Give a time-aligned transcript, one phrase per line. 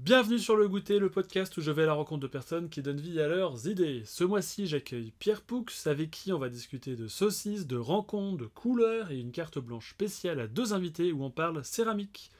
[0.00, 2.82] Bienvenue sur Le Goûter, le podcast où je vais à la rencontre de personnes qui
[2.82, 4.02] donnent vie à leurs idées.
[4.04, 8.46] Ce mois-ci, j'accueille Pierre Poux, avec qui on va discuter de saucisses, de rencontres, de
[8.46, 12.32] couleurs et une carte blanche spéciale à deux invités où on parle céramique.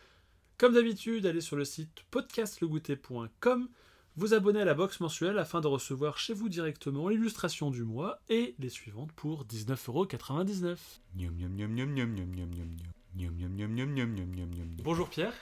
[0.59, 3.69] Comme d'habitude, allez sur le site podcastlegoûter.com,
[4.17, 8.19] vous abonnez à la box mensuelle afin de recevoir chez vous directement l'illustration du mois
[8.29, 10.77] et les suivantes pour 19,99€.
[14.83, 15.35] Bonjour Pierre.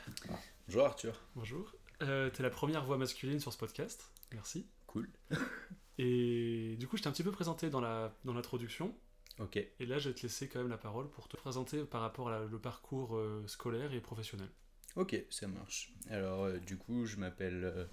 [0.68, 1.14] Bonjour Arthur.
[1.34, 1.72] Bonjour.
[2.02, 4.10] Euh, T'es la première voix masculine sur ce podcast.
[4.32, 4.66] Merci.
[4.86, 5.08] Cool.
[5.98, 8.94] Et du coup, je t'ai un petit peu présenté dans la dans l'introduction.
[9.38, 9.56] Ok.
[9.56, 12.28] Et là, je vais te laisser quand même la parole pour te présenter par rapport
[12.28, 14.48] à la- le parcours euh, scolaire et professionnel.
[14.96, 15.92] Ok, ça marche.
[16.10, 17.84] Alors euh, du coup, je m'appelle euh,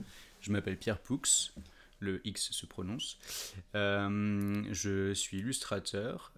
[0.42, 1.22] je m'appelle Pierre Poux.
[2.00, 3.18] Le X se prononce.
[3.74, 6.32] Je suis illustrateur.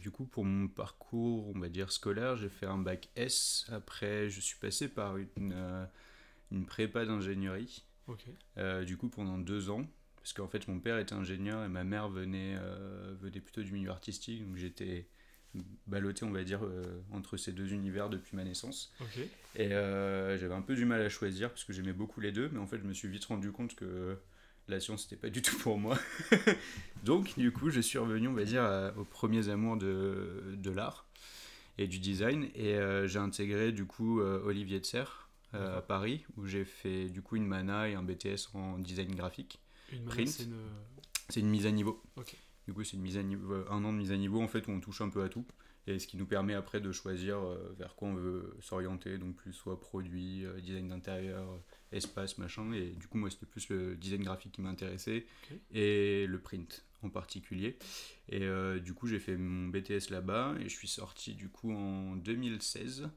[0.00, 3.66] Du coup, pour mon parcours, on va dire scolaire, j'ai fait un bac S.
[3.72, 5.88] Après, je suis passé par une,
[6.50, 7.84] une prépa d'ingénierie.
[8.58, 9.86] Euh, du coup, pendant deux ans,
[10.16, 13.72] parce qu'en fait, mon père était ingénieur et ma mère venait, euh, venait plutôt du
[13.72, 15.06] milieu artistique, donc j'étais
[15.86, 18.92] ballotté, on va dire, euh, entre ces deux univers depuis ma naissance.
[19.56, 22.58] Et j'avais un peu du mal à choisir parce que j'aimais beaucoup les deux, mais
[22.58, 24.16] en fait, je me suis vite rendu compte que
[24.68, 25.98] la science, c'était pas du tout pour moi.
[27.04, 30.70] donc, du coup, je suis revenu, on va dire, à- aux premiers amours de, de
[30.70, 31.06] l'art
[31.78, 32.76] et du design, et
[33.06, 35.28] j'ai intégré, du coup, Olivier de Serres.
[35.54, 35.82] Euh, à.
[35.82, 39.60] Paris où j'ai fait du coup une mana et un BTS en design graphique.
[39.92, 40.40] Une Print.
[40.40, 40.58] manière,
[41.28, 41.48] c'est une.
[41.50, 42.02] Mise à niveau.
[42.66, 44.48] Du coup, c'est une mise à niveau, euh, un an de mise à niveau en
[44.48, 45.44] fait où on touche un peu à tout.
[45.86, 49.34] Et ce qui nous permet après de choisir euh, vers quoi on veut s'orienter, donc
[49.36, 52.72] plus soit produit, euh, design d'intérieur, euh, espace, machin.
[52.72, 55.26] Et du coup, moi, c'était plus le design graphique qui m'intéressait
[55.72, 57.76] et le print en particulier.
[58.28, 61.72] Et euh, du coup, j'ai fait mon BTS là-bas et je suis sorti du coup
[61.72, 63.08] en 2016.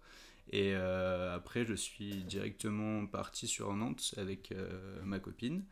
[0.52, 5.66] Et euh, après, je suis directement parti sur Nantes avec euh, ma copine.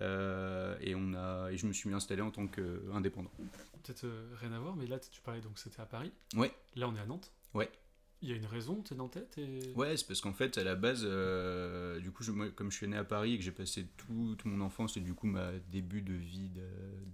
[0.00, 3.30] Euh, et, on a, et je me suis mis installé en tant qu'indépendant.
[3.82, 4.06] Peut-être
[4.40, 6.12] rien à voir, mais là, tu parlais donc c'était à Paris.
[6.34, 6.52] Ouais.
[6.76, 7.32] Là, on est à Nantes.
[7.54, 7.70] Ouais.
[8.20, 9.72] Il y a une raison, t'es Nantais et...
[9.76, 12.76] Ouais, c'est parce qu'en fait, à la base, euh, du coup, je- moi, comme je
[12.76, 15.28] suis né à Paris et que j'ai passé tout, tout mon enfance et du coup
[15.28, 16.62] ma début de vie d'a-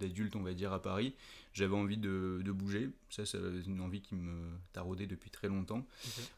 [0.05, 1.13] d'adulte, on va dire, à Paris,
[1.53, 2.89] j'avais envie de, de bouger.
[3.11, 5.85] Ça, c'est une envie qui me taraudait depuis très longtemps.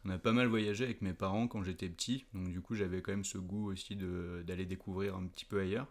[0.03, 3.01] On a pas mal voyagé avec mes parents quand j'étais petit, donc du coup, j'avais
[3.01, 5.87] quand même ce goût aussi d'aller découvrir un petit peu ailleurs.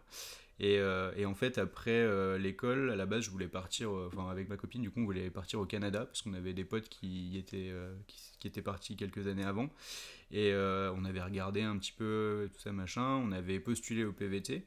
[0.59, 4.09] Et, euh, et en fait, après euh, l'école, à la base, je voulais partir, euh,
[4.11, 6.65] enfin avec ma copine, du coup, on voulait partir au Canada parce qu'on avait des
[6.65, 7.71] potes qui étaient,
[8.07, 9.69] qui, qui étaient partis quelques années avant.
[10.31, 13.21] Et on avait regardé un petit peu tout ça, machin.
[13.23, 14.63] On avait postulé au PVT.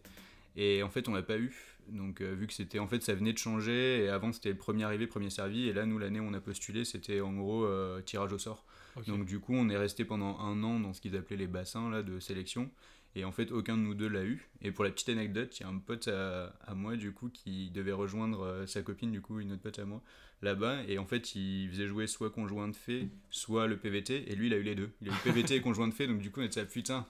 [0.56, 1.54] Et en fait, on l'a pas eu.
[1.88, 4.04] Donc, euh, vu que c'était, en fait, ça venait de changer.
[4.04, 5.68] Et avant, c'était le premier arrivé, premier servi.
[5.68, 8.64] Et là, nous, l'année où on a postulé, c'était en gros euh, tirage au sort.
[9.06, 11.90] Donc du coup, on est resté pendant un an dans ce qu'ils appelaient les bassins
[11.90, 12.68] là, de sélection.
[13.16, 14.48] Et en fait, aucun de nous deux l'a eu.
[14.62, 17.28] Et pour la petite anecdote, il y a un pote à, à moi, du coup,
[17.28, 20.02] qui devait rejoindre euh, sa copine, du coup, une autre pote à moi,
[20.42, 20.84] là-bas.
[20.86, 24.30] Et en fait, il faisait jouer soit conjoint de fait, soit le PVT.
[24.30, 24.90] Et lui, il a eu les deux.
[25.02, 26.06] Il a eu le PVT et conjoint de fait.
[26.06, 27.06] Donc du coup, on était là, putain,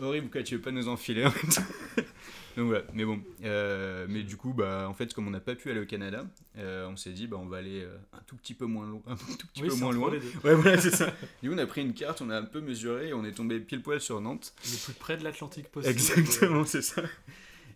[0.00, 1.62] horrible, quoi, tu veux pas nous enfiler en fait
[2.56, 3.20] Donc voilà, mais bon.
[3.44, 6.26] Euh, mais du coup, bah, en fait, comme on n'a pas pu aller au Canada,
[6.58, 9.00] euh, on s'est dit, bah, on va aller euh, un tout petit peu moins loin.
[9.06, 10.10] Un tout petit Oui, peu c'est moins entre loin.
[10.10, 10.32] les deux.
[10.42, 11.14] Ouais, voilà, c'est ça.
[11.42, 13.30] Du coup, on a pris une carte, on a un peu mesuré et on est
[13.32, 14.52] tombé pile poil sur Nantes.
[14.64, 15.92] Le plus près de l'Atlantique possible.
[15.92, 17.02] Exactement, c'est ça.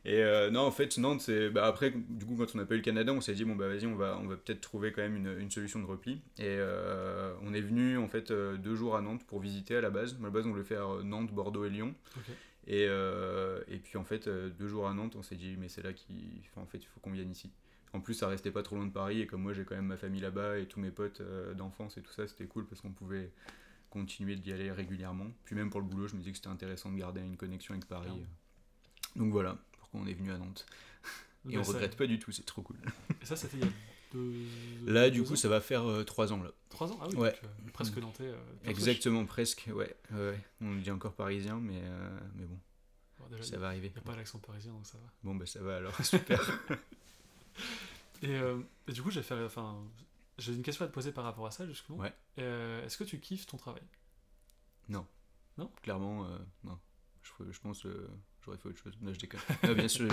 [0.06, 1.48] Et euh, non, en fait, Nantes, c'est.
[1.48, 3.56] Bah, après, du coup, quand on n'a pas eu le Canada, on s'est dit, bon,
[3.56, 6.20] bah vas-y, on va, on va peut-être trouver quand même une, une solution de repli.
[6.38, 9.80] Et euh, on est venu, en fait, euh, deux jours à Nantes pour visiter à
[9.80, 10.16] la base.
[10.20, 11.94] À la base, on voulait faire Nantes, Bordeaux et Lyon.
[12.66, 15.82] Et, euh, et puis, en fait, deux jours à Nantes, on s'est dit, mais c'est
[15.82, 16.42] là qu'il.
[16.50, 17.50] Enfin, en fait, il faut qu'on vienne ici.
[17.94, 19.22] En plus, ça restait pas trop loin de Paris.
[19.22, 21.22] Et comme moi, j'ai quand même ma famille là-bas et tous mes potes
[21.56, 23.30] d'enfance et tout ça, c'était cool parce qu'on pouvait
[23.88, 25.28] continuer d'y aller régulièrement.
[25.44, 27.72] Puis même pour le boulot, je me disais que c'était intéressant de garder une connexion
[27.72, 28.10] avec Paris.
[29.14, 29.56] Donc voilà
[29.94, 30.66] pourquoi on est venu à Nantes.
[31.46, 32.76] Et Mais on ça- regrette pas du tout, c'est trop cool.
[33.20, 33.72] Et ça, c'était il y a
[34.12, 34.46] deux.
[34.86, 36.50] Là, du coup, ans ça va faire euh, trois ans là.
[36.70, 36.98] Trois ans?
[37.02, 37.30] Ah oui, Ouais.
[37.32, 38.24] donc, euh, presque Nantais.
[38.24, 39.94] euh, Exactement, presque, ouais.
[40.12, 40.40] ouais.
[40.62, 42.58] On dit encore parisien, mais, euh, mais bon,
[43.16, 43.18] fraîche.
[43.18, 43.88] Bon, déjà, ça va arriver.
[43.88, 45.04] Il n'y a pas l'accent parisien, donc ça va.
[45.22, 46.40] Bon, bah ça va alors, super.
[48.22, 48.40] Et,
[48.88, 49.76] et du coup, j'ai fait, enfin,
[50.38, 51.98] j'ai une question à te poser par rapport à ça, justement.
[51.98, 52.12] Ouais.
[52.38, 53.82] Est-ce que tu kiffes ton travail?
[55.82, 56.78] Clairement, euh, non.
[57.22, 57.86] Je, je pense
[58.44, 58.92] j'aurais fait autre chose.
[59.00, 59.40] Non, je déconne.
[59.74, 60.08] Bien sûr,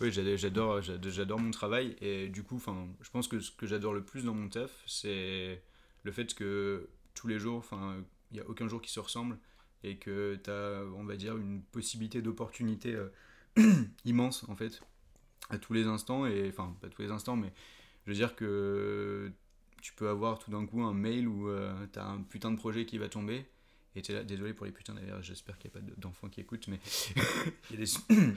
[0.00, 1.96] oui, j'adore, j'adore, mon travail.
[2.00, 4.70] Et du coup, enfin, je pense que ce que j'adore le plus dans mon taf,
[4.86, 5.62] c'est
[6.02, 7.96] le fait que tous les jours, enfin,
[8.30, 9.38] il n'y a aucun jour qui se ressemble
[9.82, 14.80] et que tu as, on va dire, une possibilité d'opportunité euh, immense, en fait,
[15.50, 16.26] à tous les instants.
[16.26, 17.52] Et enfin, pas tous les instants, mais
[18.06, 19.30] je veux dire que
[19.82, 21.48] tu peux avoir tout d'un coup un mail où
[21.92, 23.46] tu as un putain de projet qui va tomber
[23.96, 26.40] Et t'es là, désolé pour les putains d'ailleurs, j'espère qu'il n'y a pas d'enfants qui
[26.40, 26.78] écoutent, mais
[27.70, 27.92] il y a des.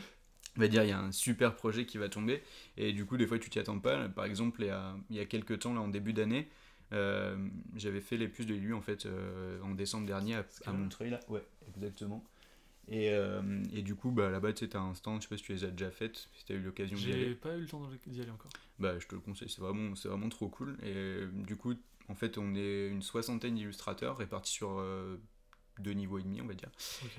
[0.57, 2.41] on va dire, il y a un super projet qui va tomber,
[2.77, 4.09] et du coup, des fois, tu t'y attends pas.
[4.09, 6.47] Par exemple, il y a, il y a quelques temps, là, en début d'année,
[6.91, 7.37] euh,
[7.75, 11.11] j'avais fait les puces de l'élu en fait euh, en décembre dernier à, à Montreuil
[11.11, 11.19] là.
[11.27, 12.23] Ouais, exactement.
[12.87, 15.43] Et, euh, et, du coup, bah, là-bas, tu sais, un stand, je sais pas si
[15.43, 17.25] tu les as déjà faites, si tu as eu l'occasion d'y aller.
[17.25, 18.49] J'ai pas eu le temps d'y aller encore.
[18.79, 20.75] Bah, je te le conseille, c'est vraiment, vraiment trop cool.
[20.81, 21.75] Et du coup,
[22.07, 24.83] en fait, on est une soixantaine d'illustrateurs répartis sur
[25.79, 26.69] deux niveaux et demi, on va dire.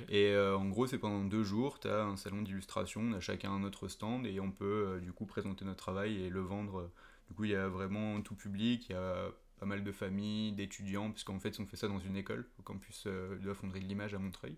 [0.08, 3.52] Et en gros, c'est pendant deux jours, tu as un salon d'illustration, on a chacun
[3.52, 6.90] un autre stand et on peut du coup présenter notre travail et le vendre.
[7.28, 9.30] Du coup, il y a vraiment tout public, il y a
[9.60, 13.04] pas mal de familles, d'étudiants, puisqu'en fait on fait ça dans une école, au campus
[13.06, 14.56] euh, de la fonderie de l'image à Montreuil.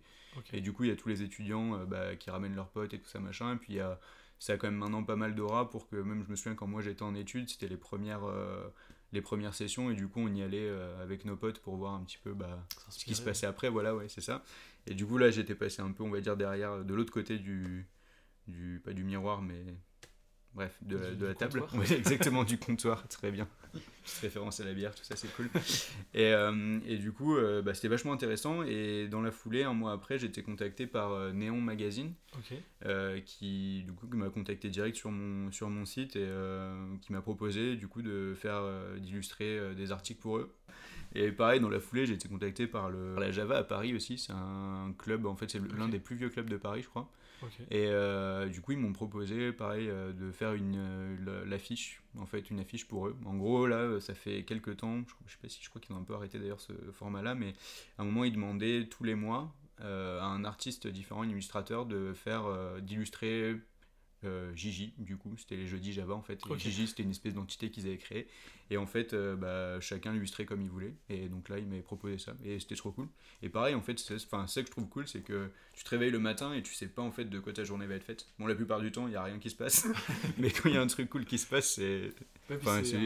[0.52, 2.94] Et du coup il y a tous les étudiants euh, bah, qui ramènent leurs potes
[2.94, 3.98] et tout ça machin, et puis il y a,
[4.38, 6.68] ça a quand même maintenant pas mal d'aura pour que même je me souviens quand
[6.68, 8.68] moi j'étais en études, c'était les premières, euh,
[9.12, 10.70] les premières sessions, et du coup on y allait
[11.00, 13.94] avec nos potes pour voir un petit peu bah, ce qui se passait après, voilà
[13.94, 14.42] ouais c'est ça.
[14.86, 17.38] Et du coup là j'étais passé un peu on va dire derrière, de l'autre côté
[17.38, 17.86] du,
[18.48, 19.62] du, pas du miroir mais
[20.54, 21.62] bref, de, de la table.
[21.90, 23.48] exactement, du comptoir, très bien.
[24.20, 25.48] Référence à la bière, tout ça, c'est cool.
[26.14, 28.62] Et, euh, et, du coup, euh, bah, c'était vachement intéressant.
[28.62, 32.12] Et dans la foulée, un mois après, j'ai été contacté par euh, Néon Magazine,
[33.24, 36.28] qui du coup m'a contacté direct sur mon, sur mon site et
[37.00, 38.62] qui m'a proposé du coup de faire
[38.98, 40.54] d'illustrer des articles pour eux.
[41.14, 44.18] Et pareil, dans la foulée, j'ai été contacté par le, la Java à Paris aussi.
[44.18, 47.10] C'est un club, en fait, c'est l'un des plus vieux clubs de Paris, je crois.
[47.70, 52.26] Et euh, du coup, ils m'ont proposé, pareil, euh, de faire une euh, l'affiche, en
[52.26, 53.16] fait, une affiche pour eux.
[53.24, 55.98] En gros, là, ça fait quelques temps, je, sais pas si je crois qu'ils ont
[55.98, 57.54] un peu arrêté d'ailleurs ce format-là, mais
[57.98, 62.12] à un moment, ils demandaient tous les mois à un artiste différent, un illustrateur, de
[62.12, 62.44] faire
[62.82, 63.56] d'illustrer
[64.24, 66.40] euh, Gigi, du coup, c'était les jeudis Java en fait.
[66.56, 68.26] Gigi, c'était une espèce d'entité qu'ils avaient créée.
[68.70, 70.94] Et en fait, euh, bah, chacun illustrait comme il voulait.
[71.08, 72.34] Et donc là, il m'avait proposé ça.
[72.44, 73.08] Et c'était trop cool.
[73.42, 76.10] Et pareil, en fait, c'est ça que je trouve cool, c'est que tu te réveilles
[76.10, 78.26] le matin et tu sais pas en fait de quoi ta journée va être faite.
[78.38, 79.86] Bon, la plupart du temps, il y a rien qui se passe.
[80.38, 82.12] Mais quand il y a un truc cool qui se passe, c'est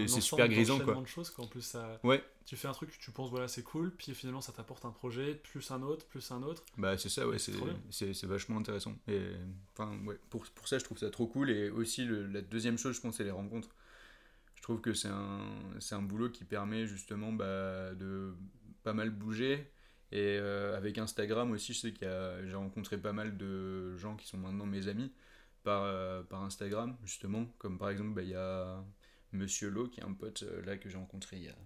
[0.06, 0.94] c'est super grisant quoi.
[0.94, 2.00] de choses qu'en plus ça.
[2.02, 2.22] Ouais.
[2.46, 5.34] Tu fais un truc, tu penses voilà c'est cool, puis finalement ça t'apporte un projet,
[5.34, 6.64] plus un autre, plus un autre.
[6.78, 8.94] Bah c'est ça ouais, c'est vachement intéressant.
[9.08, 9.20] Et
[9.72, 12.78] enfin ouais, pour, pour ça je trouve ça trop cool et aussi le, la deuxième
[12.78, 13.74] chose je pense c'est les rencontres.
[14.54, 15.40] Je trouve que c'est un,
[15.90, 18.34] un boulot qui permet justement bah, de
[18.82, 19.70] pas mal bouger.
[20.12, 22.08] Et euh, avec Instagram aussi, je sais qu'il
[22.44, 25.12] j'ai rencontré pas mal de gens qui sont maintenant mes amis
[25.64, 27.46] par, euh, par Instagram, justement.
[27.58, 28.82] Comme par exemple, bah, il y a
[29.32, 31.56] Monsieur Lo, qui est un pote euh, là que j'ai rencontré il y a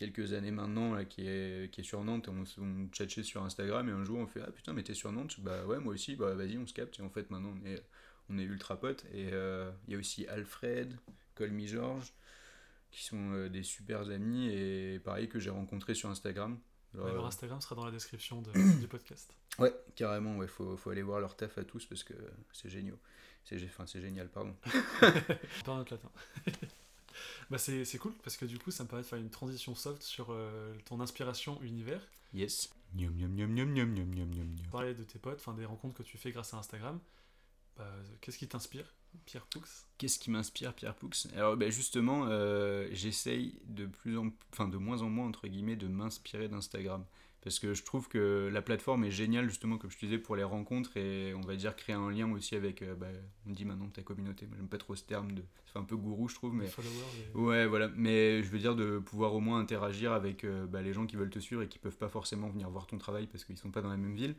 [0.00, 3.86] quelques années maintenant, là, qui, est, qui est sur Nantes, on, on chatchait sur Instagram,
[3.86, 5.38] et un jour on fait Ah putain, mais t'es sur Nantes?
[5.40, 7.84] Bah ouais, moi aussi, bah vas-y, on se capte, et en fait maintenant on est,
[8.30, 9.04] on est ultra potes.
[9.12, 10.96] Et euh, il y a aussi Alfred,
[11.34, 12.14] Colmy Georges,
[12.90, 16.58] qui sont euh, des super amis, et pareil que j'ai rencontré sur Instagram.
[16.94, 18.42] leur Instagram sera dans la description
[18.80, 19.34] du podcast.
[19.58, 22.14] Ouais, carrément, ouais, faut, faut aller voir leur taf à tous parce que
[22.52, 22.96] c'est génial.
[23.44, 24.56] C'est enfin, génial, pardon.
[25.64, 26.10] Pas notre latin.
[27.50, 30.02] Bah c'est cool parce que du coup ça me permet de faire une transition soft
[30.02, 32.00] sur euh, ton inspiration univers.
[32.32, 32.70] Yes.
[34.70, 36.98] Parler de tes potes, enfin des rencontres que tu fais grâce à Instagram.
[37.76, 37.86] Bah,
[38.20, 38.94] Qu'est-ce qui t'inspire,
[39.26, 39.62] Pierre Poux?
[39.98, 41.10] Qu'est-ce qui m'inspire, Pierre Poux?
[41.34, 45.76] Alors bah, justement, euh, j'essaye de plus en, enfin de moins en moins entre guillemets
[45.76, 47.04] de m'inspirer d'Instagram
[47.42, 50.36] parce que je trouve que la plateforme est géniale justement comme je te disais pour
[50.36, 53.06] les rencontres et on va dire créer un lien aussi avec euh, bah,
[53.46, 55.96] on dit maintenant ta communauté moi j'aime pas trop ce terme de c'est un peu
[55.96, 56.68] gourou je trouve mais
[57.34, 60.92] ouais voilà mais je veux dire de pouvoir au moins interagir avec euh, bah, les
[60.92, 63.44] gens qui veulent te suivre et qui peuvent pas forcément venir voir ton travail parce
[63.44, 64.34] qu'ils sont pas dans la même ville.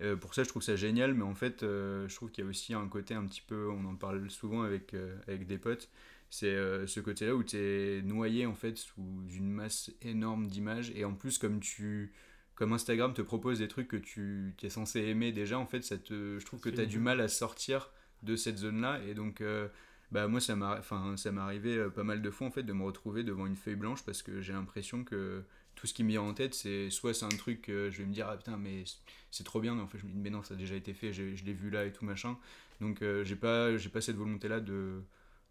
[0.00, 2.50] Euh, pour ça je trouve ça génial mais en fait je trouve qu'il y a
[2.50, 4.94] aussi un côté un petit peu on en parle souvent avec,
[5.28, 5.88] avec des potes
[6.30, 10.90] c'est ce côté là où tu es noyé en fait sous une masse énorme d'images
[10.96, 12.12] et en plus comme tu
[12.54, 15.98] comme Instagram te propose des trucs que tu es censé aimer déjà, en fait, ça
[15.98, 17.90] te, je trouve que tu as du mal à sortir
[18.22, 19.00] de cette zone-là.
[19.06, 19.68] Et donc, euh,
[20.12, 23.24] bah, moi, ça m'est arrivé euh, pas mal de fois, en fait, de me retrouver
[23.24, 25.42] devant une feuille blanche parce que j'ai l'impression que
[25.74, 28.06] tout ce qui me vient en tête, c'est soit c'est un truc que je vais
[28.06, 28.84] me dire, ah putain, mais
[29.32, 30.94] c'est trop bien, mais en fait, je me dis, mais non, ça a déjà été
[30.94, 32.38] fait, je l'ai vu là et tout machin.
[32.80, 35.02] Donc, euh, j'ai pas, pas cette volonté-là de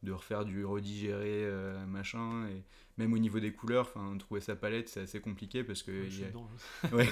[0.03, 2.63] de refaire du redigérer euh, machin et
[2.98, 5.91] même au niveau des couleurs enfin trouver sa palette c'est assez compliqué parce que
[6.91, 7.10] ouais,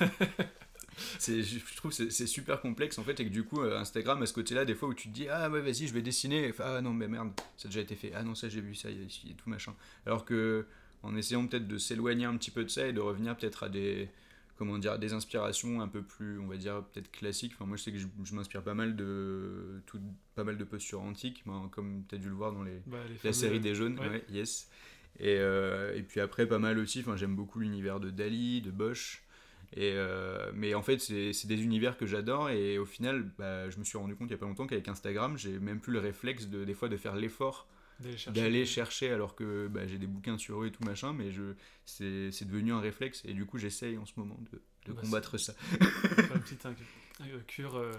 [1.18, 4.22] c'est je trouve c'est c'est super complexe en fait et que du coup euh, Instagram
[4.22, 6.02] à ce côté là des fois où tu te dis ah ouais vas-y je vais
[6.02, 8.74] dessiner ah non mais merde ça a déjà été fait ah non ça j'ai vu
[8.74, 9.74] ça il y, a tout machin.
[10.06, 10.66] Alors que
[11.02, 13.68] en essayant peut-être de s'éloigner un petit peu de ça et de revenir peut-être à
[13.68, 14.08] des
[14.60, 17.52] comment dire, des inspirations un peu plus, on va dire, peut-être classiques.
[17.54, 19.98] Enfin, moi, je sais que je, m'inspire pas mal de tout,
[20.34, 23.32] pas mal de postures antiques, comme tu as dû le voir dans les, bah, la
[23.32, 23.98] série des jaunes.
[24.28, 24.68] yes.
[25.18, 28.70] Et, euh, et, puis après, pas mal aussi, enfin, j'aime beaucoup l'univers de Dali, de
[28.70, 29.22] Bosch.
[29.72, 33.70] Et, euh, mais en fait, c'est c'est des univers que j'adore et au final, bah,
[33.70, 35.92] je me suis rendu compte il y a pas longtemps qu'avec Instagram, j'ai même plus
[35.92, 37.66] le réflexe de, des fois de faire l'effort
[38.32, 39.10] D'aller chercher.
[39.10, 41.54] alors que bah, j'ai des bouquins sur eux et tout machin, mais je
[41.86, 45.02] c'est c'est devenu un réflexe et du coup, j'essaye en ce moment de, de Bah,
[45.02, 45.54] combattre ça.
[45.80, 47.92] Une petite euh, cure euh,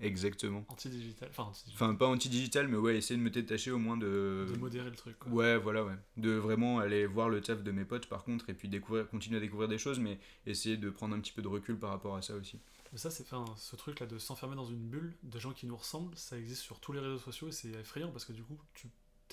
[0.00, 0.64] Exactement.
[0.68, 1.30] anti-digitale.
[1.74, 4.46] Enfin, pas anti-digital, mais ouais, essayer de me détacher au moins de.
[4.52, 5.16] de modérer le truc.
[5.18, 5.30] Quoi.
[5.32, 5.94] Ouais, voilà, ouais.
[6.16, 9.36] De vraiment aller voir le taf de mes potes par contre, et puis découvrir, continuer
[9.36, 12.16] à découvrir des choses, mais essayer de prendre un petit peu de recul par rapport
[12.16, 12.58] à ça aussi.
[12.92, 15.66] Mais ça, c'est enfin, ce truc là de s'enfermer dans une bulle de gens qui
[15.66, 18.42] nous ressemblent, ça existe sur tous les réseaux sociaux et c'est effrayant parce que du
[18.42, 18.88] coup, tu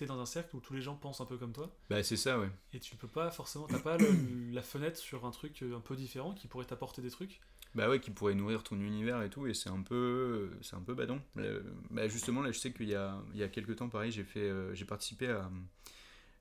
[0.05, 2.39] dans un cercle où tous les gens pensent un peu comme toi Bah, c'est ça,
[2.39, 2.49] ouais.
[2.73, 5.95] et tu peux pas forcément, t'as pas le- la fenêtre sur un truc un peu
[5.95, 7.39] différent qui pourrait t'apporter des trucs.
[7.75, 10.81] Bah ouais, qui pourrait nourrir ton univers et tout, et c'est un peu, c'est un
[10.81, 11.21] peu badon.
[11.37, 14.11] Euh, bah justement, là, je sais qu'il y a, il y a quelques temps, pareil,
[14.11, 15.51] j'ai fait, euh, j'ai participé à,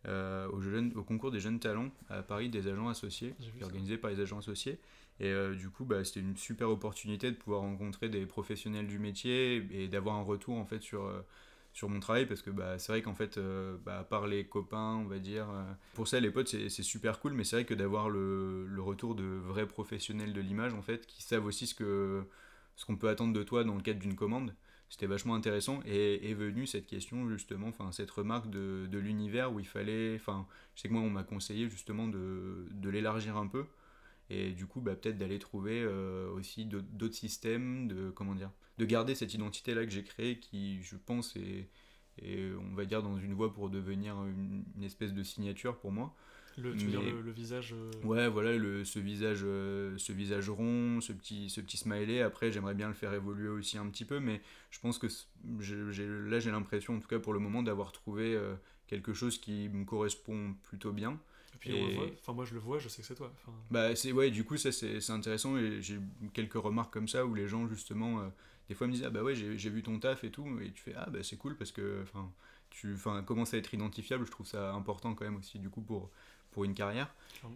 [0.07, 3.65] euh, au, jeune- au concours des jeunes talents à Paris des agents associés, ça.
[3.67, 4.79] organisé par les agents associés.
[5.21, 9.67] Et du coup, bah, c'était une super opportunité de pouvoir rencontrer des professionnels du métier
[9.73, 11.11] et d'avoir un retour en fait sur,
[11.73, 14.47] sur mon travail parce que bah, c'est vrai qu'en fait, euh, bah, à part les
[14.47, 17.65] copains, on va dire, euh, pour ça les potes c'est super cool, mais c'est vrai
[17.65, 21.67] que d'avoir le, le retour de vrais professionnels de l'image en fait qui savent aussi
[21.67, 22.25] ce que
[22.77, 24.55] ce qu'on peut attendre de toi dans le cadre d'une commande.
[24.91, 29.53] C'était vachement intéressant et est venue cette question justement, enfin cette remarque de, de l'univers
[29.53, 33.37] où il fallait, enfin je sais que moi on m'a conseillé justement de, de l'élargir
[33.37, 33.67] un peu
[34.31, 38.85] et du coup bah, peut-être d'aller trouver euh, aussi d'autres systèmes, de comment dire, de
[38.85, 41.69] garder cette identité là que j'ai créée qui je pense est,
[42.23, 45.93] est, on va dire dans une voie pour devenir une, une espèce de signature pour
[45.93, 46.15] moi.
[46.57, 47.73] Le, tu veux dire le, le visage.
[47.73, 52.23] euh, Ouais, voilà, le, ce, visage, euh, ce visage rond, ce petit, ce petit smiley.
[52.23, 55.09] Après, j'aimerais bien le faire évoluer aussi un petit peu, mais je pense que
[55.59, 58.39] j'ai- là, j'ai l'impression, en tout cas pour le moment, d'avoir trouvé
[58.87, 61.19] quelque chose qui me correspond plutôt bien.
[61.59, 62.07] Et puis on le et- voit.
[62.21, 63.31] Enfin, moi je le vois, je sais que c'est toi.
[63.43, 65.99] Enfin, Bah, c'est, ouais, du coup, ça, c'est c'est intéressant, et j'ai
[66.33, 68.29] quelques remarques comme ça où les gens, justement, euh,
[68.69, 70.73] des fois me disent Ah, bah ouais, j'ai j'ai vu ton taf et tout, et
[70.73, 72.33] tu fais Ah, bah c'est cool parce que, enfin,
[72.71, 75.83] tu enfin, commences à être identifiable, je trouve ça important quand même aussi, du coup,
[75.83, 76.11] pour,
[76.51, 77.15] pour une carrière.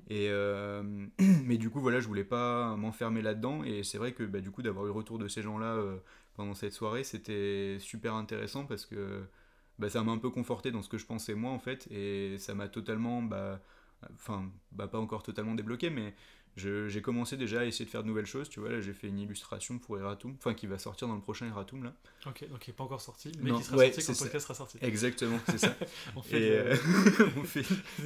[0.08, 0.82] Et, euh,
[1.44, 3.64] mais du coup, voilà, je voulais pas m'enfermer là-dedans.
[3.64, 5.96] Et c'est vrai que bah, du coup, d'avoir eu le retour de ces gens-là euh,
[6.34, 9.22] pendant cette soirée, c'était super intéressant parce que
[9.78, 11.88] bah, ça m'a un peu conforté dans ce que je pensais moi en fait.
[11.90, 13.60] Et ça m'a totalement, bah,
[14.14, 16.14] enfin, bah, pas encore totalement débloqué, mais
[16.56, 18.48] j'ai commencé déjà à essayer de faire de nouvelles choses.
[18.48, 21.20] Tu vois, là, j'ai fait une illustration pour Eratum, enfin, qui va sortir dans le
[21.22, 21.94] prochain Eratum là.
[22.26, 24.18] ok, donc il n'est pas encore sorti, mais Non, qui sera ouais, sorti quand le
[24.18, 24.78] podcast sera sorti.
[24.82, 25.74] Exactement, c'est ça.
[26.16, 26.76] On fait et euh,
[27.36, 27.62] on fait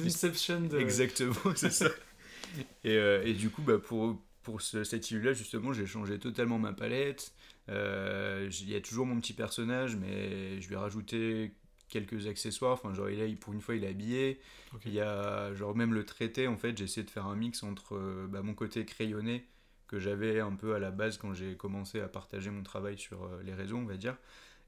[0.59, 0.77] de.
[0.79, 1.89] Exactement, c'est ça.
[2.83, 6.57] Et, euh, et du coup, bah, pour, pour ce, cette île-là, justement, j'ai changé totalement
[6.59, 7.33] ma palette.
[7.69, 11.53] Euh, Il y a toujours mon petit personnage, mais je lui ai rajouté
[11.89, 12.73] quelques accessoires.
[12.73, 14.39] Enfin, genre, il est, pour une fois, il est habillé.
[14.85, 17.63] Il y a, genre, même le traité, en fait, j'ai essayé de faire un mix
[17.63, 19.45] entre euh, bah, mon côté crayonné,
[19.87, 23.23] que j'avais un peu à la base quand j'ai commencé à partager mon travail sur
[23.23, 24.17] euh, les réseaux, on va dire.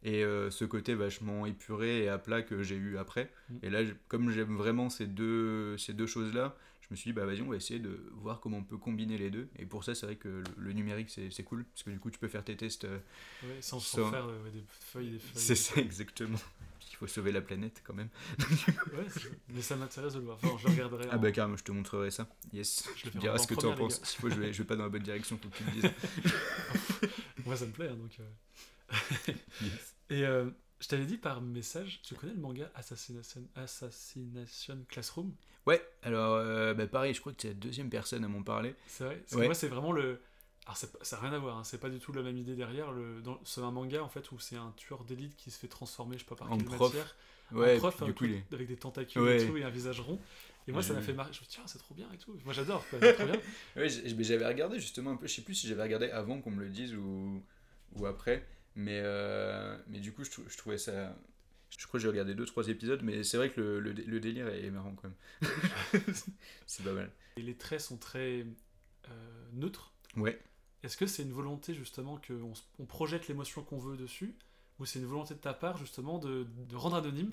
[0.02, 3.30] Et euh, ce côté vachement épuré et à plat que j'ai eu après.
[3.50, 3.58] Mm.
[3.64, 7.26] Et là, comme j'aime vraiment ces deux, ces deux choses-là, je me suis dit, bah
[7.26, 9.50] vas-y, on va essayer de voir comment on peut combiner les deux.
[9.58, 12.00] Et pour ça, c'est vrai que le, le numérique, c'est c'est cool, parce que du
[12.00, 12.86] coup, tu peux faire tes tests.
[12.86, 12.98] euh,
[13.44, 15.42] Ouais, sans, sans faire euh, des feuilles, des feuilles.
[15.42, 16.40] c'est ça, exactement.
[16.92, 18.10] Il faut sauver la planète quand même.
[18.40, 20.38] Ouais, c'est- mais ça m'intéresse de le voir.
[20.42, 21.06] Enfin, je le regarderai.
[21.12, 22.28] Ah en- bah carrément, je te montrerai ça.
[22.52, 22.90] Yes.
[22.96, 24.02] Je Je te diras ce que tu en penses.
[24.16, 25.92] fois, je vais, je vais pas dans la bonne direction, faut que tu me dises.
[27.46, 28.18] Moi, ça me plaît, hein, donc.
[28.20, 29.34] euh.
[30.10, 35.34] Et euh, je t'avais dit par message, tu connais le manga Assassination, Assassination Classroom?
[35.68, 38.42] Ouais, alors euh, bah pareil, je crois que tu es la deuxième personne à m'en
[38.42, 38.74] parler.
[38.88, 39.18] C'est vrai?
[39.18, 39.42] Parce Ouais.
[39.42, 40.20] que moi, c'est vraiment le.
[40.66, 42.92] Alors, ça n'a rien à voir, hein, c'est pas du tout la même idée derrière.
[42.92, 43.22] Le...
[43.22, 46.16] dans- C'est un manga en fait où c'est un tueur d'élite qui se fait transformer,
[46.18, 46.94] je sais pas par En quelle prof.
[46.94, 47.16] matière,
[47.52, 49.42] Ouais, en prof, coup, il avec des tentacules Ouais.
[49.44, 50.20] et tout, et un visage rond.
[50.68, 51.34] Et moi, Ouais, ça m'a fait marrer.
[51.34, 52.38] Je me suis dit, tiens, c'est trop bien et tout.
[52.46, 52.86] Moi, j'adore,
[53.76, 53.90] mais
[54.24, 56.70] j'avais regardé justement un peu, je sais plus si j'avais regardé avant qu'on me le
[56.70, 57.44] dise ou,
[57.96, 61.16] ou après, mais, euh, mais du coup je, trou- je trouvais ça...
[61.78, 64.70] Je crois que j'ai regardé 2-3 épisodes, mais c'est vrai que le, le délire est
[64.70, 65.52] marrant quand même.
[66.66, 67.10] c'est pas mal.
[67.38, 68.46] Et les traits sont très
[69.10, 69.94] euh, neutres.
[70.18, 70.40] Ouais.
[70.84, 74.36] Est-ce que c'est une volonté justement qu'on on projette l'émotion qu'on veut dessus
[74.80, 77.32] ou c'est une volonté de ta part justement de, de rendre anonyme?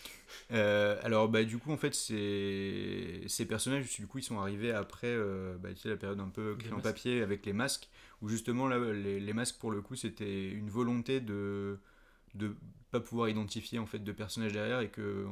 [0.51, 5.07] Euh, alors bah du coup en fait ces personnages du coup ils sont arrivés après
[5.07, 7.89] euh, bah, tu sais, la période un peu crayon papier avec les masques
[8.21, 11.79] où justement là les, les masques pour le coup c'était une volonté de
[12.35, 12.57] de
[12.91, 15.27] pas pouvoir identifier en fait de personnages derrière et que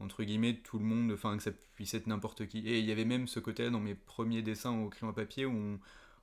[0.00, 2.58] entre guillemets tout le monde enfin que ça puisse être n'importe qui.
[2.66, 5.46] Et il y avait même ce côté là dans mes premiers dessins au crayon papier
[5.46, 5.78] où on,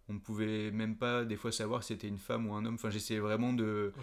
[0.10, 2.89] on pouvait même pas des fois savoir si c'était une femme ou un homme enfin
[2.89, 3.94] j'essayais vraiment de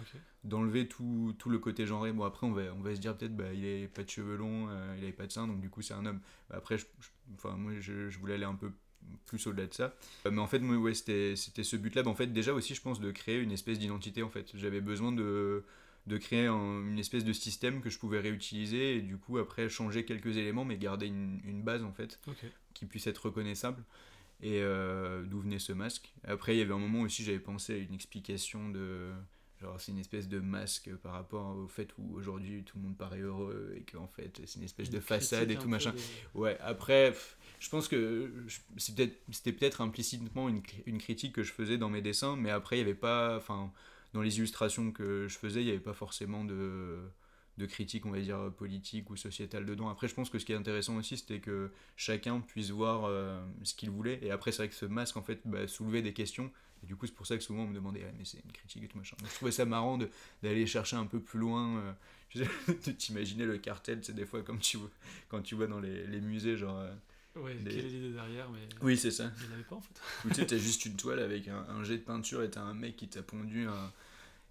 [0.43, 2.13] d'enlever tout, tout le côté genré.
[2.13, 4.37] Bon, après, on va, on va se dire peut-être, bah, il avait pas de cheveux
[4.37, 6.21] longs, euh, il avait pas de seins, donc du coup, c'est un homme.
[6.51, 8.71] Après, je, je- enfin, moi, je, je voulais aller un peu
[9.25, 9.93] plus au-delà de ça.
[10.25, 12.03] Euh, mais en fait, moi, ouais, c'était c'était ce but-là.
[12.03, 14.51] Mais en fait, déjà aussi, je pense, de créer une espèce d'identité, en fait.
[14.55, 15.63] J'avais besoin de,
[16.07, 19.69] de créer un- une espèce de système que je pouvais réutiliser et du coup, après,
[19.69, 22.19] changer quelques éléments, mais garder une, une base, en fait,
[22.73, 23.83] qui puisse être reconnaissable.
[24.41, 26.13] Et euh, d'où venait ce masque.
[26.23, 29.11] Après, il y avait un moment aussi, j'avais pensé à une explication de.
[29.59, 32.95] Genre, c'est une espèce de masque par rapport au fait où aujourd'hui tout le monde
[32.95, 35.91] paraît heureux et qu'en fait, c'est une espèce de façade et tout machin.
[36.35, 38.31] de- Ouais, après, pff, je pense que
[38.95, 42.75] peut-être- c'était peut-être implicitement une, une critique que je faisais dans mes dessins, mais après,
[42.77, 43.35] il n'y avait pas.
[43.37, 43.73] Enfin,
[44.13, 46.99] dans les illustrations que je faisais, il n'y avait pas forcément de,
[47.57, 49.89] de critique, on va dire, politique ou sociétale dedans.
[49.89, 53.43] Après, je pense que ce qui est intéressant aussi, c'était que chacun puisse voir euh,
[53.63, 54.19] ce qu'il voulait.
[54.21, 56.51] Et après, c'est vrai que ce masque, en fait, bah, soulevait des questions.
[56.83, 58.51] Et du coup, c'est pour ça que souvent on me demandait, Ah, mais c'est une
[58.51, 59.15] critique et tout machin.
[59.19, 59.97] Donc, je trouvais ça marrant
[60.43, 61.77] d'aller chercher un peu plus loin.
[61.79, 61.93] euh,
[62.35, 64.89] de t'imaginer le cartel, c'est des fois comme tu vois,
[65.29, 66.77] quand tu vois dans les, les musées, genre.
[66.79, 66.93] euh,
[67.35, 69.31] Ouais, Des- quelle est l'idée derrière, mais Oui, c'est ça.
[69.41, 69.93] il n'y avait pas en fait.
[70.25, 72.61] Ou tu sais, t'as juste une toile avec un, un jet de peinture et t'as
[72.61, 73.91] un mec qui t'a pondu un-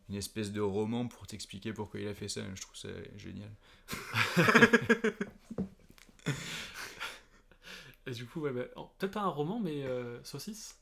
[0.08, 2.42] une espèce de roman pour t'expliquer pourquoi il a fait ça.
[2.54, 3.50] Je trouve ça génial.
[8.06, 10.76] Et du coup, ouais, bah, oh, peut-être pas un roman, mais euh, saucisse?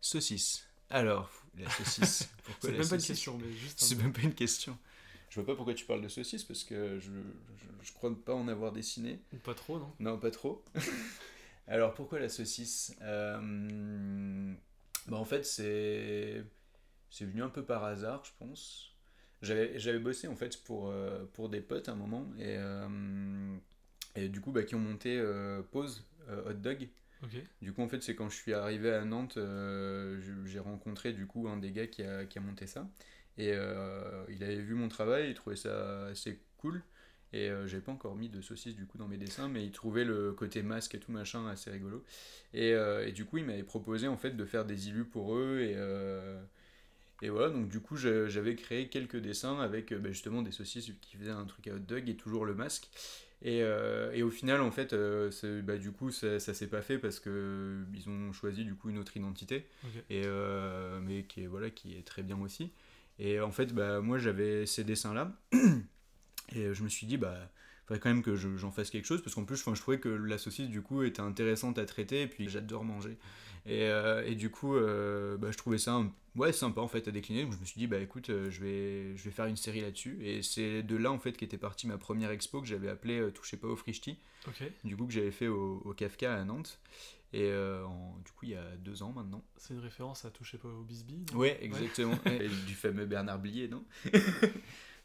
[0.00, 0.66] Saucisse.
[0.90, 2.28] Alors, la saucisse.
[2.60, 4.76] C'est même pas une question, mais juste un- C'est même pas une question.
[5.30, 8.34] Je vois pas pourquoi tu parles de saucisse parce que je, je, je crois pas
[8.34, 9.20] en avoir dessiné.
[9.42, 9.92] Pas trop, non?
[9.98, 10.64] Non, pas trop.
[11.66, 12.94] Alors pourquoi la saucisse?
[13.02, 14.54] Euh,
[15.08, 16.44] bah, En fait, c'est
[17.14, 18.92] c'est venu un peu par hasard, je pense.
[19.40, 23.56] J'avais bossé en fait pour, euh, pour des potes à un moment et, euh,
[24.16, 26.04] et du coup bah, qui ont monté euh, Pause
[26.46, 26.88] Hot Dog.
[27.62, 29.38] Du coup en fait c'est quand je suis arrivé à Nantes,
[30.44, 32.88] j'ai rencontré du coup un des gars qui a, qui a monté ça
[33.38, 36.82] et il avait vu mon travail, il trouvait ça assez cool.
[37.34, 39.72] Et euh, j'avais pas encore mis de saucisse du coup dans mes dessins, mais il
[39.72, 42.04] trouvait le côté masque et tout machin assez rigolo.
[42.52, 45.34] Et, euh, et du coup, il m'avait proposé en fait de faire des illus pour
[45.36, 45.58] eux.
[45.60, 46.40] Et, euh,
[47.24, 50.92] et voilà, donc du coup, j'avais créé quelques dessins avec euh, bah, justement des saucisses
[51.00, 52.88] qui faisaient un truc à hot dog et toujours le masque.
[53.42, 55.30] Et, euh, et au final, en fait, euh,
[55.62, 58.90] bah, du coup, ça, ça s'est pas fait parce que ils ont choisi du coup
[58.90, 59.66] une autre identité,
[60.10, 60.22] et,
[61.02, 62.72] mais qui est, voilà, qui est très bien aussi.
[63.18, 65.32] Et en fait, bah, moi, j'avais ces dessins-là.
[66.54, 67.50] Et je me suis dit, bah,
[67.86, 70.08] faudrait quand même que je- j'en fasse quelque chose, parce qu'en plus, je trouvais que
[70.08, 73.16] la saucisse, du coup, était intéressante à traiter, et puis j'adore manger.
[73.66, 73.88] Et,
[74.26, 77.44] et du coup, bah, je trouvais ça un- ouais, sympa, en fait, à décliner.
[77.44, 79.80] Donc je me suis dit, bah, écoute, euh, je vais, je vais faire une série
[79.80, 80.18] là-dessus.
[80.24, 83.30] Et c'est de là, en fait, qu'était partie ma première expo, que j'avais appelée euh,
[83.30, 84.16] Touchez pas au Frichti,
[84.48, 84.62] Ok.
[84.84, 86.78] du coup, que j'avais fait au, au Kafka à Nantes.
[87.32, 89.42] Et euh, en- du coup, il y a deux ans maintenant.
[89.56, 92.16] C'est une référence à Toucher pas au Bisbee Ouais, exactement.
[92.26, 93.84] Et du fameux Bernard Blier, non?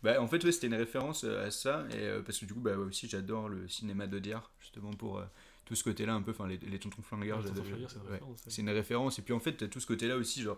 [0.04, 2.54] Bah, En fait, ouais, c'était une référence euh, à ça, et, euh, parce que du
[2.54, 5.26] coup, bah, ouais, aussi, j'adore le cinéma d'Audiard, justement pour euh,
[5.66, 9.18] tout ce côté-là, un peu, enfin, les, les tontons flingueurs, Ouais, c'est une Ouais, référence,
[9.18, 9.22] ouais.
[9.22, 10.58] et puis en fait, tout ce côté-là aussi, genre,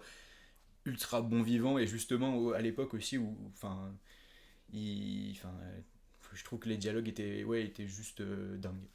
[0.85, 3.93] ultra bon vivant, et justement, à l'époque aussi, où, enfin,
[6.33, 8.87] je trouve que les dialogues étaient, ouais, étaient juste euh, dingues.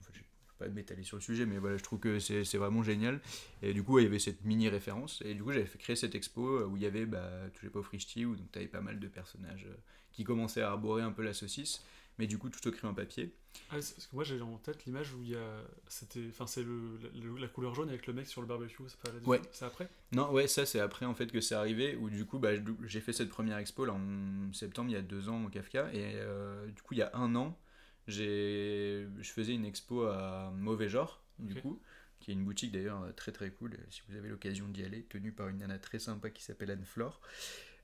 [0.00, 0.26] Enfin, je vais
[0.58, 3.20] pas m'étaler sur le sujet, mais voilà, je trouve que c'est vraiment génial.
[3.62, 5.22] Et du coup, il y avait cette mini référence.
[5.24, 7.80] Et du coup, j'avais créer cette expo euh, où il y avait bah, Touchez pas
[7.80, 9.76] au Frichti, où donc tu avais pas mal de personnages euh,
[10.12, 11.84] qui commençaient à arborer un peu la saucisse,
[12.18, 13.34] mais du coup, tout écrit en papier.
[13.70, 15.62] Ah, parce que moi j'ai en tête l'image où il y a.
[15.88, 16.26] C'était.
[16.28, 19.10] Enfin, c'est le, la, la couleur jaune avec le mec sur le barbecue, c'est pas
[19.10, 19.40] là-dessus Ouais.
[19.52, 19.88] C'est après?
[20.12, 22.50] Non, ouais, ça c'est après en fait que c'est arrivé, où du coup, bah,
[22.84, 25.92] j'ai fait cette première expo là en septembre, il y a deux ans au Kafka,
[25.92, 27.58] et euh, du coup, il y a un an,
[28.06, 31.80] j'ai je faisais une expo à Mauvais Genre, du coup,
[32.20, 35.02] qui est une boutique d'ailleurs euh, très très cool, si vous avez l'occasion d'y aller,
[35.04, 37.20] tenue par une nana très sympa qui s'appelle Anne-Flore.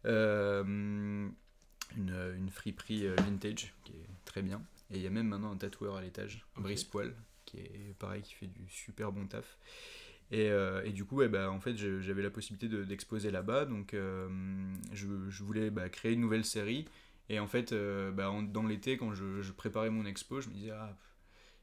[0.07, 0.63] Euh,
[1.97, 4.63] une, une friperie euh, vintage qui est très bien.
[4.91, 6.45] Et il y a même maintenant un tatoueur à l'étage.
[6.57, 9.59] Brice Poil, qui est pareil, qui fait du super bon taf.
[10.31, 13.95] Et, euh, et du coup, bah, en fait, j'avais la possibilité de- d'exposer là-bas, donc
[13.95, 14.29] euh,
[14.93, 16.85] je, je voulais bah, créer une nouvelle série.
[17.29, 20.49] Et en fait, euh, bah, en- dans l'été, quand je, je préparais mon expo, je
[20.49, 20.97] me disais, ah,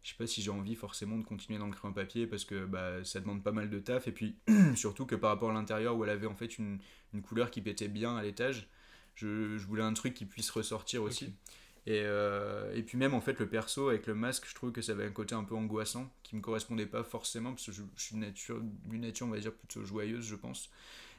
[0.04, 2.66] je sais pas si j'ai envie forcément de continuer dans le crayon papier parce que
[2.66, 4.08] bah, ça demande pas mal de taf.
[4.08, 4.38] Et puis,
[4.76, 6.80] surtout que par rapport à l'intérieur où elle avait en fait une,
[7.14, 8.68] une couleur qui pétait bien à l'étage,
[9.16, 11.34] je, je voulais un truc qui puisse ressortir aussi.
[11.88, 14.82] Et, euh, et puis même en fait le perso avec le masque, je trouve que
[14.82, 17.82] ça avait un côté un peu angoissant qui me correspondait pas forcément parce que je,
[17.96, 20.70] suis de nature, d'une nature on va dire plutôt joyeuse je pense.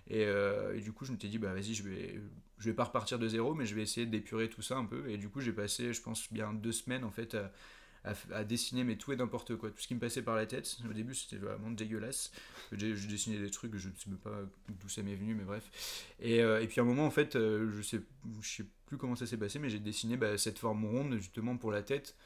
[0.08, 2.20] Et, euh, et du coup je m'étais dit bah vas-y je vais,
[2.58, 5.08] je vais pas repartir de zéro mais je vais essayer d'épurer tout ça un peu.
[5.08, 7.34] Et du coup j'ai passé je pense bien deux semaines en fait
[8.04, 10.76] à, dessiner mais tout et n'importe quoi, tout ce qui me passait par la tête.
[10.86, 12.30] Au début c'était vraiment dégueulasse.
[12.72, 15.44] Je, je dessinais des trucs, je ne sais même pas d'où ça m'est venu mais
[15.44, 15.64] bref.
[16.20, 18.02] Et, euh, et puis à un moment en fait je sais,
[18.42, 21.56] je sais plus comment ça s'est passé mais j'ai dessiné bah, cette forme ronde justement
[21.56, 22.16] pour la tête.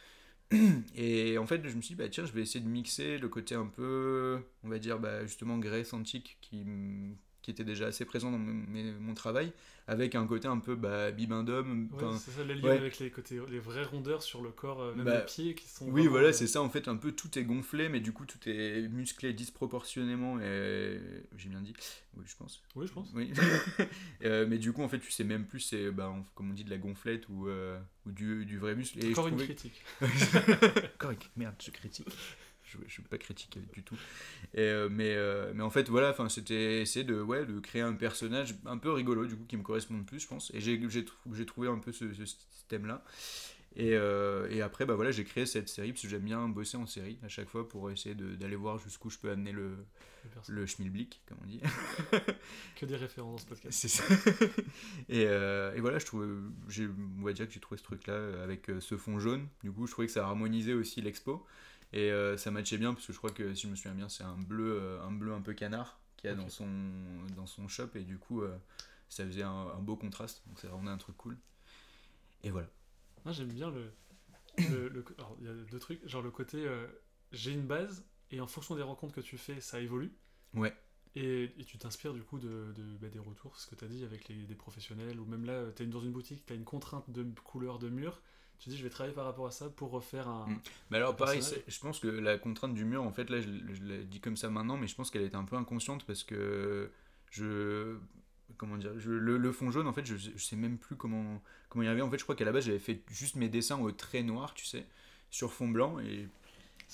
[0.95, 3.29] Et en fait, je me suis dit, bah, tiens, je vais essayer de mixer le
[3.29, 6.65] côté un peu, on va dire, bah, justement, Grèce antique qui,
[7.43, 9.53] qui était déjà assez présent dans mon, mes- mon travail,
[9.89, 11.89] avec un côté un peu bah, bibendum.
[11.93, 12.79] Ouais, enfin, c'est ça le lien ouais.
[12.79, 15.69] avec les côtés, les vraies rondeurs sur le corps, euh, même Bah, les pieds qui
[15.69, 15.87] sont.
[15.89, 16.63] Oui, voilà, euh, c'est ça.
[16.63, 20.41] En fait, un peu tout est gonflé, mais du coup, tout est musclé disproportionnément.
[20.41, 21.01] Et
[21.37, 21.75] j'ai bien dit.
[22.17, 22.63] Oui, je pense.
[22.77, 23.11] Oui, je pense.
[23.15, 23.33] Oui.
[24.25, 26.55] Euh, mais du coup, en fait, tu sais même plus, c'est, bah, on- comme on
[26.55, 27.77] dit, de la gonflette ou, euh,
[28.07, 29.05] ou du, du vrai muscle.
[29.05, 29.83] Et Encore une trouvais- critique.
[30.99, 31.29] Correct.
[31.37, 32.07] Merde, je critique.
[32.81, 33.97] Je ne suis pas critique du tout.
[34.55, 37.95] Et, euh, mais, euh, mais en fait, voilà, c'était essayer de, ouais, de créer un
[37.95, 40.51] personnage un peu rigolo, du coup, qui me correspond le plus, je pense.
[40.55, 43.05] Et j'ai, j'ai, trou- j'ai trouvé un peu ce, ce système-là.
[43.75, 46.77] Et, euh, et après, bah voilà, j'ai créé cette série parce que j'aime bien bosser
[46.77, 49.71] en série à chaque fois pour essayer d'aller voir jusqu'où je peux amener le,
[50.25, 50.53] le perso.
[50.53, 51.61] le schmilblick, comme on dit.
[52.77, 53.79] Que des références dans ce podcast.
[53.81, 54.05] C'est ça.
[55.09, 58.97] et, euh, et voilà, je on va dire que j'ai trouvé ce truc-là avec ce
[58.97, 59.47] fond jaune.
[59.63, 61.47] Du coup, je trouvais que ça harmonisait aussi l'expo.
[61.93, 64.09] Et euh, ça matchait bien parce que je crois que si je me souviens bien,
[64.09, 66.69] c'est un bleu, euh, un bleu un peu canard qu'il y a dans, son,
[67.37, 67.89] dans son shop.
[67.97, 68.57] Et du coup, euh,
[69.09, 70.43] ça faisait un, un beau contraste.
[70.47, 71.37] Donc ça rendait un truc cool.
[72.45, 72.69] Et voilà.
[73.25, 73.93] Moi, j'aime bien le.
[74.59, 76.07] le, le- alors, il y a deux trucs.
[76.09, 76.67] Genre, le côté.
[77.33, 80.13] j'ai une base, et en fonction des rencontres que tu fais, ça évolue.
[80.55, 80.75] Ouais.
[81.15, 83.89] Et, et tu t'inspires du coup de, de- bah, des retours, ce que tu as
[83.89, 86.57] dit avec les, des professionnels, ou même là, tu es dans une boutique, tu as
[86.57, 88.23] une contrainte de couleur de mur,
[88.63, 90.47] tu dis je vais travailler par rapport à ça pour refaire un.
[90.47, 90.61] Mm.
[90.91, 93.49] Mais alors, Un pareil, je pense que la contrainte du mur, en fait, là, je,
[93.75, 96.23] je l'ai dit comme ça maintenant, mais je pense qu'elle était un peu inconsciente parce
[96.25, 96.91] que
[97.31, 97.97] je.
[98.59, 101.43] Comment dire je- le, le fond jaune, en fait, je, je sais même plus comment,
[101.69, 102.03] comment y arriver.
[102.03, 104.55] En fait, je crois qu'à la base, j'avais fait juste mes dessins au trait noir,
[104.55, 104.85] tu sais,
[105.31, 105.99] sur fond blanc.
[106.01, 106.29] Et,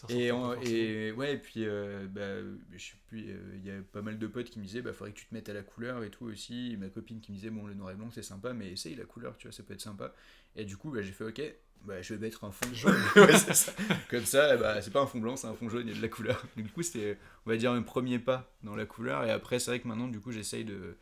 [0.08, 2.38] et, en- ouais, et puis, euh, bah,
[2.76, 4.92] je sais plus, euh, il y a pas mal de potes qui me disaient, bah,
[4.92, 6.72] faudrait que tu te mettes à la couleur et tout aussi.
[6.72, 8.94] Et ma copine qui me disait, bon, le noir et blanc, c'est sympa, mais essaye
[8.94, 10.14] la couleur, tu vois, ça peut être sympa.
[10.56, 11.40] Et du coup, bah, j'ai fait, ok,
[11.84, 13.00] bah, je vais mettre un fond Jaune.
[13.16, 13.72] Ouais, ça.
[14.10, 15.96] Comme ça, bah, c'est pas un fond blanc, c'est un fond jaune, il y a
[15.96, 16.44] de la couleur.
[16.56, 19.24] Donc, du coup, c'était, on va dire, un premier pas dans la couleur.
[19.24, 20.96] Et après, c'est vrai que maintenant, du coup, j'essaye de,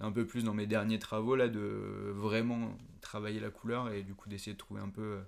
[0.00, 4.14] un peu plus dans mes derniers travaux, là, de vraiment travailler la couleur et du
[4.14, 5.22] coup, d'essayer de trouver un peu, euh,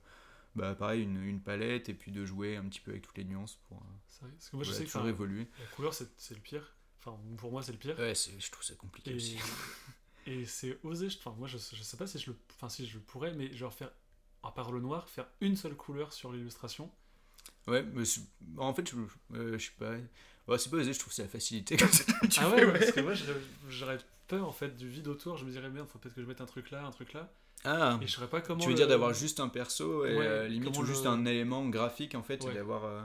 [0.54, 3.24] bah, pareil, une, une palette et puis de jouer un petit peu avec toutes les
[3.24, 4.32] nuances pour, euh, C'est vrai.
[4.32, 5.48] Parce que moi, je sais que toujours enfin, évoluer.
[5.58, 6.76] la couleur, c'est c'est le pire.
[6.98, 7.98] Enfin, pour moi, c'est le pire.
[7.98, 9.38] Ouais, c'est, je trouve ça compliqué Et, aussi.
[10.26, 11.08] et c'est osé.
[11.10, 13.32] je- Enfin, moi, je, je sais pas si je le, enfin, si je le pourrais,
[13.34, 13.90] mais genre faire,
[14.42, 16.90] à part le noir, faire une seule couleur sur l'illustration.
[17.66, 18.22] Ouais, mais c'est-
[18.58, 18.96] en fait, je,
[19.36, 19.92] euh, je sais pas.
[20.48, 22.04] Ouais, c'est pas osé, je trouve que c'est la facilité comme ça.
[22.28, 23.12] Tu ah fais, ouais, parce que moi,
[23.68, 25.36] j'aurais- peur en fait du vide autour.
[25.36, 27.32] Je me dirais, merde, faut peut-être que je mette un truc là, un truc là.
[27.64, 28.60] Ah, Et je saurais pas comment.
[28.60, 31.10] tu veux le- dire d'avoir juste un perso et Ouais, euh, limite ou juste le-
[31.10, 32.52] un élément graphique en fait Ouais.
[32.52, 32.84] et d'avoir.
[32.84, 33.02] euh,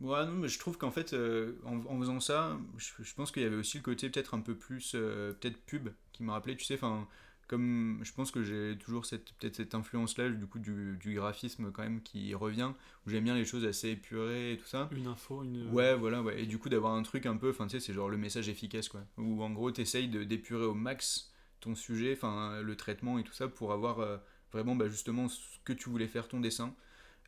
[0.00, 3.30] ouais, non, mais je trouve qu'en fait, euh, en, en faisant ça, je, je pense
[3.30, 6.32] qu'il y avait aussi le côté peut-être un peu plus, euh, peut-être pub qui m'a
[6.32, 7.06] rappelé, tu sais, enfin,
[7.46, 11.14] comme je pense que j'ai toujours cette peut-être cette influence là du coup du, du
[11.16, 12.70] graphisme quand même qui revient
[13.04, 14.88] où j'aime bien les choses assez épurées et tout ça.
[14.92, 15.68] Une info, une.
[15.72, 16.42] Ouais, voilà, ouais.
[16.42, 18.48] Et du coup, d'avoir un truc un peu, enfin, tu sais, c'est genre le message
[18.48, 19.00] efficace, quoi.
[19.18, 23.32] Où en gros, t'essayes de d'épurer au max ton sujet, enfin, le traitement et tout
[23.32, 24.16] ça, pour avoir euh,
[24.52, 26.74] vraiment, bah, justement, ce que tu voulais faire ton dessin.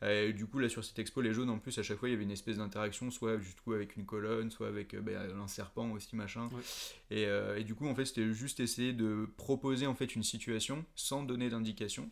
[0.01, 2.09] Euh, Et du coup, là, sur cette expo, les jaunes, en plus, à chaque fois,
[2.09, 5.01] il y avait une espèce d'interaction, soit du coup avec une colonne, soit avec euh,
[5.01, 6.49] bah, un serpent aussi, machin.
[6.51, 6.61] Ouais.
[7.11, 10.23] Et, euh, et du coup, en fait, c'était juste essayer de proposer, en fait, une
[10.23, 12.09] situation sans donner d'indication.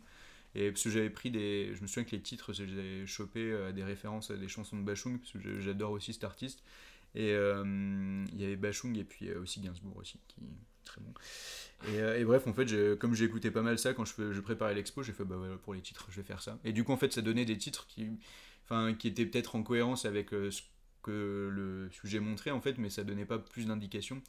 [0.54, 1.72] Et parce que j'avais pris des.
[1.74, 4.82] Je me souviens que les titres, j'avais chopé euh, des références à des chansons de
[4.84, 6.62] Bachung, parce que je- j'adore aussi cet artiste.
[7.14, 10.40] Et euh, il y avait Bachung et puis euh, aussi Gainsbourg aussi, qui
[10.84, 11.12] très bon.
[11.88, 14.74] Et, euh, et bref, en fait, comme j'ai écouté pas mal ça quand je, préparais
[14.74, 16.58] l'expo, j'ai fait bah voilà, pour les titres, je vais faire ça.
[16.64, 18.08] Et du coup, en fait, ça donnait des titres qui,
[18.64, 20.62] enfin, qui étaient peut-être en cohérence avec euh, ce
[21.02, 24.22] que le sujet montrait, en fait, mais ça donnait pas plus d'indications.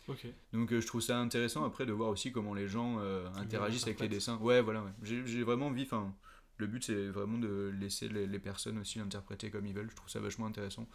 [0.54, 3.84] Donc euh, je trouve ça intéressant après de voir aussi comment les gens euh, interagissent
[3.84, 4.38] avec les dessins.
[4.38, 4.92] Ouais, voilà, ouais.
[5.04, 6.14] J'ai vraiment envie, enfin,
[6.58, 9.90] le but c'est vraiment de laisser les, les personnes aussi l'interpréter comme ils veulent.
[9.92, 10.88] Je trouve ça vachement intéressant.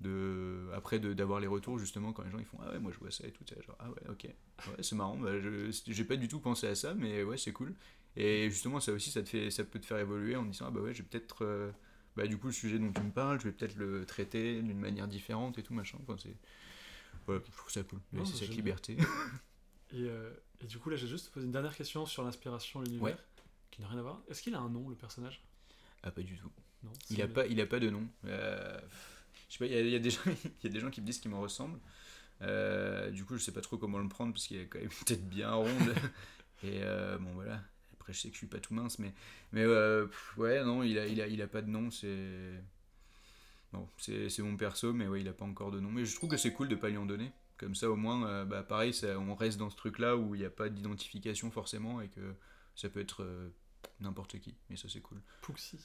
[0.00, 2.90] De, après de- d'avoir les retours justement quand les gens ils font ah ouais moi
[2.92, 5.30] je vois ça et tout c'est genre ah ouais ok ouais c'est marrant bah,
[5.86, 7.74] j'ai pas du tout pensé à ça mais ouais c'est cool
[8.16, 10.70] et justement ça aussi ça te fait ça peut te faire évoluer en disant ah
[10.72, 11.70] bah ouais j'ai peut-être euh,
[12.16, 14.78] bah du coup le sujet dont tu me parles je vais peut-être le traiter d'une
[14.78, 16.36] manière différente et tout machin enfin, c'est
[17.26, 18.96] voilà je trouve ça cool c'est cette liberté
[19.92, 23.04] Et, euh, et du coup, là, j'ai juste posé une dernière question sur l'inspiration l'univers,
[23.04, 23.16] Ouais.
[23.70, 24.22] qui n'a rien à voir.
[24.28, 25.40] Est-ce qu'il a un nom, le personnage?
[26.02, 26.50] Ah, pas du tout.
[26.82, 26.90] Non.
[27.10, 28.02] Il a pas, il a pas de nom.
[28.24, 28.80] Euh,
[29.48, 30.20] je sais pas, il y a, il y a des gens,
[30.62, 31.78] y a des gens qui me disent qu'il me ressemble.
[32.42, 34.88] Euh, du coup, je sais pas trop comment le prendre parce qu'il est quand même
[34.88, 35.94] une tête bien ronde.
[36.62, 37.62] Et euh, bon, voilà.
[37.94, 39.14] Après, je sais que je suis pas tout mince, mais,
[39.52, 41.90] mais euh, pff, ouais, non, il a, il a, il a pas de nom.
[41.90, 42.62] C'est
[43.72, 45.90] bon, c'est c'est mon perso, mais ouais, il a pas encore de nom.
[45.90, 47.32] Mais je trouve que c'est cool de pas lui en donner.
[47.56, 50.44] Comme ça, au moins, bah, pareil, ça, on reste dans ce truc-là où il n'y
[50.44, 52.34] a pas d'identification forcément et que
[52.74, 53.24] ça peut être
[54.00, 54.54] n'importe qui.
[54.68, 55.20] mais ça, c'est cool.
[55.42, 55.78] Pouxy.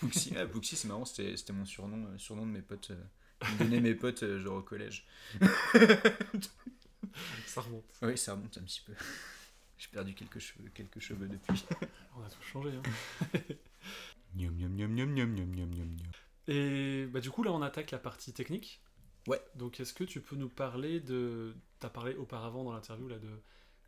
[0.00, 2.90] Pouxy, ah, Pouxy c'est marrant, c'était mon surnom, euh, surnom de mes potes.
[2.90, 3.04] Euh,
[3.60, 5.06] ils mes potes, euh, genre au collège.
[7.46, 7.84] ça remonte.
[8.02, 8.94] Oui, ça remonte un petit peu.
[9.78, 11.64] J'ai perdu quelques cheveux, quelques cheveux depuis.
[12.16, 12.70] On a tout changé.
[12.70, 12.82] Hein.
[14.34, 16.10] Nium, nium, nium, nium, nium, nium, nium, nium.
[16.48, 18.80] Et bah, du coup, là, on attaque la partie technique.
[19.26, 19.40] Ouais.
[19.56, 21.54] Donc, est-ce que tu peux nous parler de.
[21.80, 23.28] T'as parlé auparavant dans l'interview là de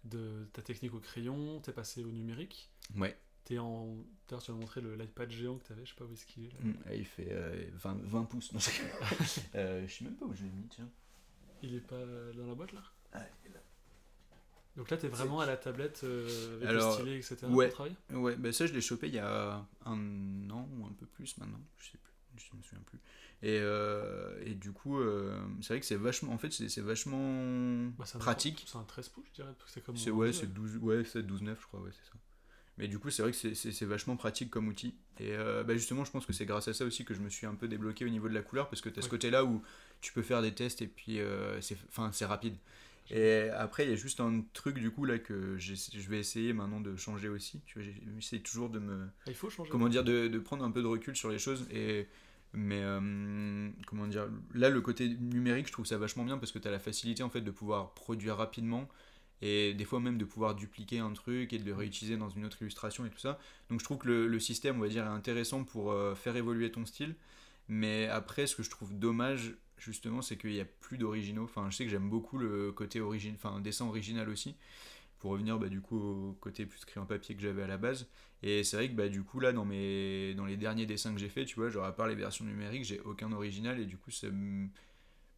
[0.04, 2.70] de ta technique au crayon, t'es passé au numérique.
[2.96, 3.16] Ouais.
[3.44, 3.96] T'es en.
[4.28, 6.46] D'ailleurs, tu m'as montré le- l'iPad géant que t'avais, je sais pas où est-ce qu'il
[6.46, 6.48] est.
[6.48, 6.58] là.
[6.62, 8.52] Mm, il fait euh, 20, 20 pouces.
[8.52, 8.70] Non, je
[9.54, 10.88] euh, je sais même pas où je l'ai mis, tiens.
[11.62, 12.00] Il est pas
[12.36, 12.82] dans la boîte là?
[13.12, 13.60] Ah, il est là.
[14.76, 17.46] Donc là, t'es vraiment à la tablette euh, avec Alors, le stylet, etc.
[17.48, 17.66] ouais.
[17.66, 20.92] pour travailler Ouais, bah ça je l'ai chopé il y a un an ou un
[20.92, 22.12] peu plus maintenant, je sais plus,
[22.50, 22.98] je me souviens plus.
[23.42, 26.80] Et, euh, et du coup, euh, c'est vrai que c'est vachement, en fait c'est c'est
[26.80, 28.64] vachement Bah, pratique.
[28.66, 29.96] C'est un 13 pouces, je dirais, c'est comme.
[29.96, 32.14] Ouais, c'est 12, ouais, c'est 12 9 je crois, ouais, c'est ça.
[32.78, 34.94] Mais du coup, c'est vrai que c'est- vachement pratique comme outil.
[35.20, 37.28] Et euh, bah justement, je pense que c'est grâce à ça aussi que je me
[37.28, 39.44] suis un peu débloqué au niveau de la couleur parce que tu as ce côté-là
[39.44, 39.62] où
[40.00, 42.56] tu peux faire des tests et puis euh, c'est rapide.
[43.10, 46.52] Et après, il y a juste un truc du coup là que je vais essayer
[46.52, 47.60] maintenant de changer aussi.
[47.66, 49.70] Tu vois, j'essaie toujours de me Ah, il faut changer.
[49.70, 52.08] comment dire de, de prendre un peu de recul sur les choses et
[52.54, 56.58] mais euh, comment dire là le côté numérique je trouve ça vachement bien parce que
[56.60, 58.88] tu as la facilité en fait de pouvoir produire rapidement
[59.42, 62.44] et des fois même de pouvoir dupliquer un truc et de le réutiliser dans une
[62.44, 63.38] autre illustration et tout ça.
[63.70, 66.70] Donc je trouve que le, système on va dire est intéressant pour euh, faire évoluer
[66.70, 67.14] ton style.
[67.68, 71.44] Mais après ce que je trouve dommage justement c'est qu'il n'y a plus d'originaux.
[71.44, 74.54] Enfin je sais que j'aime beaucoup le côté origine enfin dessin original aussi.
[75.18, 78.06] Pour revenir bah, du coup au côté plus crayon papier que j'avais à la base.
[78.46, 80.34] Et c'est vrai que bah, du coup, là, dans, mes...
[80.34, 82.84] dans les derniers dessins que j'ai fait, tu vois, genre à part les versions numériques,
[82.84, 83.80] j'ai aucun original.
[83.80, 84.68] Et du coup, ça me.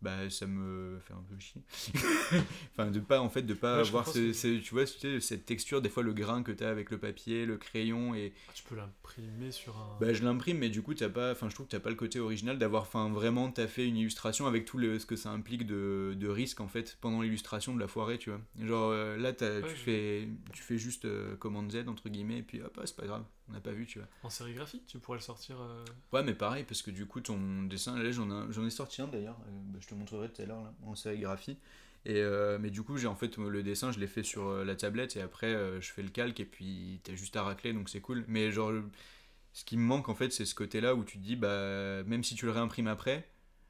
[0.03, 1.63] Bah, ça me fait un peu chier.
[2.73, 5.81] enfin, de pas, en fait, de pas Ouais, avoir ce, ce tu vois, cette texture,
[5.83, 8.33] des fois, le grain que tu as avec le papier, le crayon et.
[8.49, 9.97] Ah, tu peux l'imprimer sur un.
[9.99, 11.97] Bah, je l'imprime, mais du coup, t'as pas, enfin, je trouve que t'as pas le
[11.97, 15.31] côté original d'avoir, enfin, vraiment, t'as fait une illustration avec tout le, ce que ça
[15.31, 18.41] implique de, de risque en fait pendant l'illustration de la foirée, tu vois.
[18.61, 19.33] Genre euh, là,
[19.63, 22.77] Ouais, tu je- fais, tu fais juste euh, commande Z entre guillemets, et puis hop,
[22.79, 24.09] ah, c'est pas grave, on n'a pas vu, tu vois.
[24.23, 25.61] En sérigraphie, tu pourrais le sortir.
[25.61, 29.09] euh, Ouais, mais pareil, parce que du coup, ton dessin, là, j'en ai, sorti un
[29.09, 31.59] d'ailleurs, euh, bah, je te montrerai tout à l'heure, là, en sérigraphie.
[32.05, 34.77] Et, euh, mais du coup, j'ai en fait le dessin, je l'ai fait sur la
[34.77, 38.01] tablette, et après, je fais le calque, et puis t'as juste à racler, donc c'est
[38.01, 38.25] cool.
[38.29, 38.73] Mais genre,
[39.53, 42.23] ce qui me manque, en fait, c'est ce côté-là où tu te dis, bah, même
[42.23, 43.29] si tu le réimprimes après,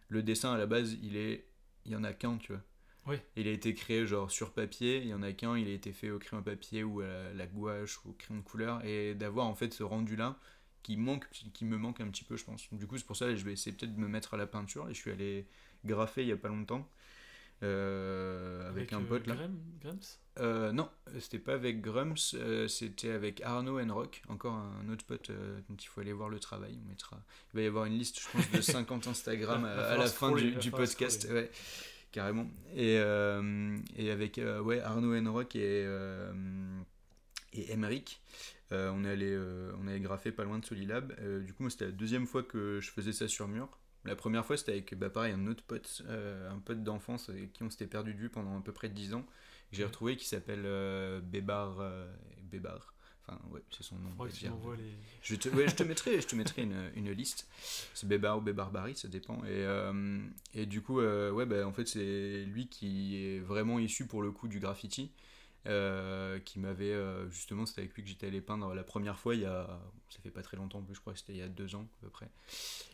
[0.09, 1.47] le dessin, à la base, il est...
[1.89, 2.61] Il y en a qu'un, tu vois.
[3.07, 3.17] Oui.
[3.37, 5.93] Il a été créé genre sur papier, il y en a qu'un, il a été
[5.93, 9.15] fait au crayon papier ou à la, la gouache ou au crayon de couleur, et
[9.15, 10.39] d'avoir en fait ce rendu-là,
[10.87, 12.73] qui manque qui me manque un petit peu je pense.
[12.73, 14.47] Du coup c'est pour ça que je vais essayer peut-être de me mettre à la
[14.47, 14.89] peinture.
[14.89, 15.47] Et je suis allé
[15.85, 16.89] graffer il y a pas longtemps
[17.65, 19.35] euh, avec, un euh, pote là.
[19.35, 19.99] Graham- Grams
[20.39, 20.89] Euh, non
[21.19, 25.75] c'était pas avec Grums euh, c'était avec Arnaud Enrock encore un autre pote euh, dont
[25.75, 26.79] il faut aller voir le travail.
[26.85, 27.21] On mettra
[27.53, 30.71] il va y avoir une liste je pense de 50 Instagram à, la fin du,
[30.71, 31.27] podcast.
[31.31, 31.51] ouais
[32.17, 32.47] carrément.
[32.75, 36.33] Et, euh, et avec euh, ouais Arnaud Enrock et euh,
[37.53, 38.21] et Emeric
[38.73, 41.13] euh, on est allé euh, on allait graffer pas loin de Solilab.
[41.21, 43.69] Euh, du coup moi c'était la deuxième fois que je faisais ça sur mur.
[44.05, 47.63] La première fois c'était avec bah, pareil un autre pote un pote d'enfance avec qui
[47.63, 49.23] on s'était perdu de vue pendant à peu près 10 ans
[49.71, 49.89] que j'ai Mhm.
[49.89, 50.63] retrouvé qui s'appelle
[51.23, 51.83] Bébar
[52.45, 52.95] Bébar
[53.27, 54.53] enfin ouais c'est son nom dire.
[54.79, 54.93] les.
[55.23, 57.49] Je te, ouais, je te mettrai, je te mettrai une, une liste.
[57.95, 59.39] C'est Bébar ou Bébarbari, ça dépend.
[59.45, 60.21] Et, euh,
[60.55, 64.23] et du coup, euh, ouais, bah, en fait, c'est lui qui est vraiment issu pour
[64.23, 65.11] le coup du graffiti.
[65.67, 66.95] euh, qui m'avait
[67.31, 69.81] justement, c'était avec lui que j'étais allé peindre la première fois il y a.
[70.11, 71.75] Ça fait pas très longtemps en plus, je crois que c'était il y a deux
[71.75, 72.31] ans à peu près.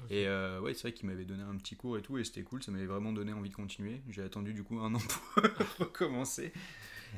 [0.08, 0.26] Et
[0.60, 2.72] ouais, c'est vrai qu'il m'avait donné un petit cours et tout, et c'était cool, ça
[2.72, 4.00] m'avait vraiment donné envie de continuer.
[4.08, 4.98] J'ai attendu du coup un an
[5.36, 6.52] pour recommencer.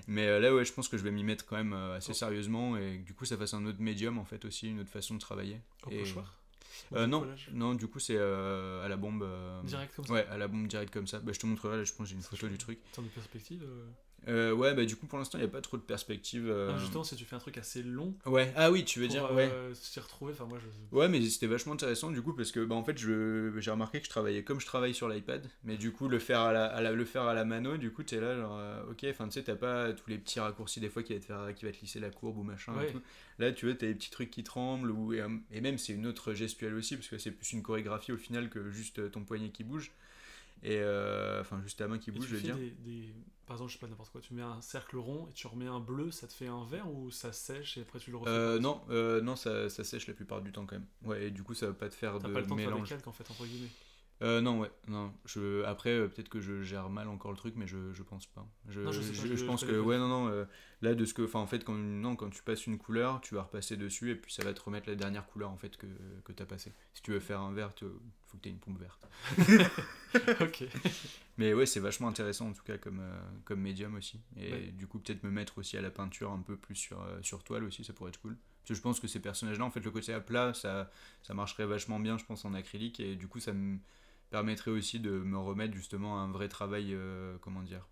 [0.06, 2.10] Mais euh, là, ouais, je pense que je vais m'y mettre quand même euh, assez
[2.12, 2.14] Oh.
[2.14, 4.90] sérieusement, et que du coup, ça fasse un autre médium en fait aussi, une autre
[4.90, 5.60] façon de travailler.
[5.86, 6.38] Au et- pochoir
[6.92, 9.22] Euh, non, non, du coup, c'est euh, à la bombe.
[9.22, 11.20] euh, Direct comme ça Ouais, à la bombe direct comme ça.
[11.20, 12.78] Bah, je te montrerai, là, je pense que j'ai une photo du truc.
[12.90, 13.62] En termes de perspective.
[14.28, 16.48] Euh, Euh, ouais, bah, du coup, pour l'instant, il n'y a pas trop de perspective.
[16.48, 18.14] euh, non, justement, si tu fais un truc assez long.
[18.26, 19.74] Ouais, ah oui, tu veux pour, dire, euh, ouais.
[19.74, 20.96] s'y retrouver, enfin, moi je.
[20.96, 23.98] Ouais, mais c'était vachement intéressant du coup parce que bah, en fait je- j'ai remarqué
[24.00, 26.66] que je travaillais comme je travaille sur l'iPad, mais du coup le faire à la,
[26.66, 29.26] à la- le faire à la mano, du coup t'es là genre euh, ok, enfin
[29.26, 31.64] tu sais t'as pas tous les petits raccourcis des fois qui va te faire qui
[31.64, 32.88] va te lisser la courbe ou machin Ouais.
[32.88, 33.00] et tout.
[33.38, 35.28] Là tu vois t'as des petits trucs qui tremblent ou et, euh,
[35.60, 38.70] même c'est une autre gestuelle aussi parce que c'est plus une chorégraphie au final que
[38.70, 39.90] juste euh, ton poignet qui bouge
[40.62, 42.56] et euh, enfin juste ta main qui bouge je veux dire.
[42.56, 43.14] des, des-
[43.46, 45.66] Par exemple, je sais pas n'importe quoi, tu mets un cercle rond et tu remets
[45.66, 48.30] un bleu, ça te fait un vert ou ça sèche et après tu le refais
[48.30, 50.86] Euh, non, euh, non ça, ça sèche la plupart du temps quand même.
[51.04, 52.74] Ouais, et du coup ça va pas te faire de pas le temps de faire
[52.74, 53.68] des calques en fait, entre guillemets.
[54.22, 55.12] Euh, non, ouais, non.
[55.26, 58.26] Je, après, euh, peut-être que je gère mal encore le truc, mais je, je pense
[58.26, 58.46] pas.
[58.68, 60.46] Je, Non, je sais pas, je- je- pense que, ouais, non, non.
[60.84, 61.22] Là, de ce que.
[61.22, 64.14] Enfin, en fait, quand, non, quand tu passes une couleur, tu vas repasser dessus et
[64.14, 65.86] puis ça va te remettre la dernière couleur en fait que,
[66.24, 66.72] que tu as passée.
[66.94, 67.88] Si tu veux faire un vert, il
[68.26, 69.08] faut que tu aies une pompe verte.
[70.40, 70.64] ok.
[71.38, 74.20] Mais ouais, c'est vachement intéressant en tout cas comme, euh, comme médium aussi.
[74.36, 74.60] Et Ouais.
[74.72, 77.42] du coup, peut-être me mettre aussi à la peinture un peu plus sur, euh, sur
[77.42, 78.36] toile aussi, ça pourrait être cool.
[78.62, 80.90] Parce que je pense que ces personnages-là, en fait, le côté à plat, ça,
[81.22, 82.98] ça marcherait vachement bien, je pense, en acrylique.
[83.00, 83.78] Et du coup, ça me
[84.30, 87.86] permettrait aussi de me remettre justement à un vrai travail, euh, comment dire,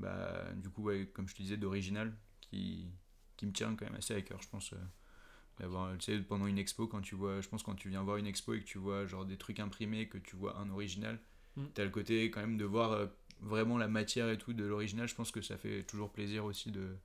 [0.00, 2.90] bah, du coup, ouais, comme je te disais, d'original, qui,
[3.36, 4.72] qui me tient quand même assez à cœur, je pense.
[4.72, 4.76] euh,
[5.58, 8.16] d'avoir, tu sais, pendant une expo, quand tu vois, je pense quand tu viens voir
[8.16, 11.18] une expo et que tu vois genre des trucs imprimés, que tu vois un original,
[11.56, 11.64] Mm.
[11.74, 13.06] t'as le côté quand même de voir euh,
[13.40, 16.70] vraiment la matière et tout de l'original, je pense que ça fait toujours plaisir aussi
[16.70, 16.96] de...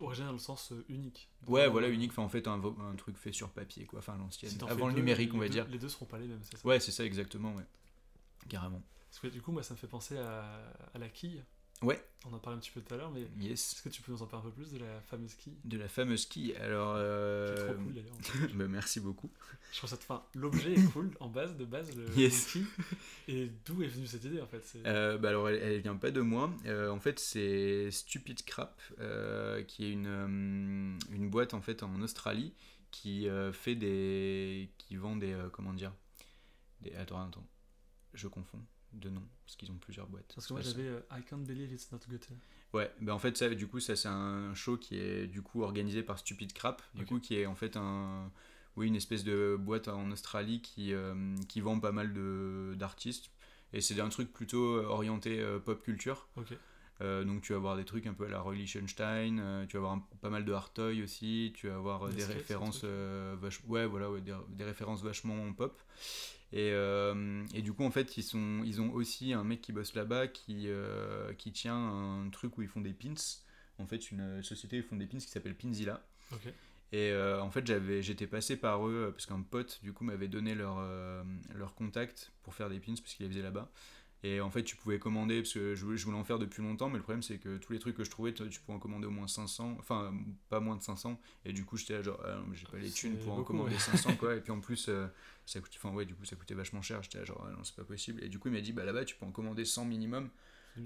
[0.00, 1.30] Original dans le sens euh, unique.
[1.46, 2.60] Ouais, voilà, euh, unique, enfin en fait un,
[2.98, 5.52] truc fait sur papier, quoi, enfin l'ancienne, si avant le deux, numérique, on va deux-
[5.54, 5.66] dire.
[5.68, 6.68] Les deux seront pas les mêmes, c'est ça.
[6.68, 7.64] Ouais, c'est ça exactement, ouais.
[8.48, 8.82] Carrément.
[9.08, 10.60] Parce que du coup, moi, ça me fait penser à,
[10.92, 11.42] à la quille.
[11.82, 12.04] Ouais.
[12.26, 13.72] On en parlait un petit peu tout à l'heure, mais Yes.
[13.72, 15.56] est-ce que tu peux nous en parler un peu plus de la fameuse quille?
[15.64, 16.94] De la fameuse quille, alors...
[16.96, 18.50] Qui est euh, trop cool d'ailleurs.
[18.54, 19.30] bah, merci beaucoup.
[19.72, 19.96] Je trouve ça.
[19.96, 22.52] Enfin, l'objet est cool en base, de base, le, Yes.
[22.52, 22.66] quille.
[23.28, 24.62] Et d'où est venue cette idée en fait?
[24.66, 26.52] C'est- Euh, bah alors elle, elle vient pas de moi.
[26.66, 28.78] Euh, en fait c'est Stupid Crap
[29.66, 32.52] qui est une, une boîte en fait en Australie
[32.90, 35.92] qui fait des qui vend des comment dire?
[36.82, 37.46] Des attends attends
[38.12, 38.60] je confonds
[38.92, 40.32] de nom parce qu'ils ont plusieurs boîtes.
[40.34, 42.24] Parce que moi j'avais euh, I can't believe it's not Goethe.
[42.24, 42.34] ça.
[42.72, 45.62] Ouais, bah en fait ça du coup ça c'est un show qui est du coup
[45.62, 48.30] organisé par Stupid Crap du coup qui est en fait un
[48.76, 53.30] oui une espèce de boîte en Australie qui euh, qui vend pas mal de d'artistes
[53.72, 56.28] et c'est un truc plutôt orienté euh, pop culture.
[56.36, 56.52] Ok.
[57.02, 59.78] Euh, donc tu vas avoir des trucs un peu à la Roy Lichtenstein, euh, tu
[59.78, 62.84] vas avoir un- pas mal de Hartoy aussi, tu vas avoir euh, Des références
[63.68, 65.80] ouais voilà ouais, des, des références vachement pop.
[66.52, 69.72] Et, euh, et du coup en fait ils sont ils ont aussi un mec qui
[69.72, 73.14] bosse là-bas qui euh, qui tient un truc où ils font des pins.
[73.78, 76.04] En fait une société où ils font des pins qui s'appelle Pinzilla.
[76.92, 80.26] Et euh, en fait, j'avais, j'étais passé par eux parce qu'un pote, du coup, m'avait
[80.26, 80.84] donné leur,
[81.54, 83.70] leur contact pour faire des pins parce qu'il les faisait là-bas.
[84.22, 86.62] Et en fait, tu pouvais commander parce que je voulais, je voulais en faire depuis
[86.62, 88.78] longtemps, mais le problème, c'est que tous les trucs que je trouvais, tu pouvais en
[88.78, 90.12] commander au moins 500, enfin,
[90.50, 91.18] pas moins de 500.
[91.46, 93.72] Et du coup, j'étais là, genre, ah, j'ai pas les thunes pour en beaucoup, commander
[93.72, 93.80] ouais.
[93.80, 94.34] 500, quoi.
[94.36, 95.06] Et puis en plus, euh,
[95.46, 97.02] ça coûte, enfin, ouais, du coup, ça coûtait vachement cher.
[97.02, 98.22] J'étais là, genre, ah, non, c'est pas possible.
[98.22, 100.28] Et du coup, il m'a dit, bah là-bas, tu peux en commander 100 minimum.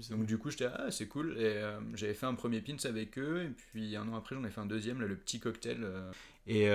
[0.09, 3.17] Donc du coup j'étais ah c'est cool et euh, j'avais fait un premier pins avec
[3.17, 5.83] eux et puis un an après j'en ai fait un deuxième là le petit cocktail
[5.83, 6.11] euh.
[6.47, 6.65] et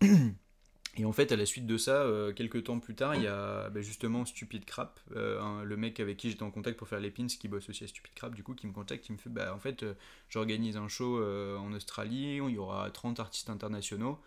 [0.96, 3.26] et en fait à la suite de ça euh, quelques temps plus tard il y
[3.26, 7.00] a bah, justement Stupid Crap euh, le mec avec qui j'étais en contact pour faire
[7.00, 9.18] les pins qui bosse aussi à Stupid Crap du coup qui me contacte qui me
[9.18, 9.94] fait bah en fait euh,
[10.28, 14.18] j'organise un show euh, en Australie il y aura 30 artistes internationaux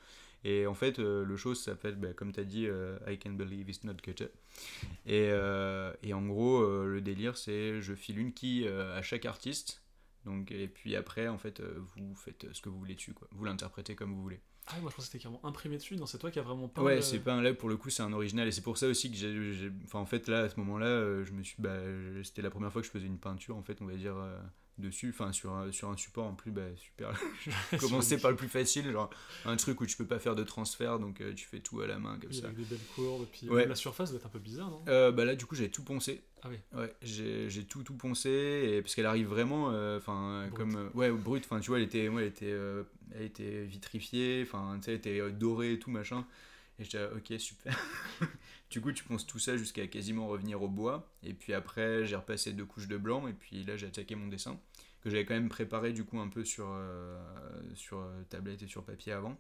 [0.48, 2.68] et en fait, le show s'appelle, bah, comme tu as dit,
[3.08, 4.30] I Can Believe It's Not Goethe.
[5.08, 5.32] Et,
[6.04, 9.82] et en gros, le délire, c'est je file une euh, à chaque artiste.
[10.24, 13.14] Donc, et puis après, en fait, vous faites ce que vous voulez dessus.
[13.14, 13.28] Quoi.
[13.32, 14.40] Vous l'interprétez comme vous voulez.
[14.68, 15.96] Ah, moi je pensais que c'était carrément imprimé dessus.
[15.96, 16.82] Non, c'est toi qui as vraiment pas.
[16.82, 18.48] Ouais, c'est pas un là pour le coup, c'est un original.
[18.48, 19.72] Et c'est pour ça aussi que j'ai.
[19.84, 21.56] Enfin, en fait, là, à ce moment-là, euh, je me suis.
[21.60, 21.78] Bah,
[22.24, 24.16] c'était la première fois que je faisais une peinture, en fait, on va dire.
[24.78, 27.14] Dessus, enfin sur un, sur un support en plus bah, super.
[27.80, 29.10] Commencer par le plus facile, genre
[29.46, 31.88] un truc où tu peux pas faire de transfert, donc euh, tu fais tout à
[31.88, 32.46] la main comme Oui, ça.
[32.48, 33.24] avec des belles courbes.
[33.24, 33.66] Et puis Ouais.
[33.66, 34.84] la surface doit être un peu bizarre, non?
[34.88, 36.22] Euh, bah là du coup j'ai tout poncé.
[36.44, 36.58] Ah oui.
[36.80, 41.46] Ouais, j'ai tout tout poncé et parce qu'elle arrive vraiment euh, enfin comme ouais brute
[41.46, 42.56] enfin tu vois elle était ouais, elle était
[43.16, 46.26] elle était vitrifiée enfin tu sais elle était dorée et tout machin
[46.80, 47.78] et j'étais là, OK super.
[48.70, 52.16] du coup tu ponces tout ça jusqu'à quasiment revenir au bois et puis après j'ai
[52.16, 54.60] repassé deux couches de blanc et puis là j'ai attaqué mon dessin
[55.06, 57.16] que j'avais quand même préparé du coup un peu sur euh,
[57.76, 59.40] sur euh, tablette et sur papier avant.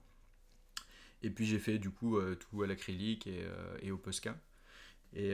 [1.24, 3.48] Et puis j'ai fait du coup euh, tout à l'acrylique et,
[3.82, 4.38] et au Posca.
[5.14, 5.34] Et,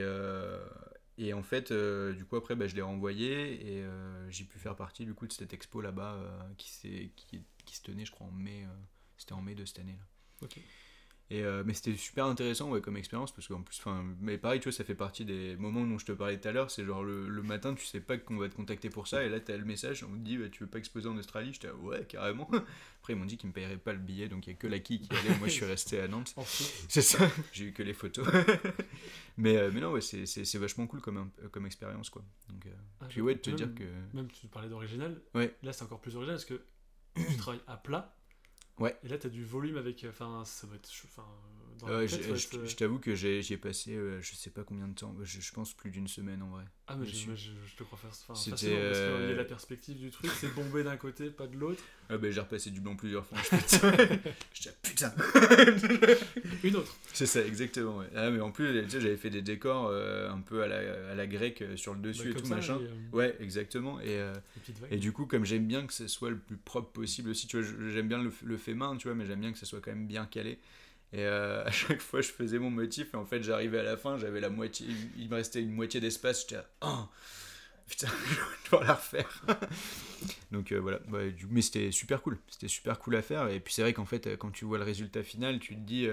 [1.18, 3.84] et en fait, du coup, après, bah, je l'ai renvoyé et
[4.30, 6.20] j'ai pu faire partie du coup de cette expo là-bas
[6.56, 8.64] qui, qui, qui se tenait, je crois, en mai.
[9.18, 10.06] C'était en mai de cette année là.
[10.42, 10.60] Ok.
[11.32, 14.60] Et, euh, mais c'était super intéressant ouais, comme expérience parce qu'en plus, enfin, mais pareil,
[14.60, 16.70] tu vois, ça fait partie des moments dont je te parlais tout à l'heure.
[16.70, 19.30] C'est genre le, le matin, tu sais pas qu'on va te contacter pour ça et
[19.30, 21.54] là, tu as le message, on te dit, bah, tu veux pas exposer en Australie
[21.54, 22.50] J'étais, ah ouais, carrément.
[23.00, 24.66] Après, ils m'ont dit qu'ils me paieraient pas le billet donc il y a que
[24.66, 25.38] la qui qui allait.
[25.38, 26.34] Moi, je suis resté à Nantes.
[26.90, 28.28] C'est ça, j'ai eu que les photos.
[29.38, 32.22] mais, euh, mais non, ouais, c'est, vachement cool comme, comme expérience, quoi.
[32.50, 34.14] Donc, euh, ah, puis ouais, de te même- dire que...
[34.14, 35.18] Même tu parlais d'original.
[35.34, 35.56] Ouais.
[35.62, 36.60] Là, c'est encore plus original parce que
[37.16, 38.14] tu travailles à plat.
[38.78, 38.96] Ouais.
[39.02, 40.04] Et là, tu as du volume avec.
[40.08, 40.90] Enfin, ça doit être.
[41.04, 44.50] Enfin, euh, dans tête, faut je t'avoue que j'ai j'y ai passé, euh, je sais
[44.50, 46.64] pas combien de temps, je, je pense plus d'une semaine en vrai.
[46.86, 47.28] Ah, mais je, dessus.
[47.30, 49.96] mais je- je te crois faire enfin, facilement, parce qu'il y a euh, la perspective
[49.98, 51.82] du truc, c'est bombé d'un côté, pas de l'autre.
[52.10, 53.38] Ah bah j'ai repassé du blanc plusieurs fois.
[54.52, 55.14] Je ah, putain
[56.62, 56.94] Une autre.
[57.12, 57.98] C'est ça, exactement.
[57.98, 58.06] ouais.
[58.14, 61.10] Ah mais en plus, tu sais, j'avais fait des décors euh, un peu à la,
[61.12, 62.80] à la grecque sur le dessus Bah, et comme tout ça, machin.
[62.80, 64.00] et, Ouais, exactement.
[64.00, 64.20] Et,
[64.90, 67.60] et du coup, comme j'aime bien que ce soit le plus propre possible aussi, tu
[67.60, 69.80] vois, j'aime bien le, le fait main, tu vois, mais j'aime bien que ce soit
[69.80, 70.58] quand même bien calé.
[71.12, 73.96] Et euh, à chaque fois, je faisais mon motif et en fait, j'arrivais à la
[73.96, 74.86] fin, j'avais la moitié,
[75.16, 76.42] il me restait une moitié d'espace.
[76.42, 77.04] J'étais oh,
[77.86, 79.44] putain, je devoir la refaire.
[80.52, 81.00] Donc euh, voilà,
[81.30, 83.48] du mais c'était super cool, c'était super cool à faire.
[83.48, 85.80] Et puis c'est vrai qu'en fait, euh, quand tu vois le résultat final, tu te
[85.80, 86.08] dis,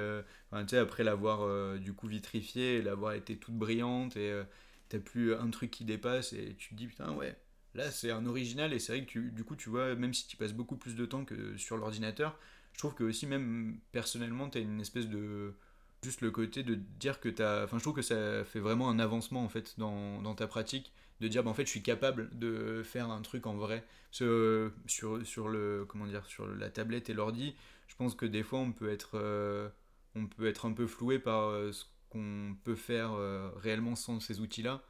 [0.52, 4.42] après l'avoir du coup vitrifié, et l'avoir été toute brillante et
[4.90, 7.36] t'as plus un truc qui dépasse et tu te dis, putain, ouais,
[7.76, 10.36] là c'est un original et c'est vrai que du coup, tu vois, même si tu
[10.36, 12.38] passes beaucoup plus de temps que sur l'ordinateur,
[12.74, 15.54] je trouve que aussi, même personnellement, t'as une espèce de.
[16.02, 17.66] Juste le côté de dire que t'as.
[17.66, 20.94] Enfin, je trouve que ça fait vraiment un avancement en fait dans, dans ta pratique
[21.20, 23.84] de dire bah, en fait je suis capable de faire un truc en vrai
[24.22, 27.56] euh, sur, sur le comment dire sur la tablette et l'ordi
[27.88, 29.70] je pense que des fois on peut être euh,
[30.16, 33.12] on peut être un peu floué par euh, ce qu'on peut faire
[33.58, 34.82] réellement sans ces outils là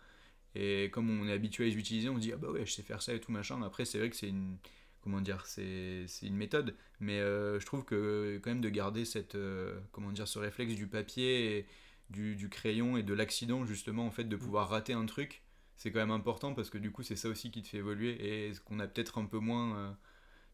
[0.55, 2.71] et comme on est habitué à les utiliser on se dit ah bah ouais je
[2.71, 4.57] sais faire ça et tout machin après c'est vrai que c'est une
[5.01, 6.75] comment dire c'est une méthode.
[6.99, 10.75] Mais euh, je trouve que quand même de garder cette euh, comment dire ce réflexe
[10.75, 11.65] du papier et
[12.09, 15.43] du, du crayon et de l'accident justement en fait de pouvoir rater un truc
[15.77, 18.47] c'est quand même important parce que du coup c'est ça aussi qui te fait évoluer
[18.47, 19.91] et ce qu'on a peut-être un peu moins euh,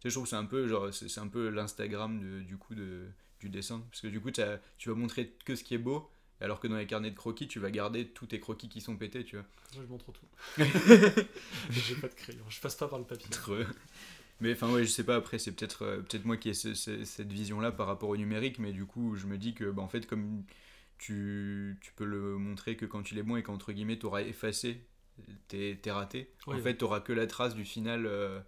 [0.03, 3.07] je trouve que c'est un peu genre c'est un peu l'instagram du coup de,
[3.39, 3.83] du dessin.
[3.89, 6.09] Parce que du coup tu vas montrer que ce qui est beau
[6.41, 8.95] alors que dans les carnets de croquis tu vas garder tous tes croquis qui sont
[8.97, 9.45] pétés tu vois.
[9.73, 10.25] Moi, je montre tout.
[11.71, 13.27] J'ai pas de crayon, je passe pas par le papier.
[14.41, 16.73] Mais enfin ouais, je sais pas après c'est peut-être euh, peut-être moi qui ai ce-
[16.73, 19.65] ce- cette vision là par rapport au numérique mais du coup je me dis que
[19.71, 20.43] bah, en fait comme
[20.97, 24.21] tu, tu peux le montrer que quand il est bon et qu'entre guillemets tu auras
[24.23, 24.81] effacé
[25.49, 26.31] tes, tes ratés.
[26.47, 28.39] Oui, en fait tu auras que la trace du final euh,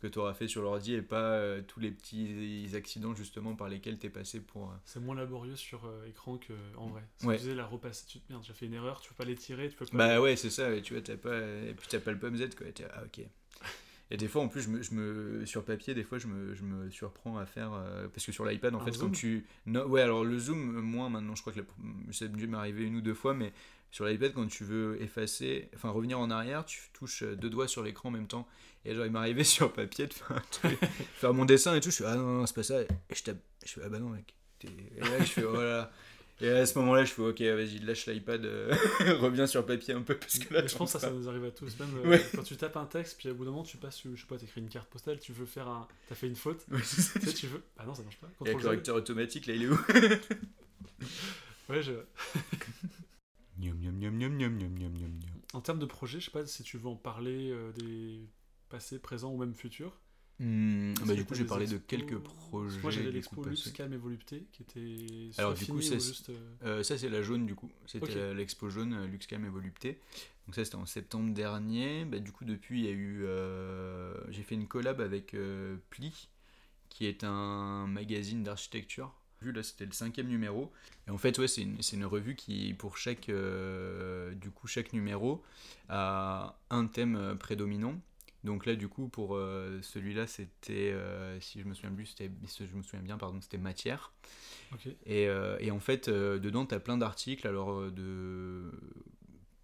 [0.00, 3.68] que tu auras fait sur l'ordi et pas euh, tous les petits accidents justement par
[3.68, 7.08] lesquels tu es passé pour euh, C'est moins laborieux sur écran qu'en vrai.
[7.16, 7.36] Si Ouais.
[7.36, 9.70] tu faisais la repasser, tu merde, j'ai fait une erreur, tu peux pas les tirer,
[9.70, 10.04] tu peux pas.
[10.04, 12.36] Bah ouais, c'est ça, et tu vois, t'as pas, et puis t'as pas le pomme
[12.36, 12.66] Z, quoi.
[12.94, 13.20] ah, ok.
[14.10, 16.54] Et des fois, en plus, je me, je me, sur papier, des fois, je me,
[16.54, 17.72] je me surprends à faire.
[17.72, 19.46] euh, parce que sur l'iPad, en Un fait, zoom quand tu.
[19.66, 22.96] Ouais, alors le zoom, moins maintenant, je crois que la- ça a dû m'arriver une
[22.96, 23.52] ou deux fois, mais
[23.92, 27.82] sur l'iPad, quand tu veux effacer, enfin revenir en arrière, tu touches deux doigts sur
[27.82, 28.46] l'écran en même temps.
[28.84, 30.78] Et genre, il m'arrivait sur papier de faire, un truc,
[31.14, 31.90] faire mon dessin et tout.
[31.90, 32.82] Je suis, ah non, non, c'est pas ça.
[32.82, 34.34] Et je tape, je fais, ah bah non, mec.
[34.64, 35.92] Et là, je fais, oh là là.
[36.40, 38.74] Et à ce moment-là, je fais ok, vas-y, lâche l'iPad, euh,
[39.20, 40.66] reviens sur papier un peu parce que.
[40.66, 42.86] Je pense que ça, ça nous arrive à tous, même euh, quand tu tapes un
[42.86, 45.18] texte, puis au bout d'un moment, tu passes, je sais pas, t'écris une carte postale,
[45.18, 46.80] tu veux faire un, t'as fait une faute, ouais,
[47.34, 48.28] tu veux, bah non, ça marche pas.
[48.38, 49.78] Contrôle Et avec le correcteur automatique, là, il est où
[51.68, 51.92] Ouais, je.
[55.52, 58.28] En termes de projet, je sais pas si tu veux en parler euh, des
[58.68, 60.00] passés, présents ou même futurs.
[60.42, 62.80] Hmm, bah, du coup, j'ai parlé de quelques projets.
[62.80, 63.72] Moi, j'avais l'expo coup, Lux, passés.
[63.76, 65.30] Calme et Volupté qui était.
[65.36, 66.30] Alors, du coup, juste.
[66.30, 67.70] euh, Euh, ça, c'est la jaune, du coup.
[67.86, 69.98] C'était l'expo jaune, euh, Luxcam et Volupté.
[70.46, 72.06] Donc, ça, c'était en septembre dernier.
[72.06, 73.24] Bah, du coup, depuis, il y a eu.
[73.24, 76.28] euh, J'ai fait une collab avec euh, Pli,
[76.88, 79.14] qui est un magazine d'architecture.
[79.42, 80.72] Vu là, c'était le cinquième numéro.
[81.06, 85.42] Et en fait, ouais, c'est une, une revue qui, pour chaque, du coup, chaque numéro,
[85.90, 88.00] a un thème prédominant.
[88.44, 92.30] Donc là, du coup, pour euh, celui-là, c'était, euh, si je me souviens plus, c'était,
[92.46, 94.12] si je me souviens bien, pardon, c'était matière.
[95.04, 98.70] Et, euh, et en fait, dedans, tu as plein d'articles, alors de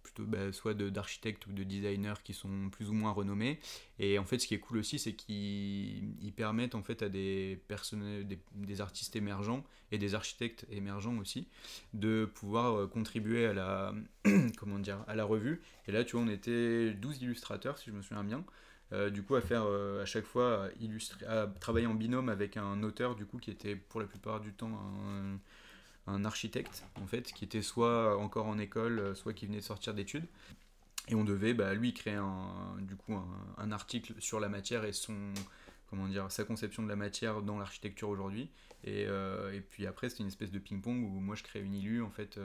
[0.03, 3.59] plutôt bah, soit d'architectes ou de designers qui sont plus ou moins renommés.
[3.99, 7.09] Et en fait, ce qui est cool aussi, c'est qu'ils ils permettent en fait à
[7.09, 11.47] des personnes, des, des artistes émergents et des architectes émergents aussi
[11.93, 13.95] de pouvoir contribuer à la
[14.57, 15.61] comment dire à la revue.
[15.87, 18.43] Et là, tu vois, on était 12 illustrateurs, si je me souviens bien.
[18.93, 22.55] Euh, du coup, à faire euh, à chaque fois illustrer, à travailler en binôme avec
[22.55, 25.39] un auteur, du coup, qui était pour la plupart du temps un,
[26.11, 29.63] un architecte, en fait, qui était soit encore en école, euh, soit qui venait de
[29.63, 30.25] sortir d'études.
[31.09, 33.13] Et on devait, bah, lui, créer un, du coup,
[33.57, 35.33] un, article sur la matière et son,
[35.89, 38.49] comment dire, sa conception de la matière dans l'architecture aujourd'hui.
[38.83, 42.03] Et, et puis après, c'était une espèce de ping-pong où moi, je crée une illu,
[42.03, 42.37] en fait,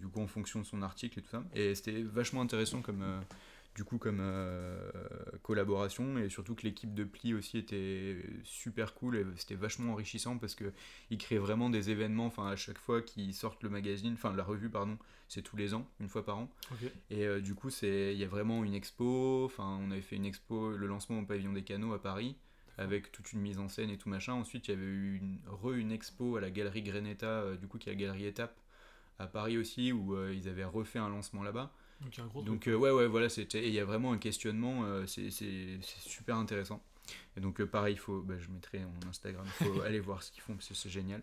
[0.00, 1.42] du coup, en fonction de son article et tout ça.
[1.54, 3.02] Et c'était vachement intéressant comme,
[3.74, 4.90] du coup, comme euh,
[5.42, 6.18] collaboration.
[6.18, 10.54] Et surtout que l'équipe de Pli aussi était super cool et c'était vachement enrichissant parce
[10.54, 10.72] que
[11.10, 14.44] ils créent vraiment des événements, enfin, à chaque fois qu'ils sortent le magazine, enfin, la
[14.44, 14.98] revue, pardon,
[15.28, 16.50] c'est tous les ans, une fois par an.
[17.10, 19.44] Et euh, du coup, c'est il y a vraiment une expo.
[19.46, 22.36] Enfin, on avait fait une expo, le lancement au pavillon des canaux à Paris.
[22.78, 24.32] avec toute une mise en scène et tout machin.
[24.32, 27.68] Ensuite, il y avait eu une, re une expo à la galerie Greneta, euh, du
[27.68, 28.58] coup, qui est la galerie Étape
[29.18, 31.70] à Paris aussi, où ils avaient refait un lancement là-bas.
[32.02, 32.72] Donc, un gros Donc truc.
[32.74, 35.30] euh, ouais ouais voilà c'était il y a vraiment un questionnement euh, c'est
[36.00, 36.82] super intéressant.
[37.36, 40.22] Et donc euh, pareil il faut bah, je mettrai mon Instagram il faut aller voir
[40.22, 41.22] ce qu'ils font parce que c'est génial.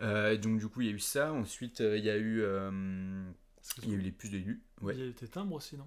[0.00, 1.32] Euh, donc du coup il y a eu ça.
[1.32, 2.42] Ensuite il y a eu
[3.82, 4.94] il y a eu les puces de Lu ouais.
[4.96, 5.86] Il y a tes timbres aussi, non?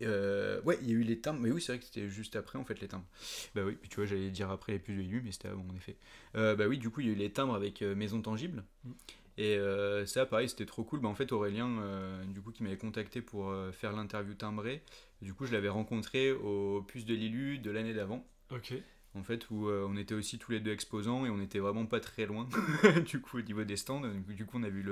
[0.00, 1.40] Ouais il y a eu les timbres.
[1.40, 3.06] Mais oui c'est vrai que c'était juste après en fait les timbres.
[3.54, 5.74] Bah oui tu vois j'allais dire après les puces de Lu mais c'était avant en
[5.76, 5.96] effet.
[6.34, 8.90] Bah oui du coup il y a eu les timbres avec maison tangible Mm.
[9.38, 11.00] Et euh, ça, pareil, c'était trop cool.
[11.00, 14.82] Bah, en fait, Aurélien, euh, du coup, qui m'avait contacté pour euh, faire l'interview timbrée,
[15.22, 18.26] du coup, je l'avais rencontré au Puce de Lilu de l'année d'avant.
[18.50, 18.74] Ok.
[19.14, 22.00] En fait, où on était aussi tous les deux exposants et on était vraiment pas
[22.00, 22.48] très loin,
[23.06, 24.00] du coup, au niveau des stands.
[24.00, 24.82] Du coup, du coup, on a eu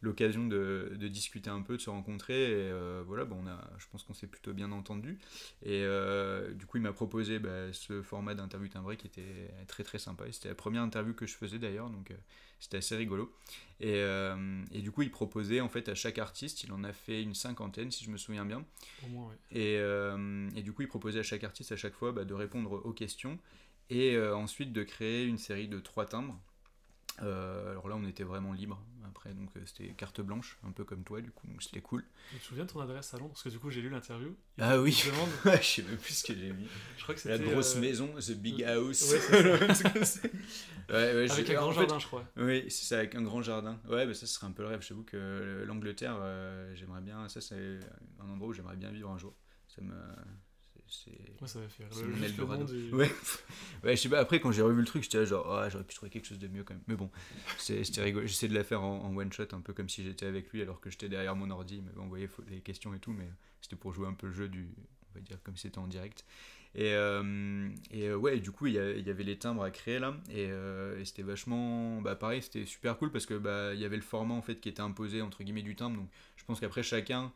[0.00, 2.68] l'occasion de, de discuter un peu, de se rencontrer.
[2.68, 2.72] Et
[3.04, 5.18] voilà, bon, on a, je pense qu'on s'est plutôt bien entendu.
[5.64, 5.84] Et
[6.54, 10.28] du coup, il m'a proposé bah, ce format d'interview timbrée qui était très très sympa.
[10.28, 12.12] Et c'était la première interview que je faisais d'ailleurs, donc
[12.58, 13.32] c'était assez rigolo.
[13.80, 16.92] Et, euh, et du coup, il proposait en fait à chaque artiste, il en a
[16.92, 18.64] fait une cinquantaine si je me souviens bien.
[19.04, 19.36] Au moins, ouais.
[19.52, 22.34] Et, euh, et du coup, il proposait à chaque artiste à chaque fois bah, de
[22.34, 23.38] répondre aux questions
[23.90, 26.38] et euh, ensuite de créer une série de trois timbres.
[27.22, 30.84] Euh, alors là, on était vraiment libre après, donc euh, c'était carte blanche, un peu
[30.84, 32.04] comme toi, du coup, donc c'était cool.
[32.30, 33.30] Tu te souviens de ton adresse à Londres?
[33.32, 34.36] Parce que du coup, j'ai lu l'interview.
[34.58, 34.92] Ah oui,
[35.44, 36.68] je sais même plus ce que j'ai mis.
[36.96, 39.14] je crois que La grosse euh, maison, the big house.
[40.90, 42.24] Ouais, Avec un grand en fait, jardin, je crois.
[42.38, 43.78] Oui, c'est ça, avec un grand jardin.
[43.90, 44.80] Ouais, bah ça serait un peu le rêve.
[44.80, 46.16] Je t'avoue que l'Angleterre,
[46.74, 47.28] j'aimerais bien.
[47.28, 47.80] Ça, c'est
[48.18, 49.34] un endroit où j'aimerais bien vivre un jour.
[49.66, 49.92] Ça me.
[50.88, 51.10] C'est.
[51.40, 51.86] Moi, ça va faire.
[52.00, 52.64] Le, mon Eldorado.
[52.64, 52.92] du.
[52.92, 53.10] Ouais.
[53.84, 54.18] ouais, je sais pas.
[54.20, 56.48] Après, quand j'ai revu le truc, j'étais genre, ah, j'aurais pu trouver quelque chose de
[56.48, 56.82] mieux quand même.
[56.88, 57.10] Mais bon,
[57.58, 58.26] c'était rigolo.
[58.26, 60.62] J'essaie de la faire en, en one shot, un peu comme si j'étais avec lui,
[60.62, 61.82] alors que j'étais derrière mon ordi.
[61.94, 63.12] Vous voyez faut- les questions et tout.
[63.12, 63.28] Mais
[63.60, 64.68] c'était pour jouer un peu le jeu du.
[65.10, 66.24] On va dire comme c'était en direct.
[66.74, 69.98] Et, euh, et euh, ouais, du coup, il y, il avait les timbres à créer
[69.98, 70.14] là.
[70.30, 72.00] Et, euh, et c'était vachement.
[72.02, 74.60] Bah, pareil, c'était super cool parce que bah, il y avait le format en fait
[74.60, 75.96] qui était imposé entre guillemets du timbre.
[75.98, 77.32] Donc je pense qu'après chacun.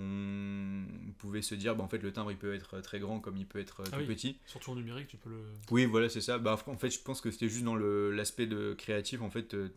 [0.00, 3.36] On pouvait se dire, bah, en fait, le timbre il peut être très grand comme
[3.36, 4.06] il peut être Ah tout oui.
[4.06, 4.38] petit.
[4.46, 5.40] Surtout en numérique, tu peux le.
[5.70, 6.38] Oui, voilà, c'est ça.
[6.38, 9.22] Bah, en fait, je pense que c'était juste dans le- l'aspect de créatif.
[9.22, 9.68] En fait, euh,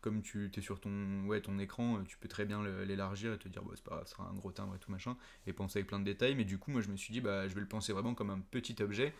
[0.00, 3.38] comme tu es sur ton, ouais, ton écran, euh, tu peux très bien l'élargir et
[3.38, 5.16] te dire, bah, c'est pas grave, ce sera un gros timbre et tout machin,
[5.46, 6.34] et penser avec plein de détails.
[6.34, 8.30] Mais du coup, moi, je me suis dit, bah, je vais le penser vraiment comme
[8.30, 9.12] un petit objet.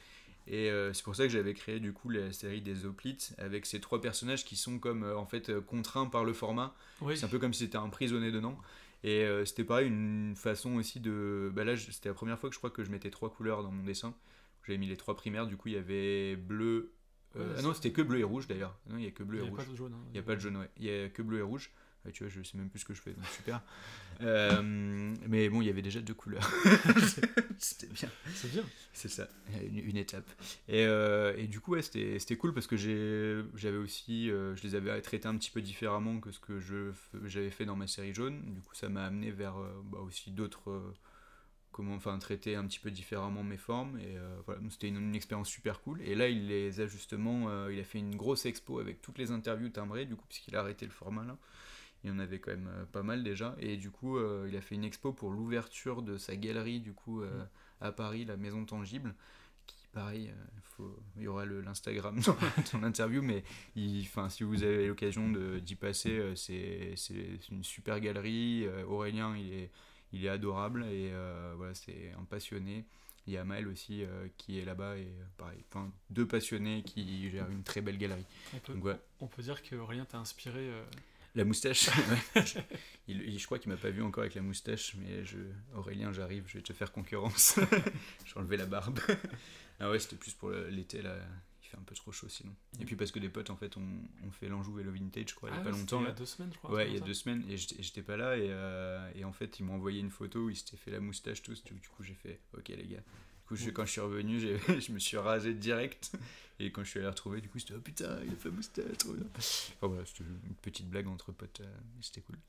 [0.49, 3.65] Et euh, c'est pour ça que j'avais créé du coup la série des Hoplites avec
[3.65, 6.75] ces trois personnages qui sont comme euh, en fait contraints par le format.
[7.01, 7.17] Oui.
[7.17, 8.59] C'est un peu comme si c'était emprisonné dedans.
[9.05, 11.51] Et euh, c'était pareil, une façon aussi de.
[11.55, 13.73] Bah là, c'était la première fois que je crois que je mettais trois couleurs dans
[13.73, 14.15] mon dessin.
[14.65, 16.93] J'avais mis les trois primaires, du coup, il y avait bleu.
[17.37, 18.79] euh, Ouais, ah non, c'était que bleu et rouge d'ailleurs.
[18.89, 19.65] Non, il n'y a que bleu Il et n'y a rouge.
[19.67, 19.93] pas de jaune.
[19.95, 20.05] hein.
[20.09, 20.71] Il n'y a pas de jaune, ouais.
[20.77, 21.73] Il y a que bleu et rouge.
[22.05, 23.63] Ouais, tu vois, je sais même plus ce que je fais, donc super.
[24.23, 26.49] Euh, mais bon, il y avait déjà deux couleurs.
[27.59, 28.09] c'était bien.
[28.35, 28.65] C'est bien.
[28.93, 29.29] C'est ça,
[29.65, 30.29] une, une étape.
[30.69, 34.55] Et, euh, et du coup, ouais, c'était c'était cool parce que j'ai- j'avais aussi, euh,
[34.57, 36.61] je les avais traités un petit peu différemment que ce que
[37.25, 38.41] j'avais fait dans ma série jaune.
[38.55, 40.95] Du coup, ça m'a amené vers euh, bah, aussi d'autres, euh,
[41.73, 43.99] comment, enfin, traiter un petit peu différemment mes formes.
[43.99, 46.01] Et euh, voilà, c'était une, une expérience super cool.
[46.03, 49.19] Et là, il les a justement, euh, il a fait une grosse expo avec toutes
[49.19, 51.37] les interviews timbrées, du coup, puisqu'il a arrêté le format là.
[52.05, 53.55] Il y en avait quand même euh, pas mal déjà.
[53.61, 56.93] Et du coup, euh, il a fait une expo pour l'ouverture de sa galerie, du
[56.93, 57.45] coup, euh,
[57.81, 59.15] à Paris, la Maison Tangible.
[59.67, 60.33] Qui, pareil,
[60.63, 62.37] faut, il y aura l'Instagram dans,
[62.73, 63.45] dans l'interview, mais
[63.77, 66.95] il, si vous avez l'occasion d'y passer, c'est
[67.51, 68.67] une super galerie.
[68.89, 69.71] Aurélien, il est,
[70.13, 72.85] il est adorable et euh, voilà, c'est un passionné.
[73.27, 76.83] Il y a Maël aussi euh, qui est là-bas et euh, pareil, enfin, deux passionnés
[76.83, 78.27] qui gèrent une très belle galerie.
[78.55, 78.99] On peut, Donc, ouais.
[79.21, 80.71] on peut dire que Aurélien t'a inspiré.
[81.35, 81.89] La moustache,
[83.09, 85.39] il, il- je crois qu'il m'a pas vu encore avec la moustache, mais je,
[85.75, 87.59] Aurélien, j'arrive, je vais te faire concurrence.
[88.27, 88.99] J'ai enlevé la barbe.
[89.81, 91.17] ah ouais, c'était plus pour l'été, là,
[91.63, 92.55] il fait un peu trop chaud sinon.
[92.81, 93.87] Et puis parce que des potes, en fait, on,
[94.27, 96.01] on fait l'Anjou et le Vintage, je crois, il y a ah pas longtemps.
[96.03, 96.71] Il y a deux semaines, je crois.
[96.73, 99.59] Ouais, il y a deux semaines, et j'étais pas là, et, euh, et en fait,
[99.59, 102.15] ils m'ont envoyé une photo où ils s'étaient fait la moustache tous, du, coup, j'ai
[102.15, 102.99] fait, ok les gars.
[102.99, 106.13] Du coup, je- quand je suis revenu, je me suis rasé direct,
[106.63, 108.49] et quand je suis allé la retrouver, du coup, c'était, oh putain, il a fait
[108.49, 109.27] la moustache, trop bien.
[109.37, 112.37] Enfin voilà, c'était une petite blague entre potes, euh, mais c'était cool.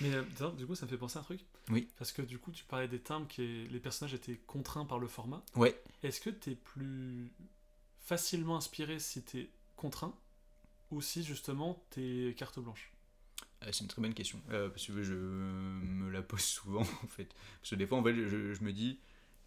[0.00, 1.40] Mais euh, du coup, ça me fait penser à un truc.
[1.70, 1.88] Oui.
[1.98, 5.06] Parce que du coup, tu parlais des timbres, qui les personnages étaient contraints par le
[5.06, 5.44] format.
[5.54, 5.80] Ouais.
[6.02, 7.30] Est-ce que t'es plus
[8.00, 10.14] facilement inspiré si t'es contraint
[10.90, 12.92] ou si justement t'es carte blanche?
[13.60, 14.40] Ah, c'est une très bonne question.
[14.50, 17.28] Euh, parce que je me la pose souvent, en fait.
[17.60, 18.98] Parce que des fois, en fait, je, je me dis,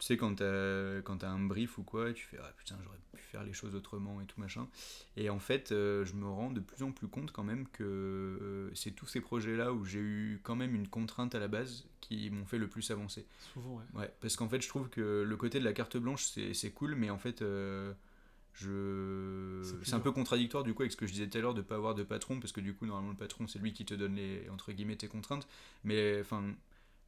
[0.01, 2.97] tu sais, quand t'as, quand as un brief ou quoi, tu fais ah putain, j'aurais
[3.13, 4.67] pu faire les choses autrement et tout machin.
[5.15, 7.83] Et en fait, euh, je me rends de plus en plus compte quand même que
[7.83, 11.85] euh, c'est tous ces projets-là où j'ai eu quand même une contrainte à la base
[11.99, 13.27] qui m'ont fait le plus avancer.
[13.53, 13.99] Souvent, ouais.
[14.01, 16.71] Ouais, parce qu'en fait, je trouve que le côté de la carte blanche, c'est, c'est
[16.71, 17.43] cool, mais en fait.
[17.43, 17.93] euh,
[18.53, 19.61] je...
[19.83, 21.61] C'est un peu contradictoire du coup avec ce que je disais tout à l'heure de
[21.61, 23.93] pas avoir de patron parce que du coup normalement le patron c'est lui qui te
[23.93, 25.47] donne les entre guillemets tes contraintes
[25.85, 26.43] mais enfin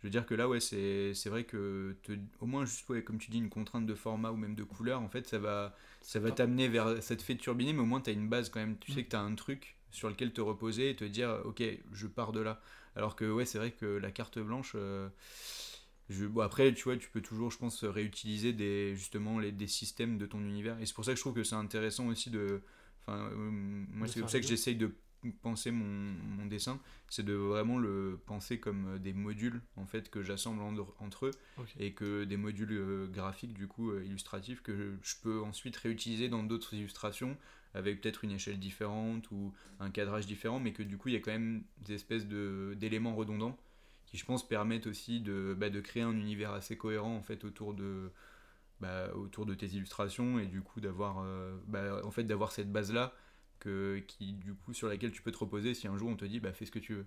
[0.03, 3.17] je veux dire que là ouais c'est vrai que te- au moins juste ouais, comme
[3.19, 6.19] tu dis une contrainte de format ou même de couleur en fait ça va ça
[6.19, 8.59] va t'amener vers ça te fait turbiner mais au moins tu as une base quand
[8.59, 8.93] même tu Mm.
[8.93, 12.07] sais que tu as un truc sur lequel te reposer et te dire ok je
[12.07, 12.61] pars de là
[12.95, 15.09] alors que ouais c'est vrai que la carte blanche euh,
[16.09, 19.67] je, bon, après, tu vois, tu peux toujours, je pense, réutiliser des, justement les, des
[19.67, 20.79] systèmes de ton univers.
[20.79, 22.61] Et c'est pour ça que je trouve que c'est intéressant aussi de.
[23.05, 24.93] Enfin, euh, moi, c'est comme ça que j'essaye de
[25.31, 26.79] penser mon, mon dessin.
[27.09, 31.27] C'est de vraiment le penser comme euh, des modules, en fait, que j'assemble en- entre
[31.27, 31.31] eux.
[31.79, 35.77] Et que des modules euh, graphiques, du coup, euh, illustratifs, que je, je peux ensuite
[35.77, 37.37] réutiliser dans d'autres illustrations
[37.75, 41.17] avec peut-être une échelle différente ou un cadrage différent, mais que du coup, il y
[41.17, 43.57] a quand même des espèces de- d'éléments redondants
[44.05, 47.43] qui je pense permettent aussi de, bah, de créer un univers assez cohérent en fait
[47.45, 48.11] autour de
[48.79, 52.71] bah, autour de tes illustrations et du coup d'avoir euh, bah, en fait d'avoir cette
[52.71, 53.13] base là
[53.63, 56.25] que qui du coup sur laquelle tu peux te reposer si un jour on te
[56.25, 57.05] dit bah fais ce que tu veux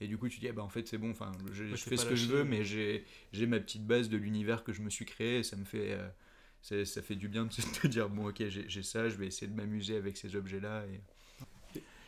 [0.00, 2.06] et du coup tu dis ah, bah en fait c'est bon enfin je, fais ce
[2.06, 3.04] que je veux mais j'ai
[3.46, 5.98] ma petite base de l'univers que je me suis créé et ça me fait
[6.72, 7.50] euh, ça fait du bien de
[7.80, 10.84] te dire bon ok j'ai ça je vais essayer de m'amuser avec ces objets là
[10.86, 11.00] et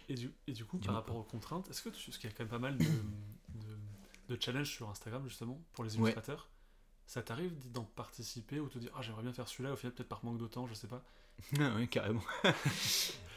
[0.08, 2.32] Et du, et du coup, par rapport aux contraintes, est-ce que tu, parce qu'il y
[2.32, 3.02] a quand même pas mal de,
[3.54, 3.78] de,
[4.28, 6.02] de challenges sur Instagram justement pour les Ouais.
[6.02, 6.48] illustrateurs,
[7.06, 10.08] ça t'arrive d'en participer ou te dire ah j'aimerais bien faire celui-là au final peut-être
[10.08, 11.04] par manque de temps, je sais pas.
[11.60, 12.22] Ah oui, carrément.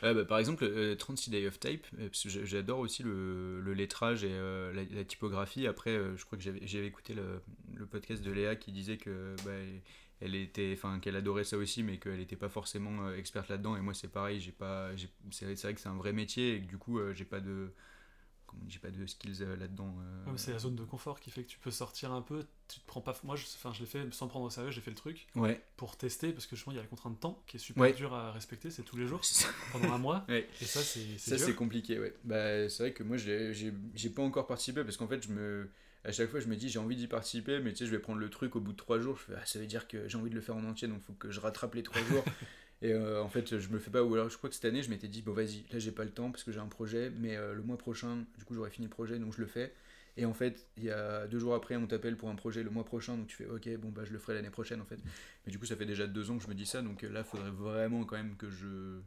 [0.04, 3.04] Ouais, bah, par exemple, euh, 36 Day of Type, euh, parce que j'a- j'adore aussi
[3.04, 5.68] le, le lettrage et euh, la, typographie.
[5.68, 7.42] Après, euh, je crois que j'avais écouté le,
[7.76, 9.52] le podcast de Léa qui disait que bah,
[10.22, 13.76] elle était, enfin, qu'elle adorait ça aussi, mais qu'elle n'était pas forcément experte là-dedans.
[13.78, 14.42] Et moi, c'est pareil.
[15.32, 17.72] C'est vrai que c'est un vrai métier et que du coup, j'ai pas de,
[18.68, 19.96] j'ai pas de skills euh, là-dedans.
[20.02, 20.32] euh.
[20.32, 22.80] Ouais, c'est la zone de confort qui fait que tu peux sortir un peu, tu
[22.80, 23.16] te prends pas.
[23.24, 25.64] Moi je, enfin, je l'ai fait sans prendre au sérieux, j'ai fait le truc Ouais.
[25.78, 27.82] pour tester parce que justement il y a la contrainte de temps qui est super
[27.84, 27.94] Ouais.
[27.94, 29.22] dure à respecter, c'est tous les jours
[29.72, 30.26] pendant un mois.
[30.30, 32.14] Et ça c'est Ça c'est compliqué, ouais.
[32.24, 35.70] Bah, c'est vrai que moi j'ai pas encore participé parce qu'en fait je me
[36.06, 38.00] à chaque fois je me dis j'ai envie d'y participer mais tu sais je vais
[38.00, 40.08] prendre le truc au bout de trois jours je fais ah, ça veut dire que
[40.08, 42.24] j'ai envie de le faire en entier donc faut que je rattrape les trois jours
[42.82, 44.82] et euh, en fait je me fais pas ou alors je crois que cette année
[44.82, 47.12] je m'étais dit bon vas-y là j'ai pas le temps parce que j'ai un projet
[47.20, 49.74] mais euh, le mois prochain du coup j'aurai fini le projet donc je le fais.
[50.18, 52.70] Et en fait il y a deux jours après on t'appelle pour un projet le
[52.70, 55.00] mois prochain donc tu fais ok bon bah je le ferai l'année prochaine en fait.
[55.46, 57.10] Mais du coup ça fait déjà deux ans que je me dis ça donc euh,
[57.10, 59.00] là faudrait vraiment quand même que je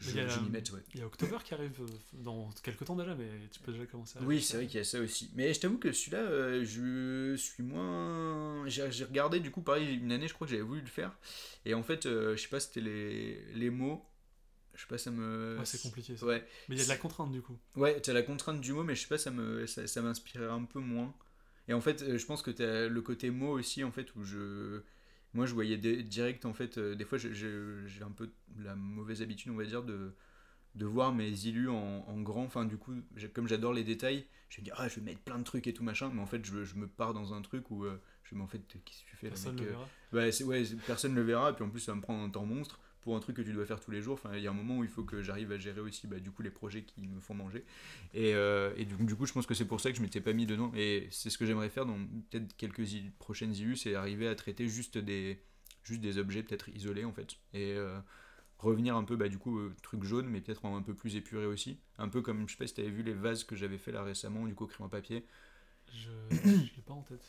[0.00, 0.80] Je, Il y a, je m'y mette ouais.
[0.94, 3.86] il y a October qui arrive euh, dans quelques temps déjà, mais tu peux déjà
[3.86, 5.30] commencer à Oui, c'est vrai qu'il y a ça aussi.
[5.34, 8.66] Mais je t'avoue que celui-là, euh, je suis moins.
[8.68, 11.16] J'ai regardé, du coup, pareil, une année, je crois que j'avais voulu le faire.
[11.64, 14.04] Et en fait, euh, je sais pas, c'était les, les mots.
[14.74, 15.56] Je sais pas, ça me.
[15.58, 16.24] Ouais, c'est compliqué ça.
[16.24, 17.58] Ouais, Mais il y a de la contrainte du coup.
[17.76, 20.46] ouais t'as la contrainte du mot, mais je sais pas, ça me ça, ça m'inspirait
[20.46, 21.12] un peu moins.
[21.66, 24.24] Et en fait, euh, je pense que t'as le côté mot aussi, en fait, où
[24.24, 24.80] je.
[25.34, 29.22] Moi, je voyais des- direct, en fait, euh, des fois, j'ai- un peu la mauvaise
[29.22, 30.14] habitude, on va dire, de,
[30.74, 32.44] de voir mes illus en, en grand.
[32.44, 32.94] Enfin, du coup,
[33.34, 35.66] comme j'adore les détails, je vais me dire, ah, je vais mettre plein de trucs
[35.66, 38.00] et tout machin, mais en fait, je, je me pars dans un truc où euh,
[38.24, 39.70] je me dis, mais en fait, qu'est-ce que tu fais là, Personne ne le euh
[39.72, 39.88] verra.
[40.12, 42.30] bah, ouais, personne ne le verra, et puis en plus, ça va me prendre un
[42.30, 44.14] temps monstre pour un truc que tu dois faire tous les jours.
[44.14, 46.18] Enfin, il y a un moment où il faut que j'arrive à gérer aussi bah,
[46.18, 47.64] du coup les projets qui me font manger.
[48.14, 50.20] Et, euh, et du, du coup, je pense que c'est pour ça que je m'étais
[50.20, 50.72] pas mis dedans.
[50.74, 51.98] Et c'est ce que j'aimerais faire dans
[52.30, 52.84] peut-être quelques
[53.18, 55.40] prochaines IU, c'est arriver à traiter juste des,
[55.84, 57.36] juste des objets peut-être isolés en fait.
[57.54, 57.98] Et euh,
[58.58, 61.46] revenir un peu, bah, du coup, euh, truc jaune, mais peut-être un peu plus épuré
[61.46, 61.78] aussi.
[61.98, 63.92] Un peu comme, je sais pas si tu avais vu les vases que j'avais fait
[63.92, 65.24] là récemment, du coup, crayon papier.
[65.92, 67.24] Je je l'ai pas en tête.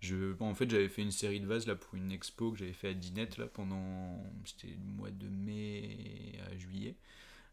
[0.00, 2.72] Je, en fait, j'avais fait une série de vases là pour une expo que j'avais
[2.74, 4.22] fait à Dinette là pendant.
[4.44, 6.96] C'était le mois de mai à juillet.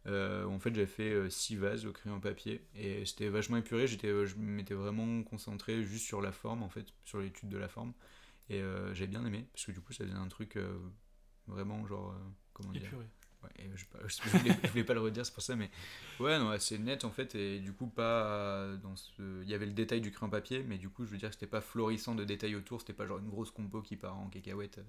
[0.08, 3.86] Euh, en fait, j'avais fait 6 vases au crayon papier et c'était vachement épuré.
[4.04, 7.70] Euh, je m'étais vraiment concentré juste sur la forme en fait, sur l'étude de la
[7.70, 7.94] forme.
[8.50, 10.78] Et euh, j'ai bien aimé parce que du coup, ça faisait un truc euh,
[11.48, 12.12] vraiment genre.
[12.12, 13.06] euh, comment dire Épuré.
[13.44, 15.70] Ouais, je, je, voulais, je voulais pas le redire, c'est pour ça, mais
[16.20, 19.42] ouais, non, assez net en fait, et du coup, pas dans ce.
[19.44, 21.36] Il y avait le détail du crayon papier, mais du coup, je veux dire que
[21.36, 24.28] c'était pas florissant de détails autour, c'était pas genre une grosse compo qui part en
[24.30, 24.84] cacahuète euh,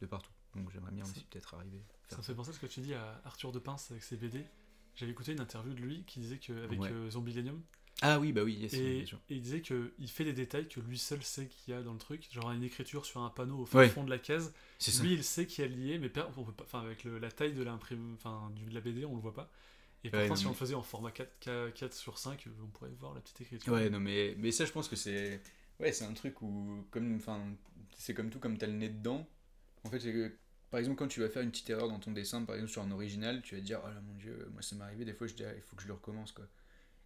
[0.00, 0.32] de partout.
[0.56, 1.82] Donc j'aimerais bien C'est- aussi peut-être arriver.
[2.08, 4.16] Ça me fait penser à ce que tu dis à Arthur de Pince avec ses
[4.16, 4.44] BD.
[4.96, 6.90] J'avais écouté une interview de lui qui disait qu'avec Ouais.
[6.90, 7.08] euh,
[8.02, 9.20] Ah oui, bah oui, yes, et, bien sûr.
[9.28, 11.92] et il disait qu'il fait des détails que lui seul sait qu'il y a dans
[11.92, 13.88] le truc, genre une écriture sur un panneau au Ouais.
[13.88, 14.54] fond de la case.
[14.78, 15.02] Ça.
[15.02, 17.30] Lui, il sait qu'il y a lié, mais on peut pas, enfin, avec le- la
[17.30, 17.66] taille de
[18.14, 19.50] enfin, du- de la BD, on le voit pas.
[20.02, 22.90] Et pourtant, si on le faisait en format 4, K- 4 sur 5, on pourrait
[22.98, 23.72] voir la petite écriture.
[23.74, 25.42] Ouais, non, mais, mais ça, je pense que c'est.
[25.78, 27.20] Ouais, c'est un truc où, comme.
[27.98, 29.28] C'est comme tout, comme t'as le nez dedans.
[29.84, 30.32] En fait, c'est que,
[30.70, 32.82] par exemple, quand tu vas faire une petite erreur dans ton dessin, par exemple sur
[32.82, 35.12] un original, tu vas te dire, oh là mon dieu, moi ça m'est arrivé, des
[35.12, 36.46] fois je dis, ah, il faut que je le recommence quoi.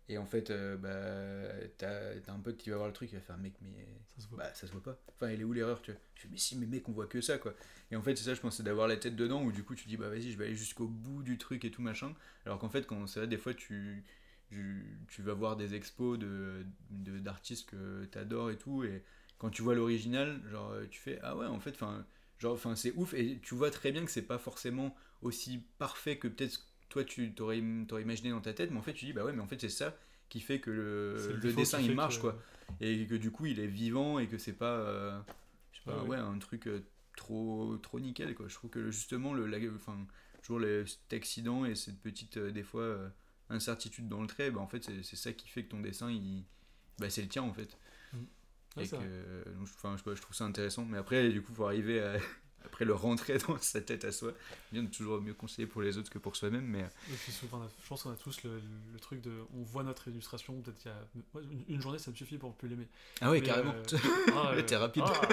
[0.09, 3.15] Et en fait, euh, bah, t'as t'as un pote qui va voir le truc, il
[3.17, 3.87] va faire, mec, mais
[4.17, 4.39] Ça se voit.
[4.39, 4.99] bah, ça se voit pas.
[5.15, 6.01] Enfin, elle est où l'erreur, tu vois?
[6.15, 7.55] Je fais, mais si, mais mec, on voit que ça, quoi.
[7.91, 9.75] Et en fait, c'est ça, je pense, c'est d'avoir la tête dedans, où du coup,
[9.75, 12.15] tu dis, bah vas-y, je vais aller jusqu'au bout du truc et tout machin.
[12.45, 14.05] Alors qu'en fait, quand c'est vrai, des fois, tu,
[14.51, 19.03] tu, tu vas voir des expos de de- d'artistes que t'adores et tout, et
[19.39, 22.07] quand tu vois l'original, genre, euh, tu fais, ah ouais, en fait, enfin,
[22.39, 26.19] genre, enfin, c'est ouf, et tu vois très bien que c'est pas forcément aussi parfait
[26.19, 29.13] que peut-être toi, tu t'aurais t'aurais imaginé dans ta tête, mais en fait, tu dis,
[29.13, 29.97] bah ouais, mais en fait, c'est ça
[30.29, 32.39] qui fait que le, dessin, il marche, que- quoi
[32.81, 35.21] et que du coup il est vivant et que c'est pas euh,
[35.73, 36.17] je sais pas Ouais, ouais.
[36.17, 36.81] un truc euh,
[37.17, 38.49] trop trop nickel quoi.
[38.49, 39.99] Je trouve que justement le la- enfin
[40.43, 42.99] toujours le, cet accident et cette petite euh, des fois
[43.51, 46.11] incertitude dans le trait bah en fait c'est c'est ça qui fait que ton dessin
[46.11, 46.45] il
[46.99, 47.77] bah c'est le tien en fait.
[48.77, 50.85] Ouais, et que donc, je trouve ça intéressant.
[50.85, 52.17] Mais après du coup faut arriver à
[52.65, 54.33] après le rentrer dans sa tête à soi
[54.73, 57.63] bien toujours mieux conseiller pour les autres que pour soi-même mais Et puis souvent, on
[57.63, 58.61] a- je pense qu'on a tous le,
[58.93, 59.33] le truc de.
[59.55, 61.41] On voit notre illustration, peut-être qu'il y a.
[61.43, 62.89] une, une journée, ça me suffit pour plus l'aimer.
[63.21, 63.99] ah Mais, carrément euh,
[64.35, 65.03] ah, Là, t'es euh, rapide.
[65.07, 65.29] ah.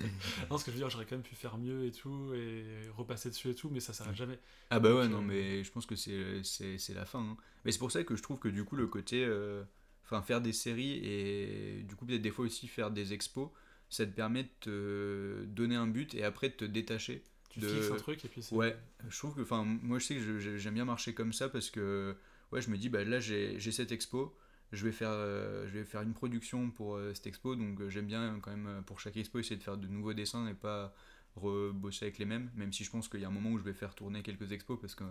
[0.50, 2.64] non, ce que je veux dire, j'aurais quand même pu faire mieux et tout, et
[2.96, 4.38] repasser dessus et tout, mais ça s'arrête jamais.
[4.70, 7.20] Ah bah ouais, Donc, non, euh, mais je pense que c'est, la fin.
[7.20, 7.36] hein.
[7.64, 9.24] Mais c'est pour ça que je trouve que du coup, le côté...
[9.24, 9.62] euh,
[10.12, 13.48] Enfin, faire des séries et du coup, peut-être des fois aussi faire des expos,
[13.90, 17.22] ça te permet de te donner un but et après de te détacher.
[17.50, 18.54] Tu De- fixes un truc et puis c'est.
[18.56, 18.76] Ouais,
[19.08, 19.40] je trouve que...
[19.42, 22.16] Enfin, moi, je sais que j'aime bien marcher comme ça parce que...
[22.52, 24.36] Ouais, je me dis, bah là, j'ai, cette expo.
[24.72, 27.90] Je vais, faire, euh, je vais faire une production pour euh, cette expo, donc euh,
[27.90, 30.94] j'aime bien quand même pour chaque expo essayer de faire de nouveaux dessins et pas
[31.34, 33.64] rebosser avec les mêmes, même si je pense qu'il y a un moment où je
[33.64, 35.02] vais faire tourner quelques expos parce que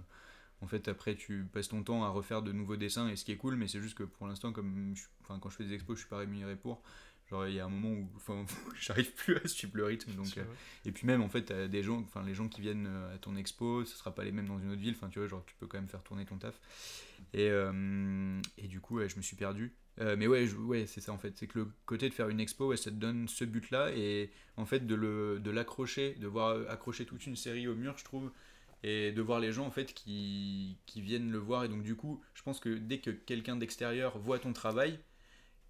[0.62, 3.32] en fait après tu passes ton temps à refaire de nouveaux dessins et ce qui
[3.32, 5.74] est cool mais c'est juste que pour l'instant comme je- enfin, quand je fais des
[5.74, 6.82] expos je suis pas rémunéré pour
[7.30, 8.46] genre il y a un moment où enfin,
[8.80, 10.44] j'arrive plus à suivre le rythme donc euh,
[10.86, 13.36] et puis même en fait des gens enfin les gens qui viennent euh, à ton
[13.36, 15.56] expo ce sera pas les mêmes dans une autre ville enfin tu vois genre tu
[15.60, 16.60] peux quand même faire tourner ton taf.
[17.34, 19.74] Et, euh, et du coup ouais, je me suis perdu.
[20.00, 21.38] Euh, mais ouais, je- ouais c'est ça en fait.
[21.38, 23.92] C'est que le côté de faire une expo ouais, ça te donne ce but là
[23.94, 27.96] et en fait de le de l'accrocher de voir accrocher toute une série au mur
[27.98, 28.32] je trouve
[28.82, 31.66] et de voir les gens en fait qui, qui viennent le voir.
[31.66, 34.98] Et donc du coup je pense que dès que quelqu'un d'extérieur voit ton travail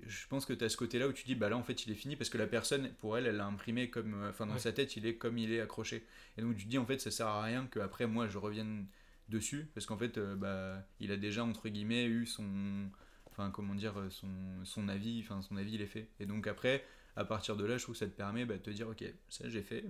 [0.06, 1.86] je pense que tu as ce côté là où tu dis bah là en fait
[1.86, 4.46] il est fini parce que la personne pour elle elle l'a imprimé comme euh, enfin
[4.48, 4.60] dans Ouais.
[4.60, 6.06] sa tête il est comme il est accroché
[6.38, 8.38] et donc tu te dis en fait ça sert à rien que après moi je
[8.38, 8.86] revienne
[9.30, 12.90] dessus parce qu'en fait euh, bah il a déjà entre guillemets eu son
[13.30, 14.28] enfin comment dire euh, son,
[14.64, 16.84] son avis enfin son avis il est fait et donc après
[17.16, 19.04] à partir de là je trouve que ça te permet bah, de te dire ok
[19.30, 19.82] ça j'ai fait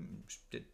[0.52, 0.66] peut-être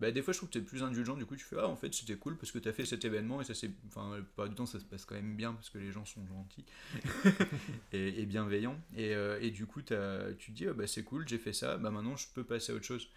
[0.00, 1.76] bah, des fois je trouve que t'es plus indulgent du coup tu fais ah en
[1.76, 4.48] fait c'était cool parce que t'as fait cet événement et ça c'est enfin la plupart
[4.48, 6.64] du temps ça se passe quand même bien parce que les gens sont gentils
[7.92, 8.78] et, et bienveillants.
[8.96, 11.52] Et, euh, et du coup t'as- tu te dis ah, bah c'est cool j'ai fait
[11.52, 13.08] ça bah maintenant je peux passer à autre chose.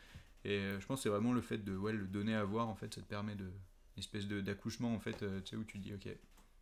[0.45, 2.67] Et euh, je pense que c'est vraiment le fait de ouais, le donner à voir
[2.67, 5.63] en fait ça te permet de une espèce d'accouchement en fait euh, tu sais où
[5.63, 6.09] tu te dis ok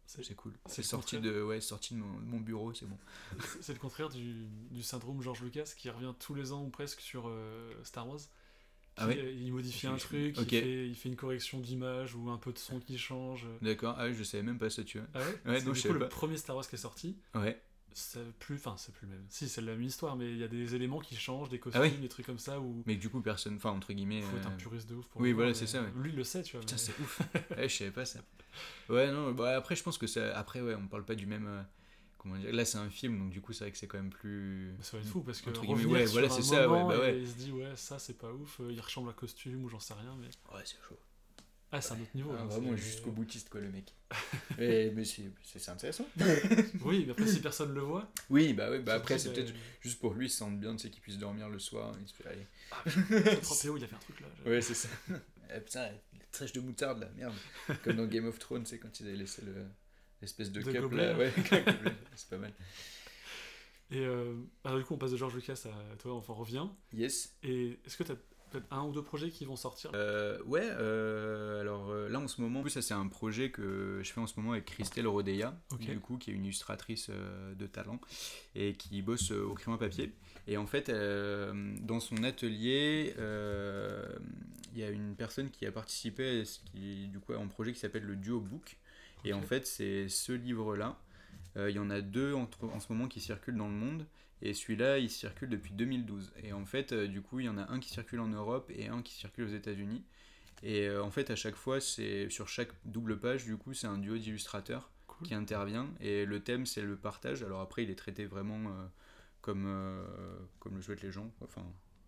[0.05, 0.51] C'est- cool.
[0.67, 2.97] c'est sorti de ouais sorti de mon, bureau c'est bon.
[3.39, 6.69] C'est- C'est le contraire du, du syndrome George Lucas qui revient tous les ans ou
[6.69, 8.19] presque sur euh, Star Wars.
[8.97, 12.37] Ah euh, Il modifie un truc, il, fait, il fait une correction d'image ou un
[12.37, 13.45] peu de son qui change.
[13.61, 15.71] d'accord ah ouais, je savais même pas ça tu vois Ah ouais, Ouais, C'est non,
[15.71, 16.07] du je coup le pas.
[16.07, 17.17] premier Star Wars qui est sorti.
[17.35, 17.59] ouais
[17.93, 19.25] C'est plus, enfin c'est plus le même.
[19.29, 21.81] Si c'est la même histoire, mais il y a des éléments qui changent, des costumes,
[21.81, 24.23] Ah ouais des trucs comme ça où mais du coup personne enfin entre guillemets il
[24.23, 25.89] faut être un euh, puriste de ouf pour oui, voilà, c'est ça, ouais.
[25.95, 26.59] Lui il le sait, tu vois.
[26.61, 27.21] Putain, mais- c'est ouf.
[27.57, 28.19] ouais, je savais pas ça.
[28.89, 30.37] Ouais, non, bah après, je pense que ça.
[30.37, 31.47] Après, ouais, on parle pas du même.
[31.47, 31.61] euh,
[32.21, 34.09] comment dire Là, c'est un film, donc du coup, c'est vrai que c'est quand même
[34.11, 34.73] plus.
[34.77, 36.83] Mais ça va être fou parce que revenir ouais, sur voilà, un c'est ça, ouais,
[36.87, 37.15] bah ouais.
[37.15, 39.69] et il se dit ouais ça c'est pas ouf, euh, il ressemble à costume ou
[39.69, 40.97] j'en sais rien mais Ouais, c'est chaud.
[41.71, 42.31] ah c'est un autre niveau.
[42.37, 43.93] Ah, vraiment jusqu'au boutiste, quoi, le mec.
[44.57, 46.05] mais mais c'est intéressant.
[46.83, 48.11] Oui, mais après si personne le voit.
[48.29, 50.75] Oui, bah, ouais, bah après, c'est bah, peut-être juste pour lui, il se sent bien,
[50.75, 51.93] tu sais, qu'il puisse dormir le soir.
[52.01, 52.45] Il se fait, allez.
[53.41, 54.27] Trempéo, il a fait un truc là.
[54.43, 54.89] je- Ouais, c'est ça.
[55.49, 57.33] Ah, putain, la trèche de moutarde, là, merde.
[57.83, 59.53] Comme dans Game of Thrones, c'est quand ils avaient laissé le.
[60.21, 61.33] L'espèce de De cup là, ouais,
[62.15, 62.53] c'est pas mal.
[63.89, 66.67] Et euh, alors du coup on passe de George Lucas à toi, on en revient.
[66.93, 67.35] Yes.
[67.43, 68.15] Et est-ce que tu as
[68.51, 69.91] peut-être un ou deux projets qui vont sortir?
[69.95, 74.11] Euh, ouais, euh, alors euh, là en ce moment, ça c'est un projet que je
[74.11, 77.99] fais en ce moment avec Christelle Rodeya, du coup, qui est une illustratrice de talent
[78.55, 80.13] et qui bosse au crayon à papier.
[80.47, 86.45] Et en fait, dans son atelier, il y a une personne qui a participé à
[86.45, 88.77] ce qui, du coup, à un projet qui s'appelle le Duo Book.
[89.25, 90.99] Et en fait, c'est ce livre-là.
[91.57, 94.05] Euh, il y en a deux entre, en ce moment qui circulent dans le monde.
[94.41, 96.31] Et celui-là, il circule depuis 2012.
[96.43, 98.71] Et en fait, euh, du coup, il y en a un qui circule en Europe
[98.73, 100.03] et un qui circule aux États-Unis.
[100.63, 103.87] Et euh, en fait, à chaque fois, c'est sur chaque double page, du coup, c'est
[103.87, 105.27] un duo d'illustrateurs Cool.
[105.27, 105.89] qui intervient.
[105.99, 107.43] Et le thème, c'est le partage.
[107.43, 108.71] Alors après, il est traité vraiment
[109.41, 109.67] comme,
[110.59, 111.31] comme le souhaitent les gens.
[111.41, 111.63] Enfin,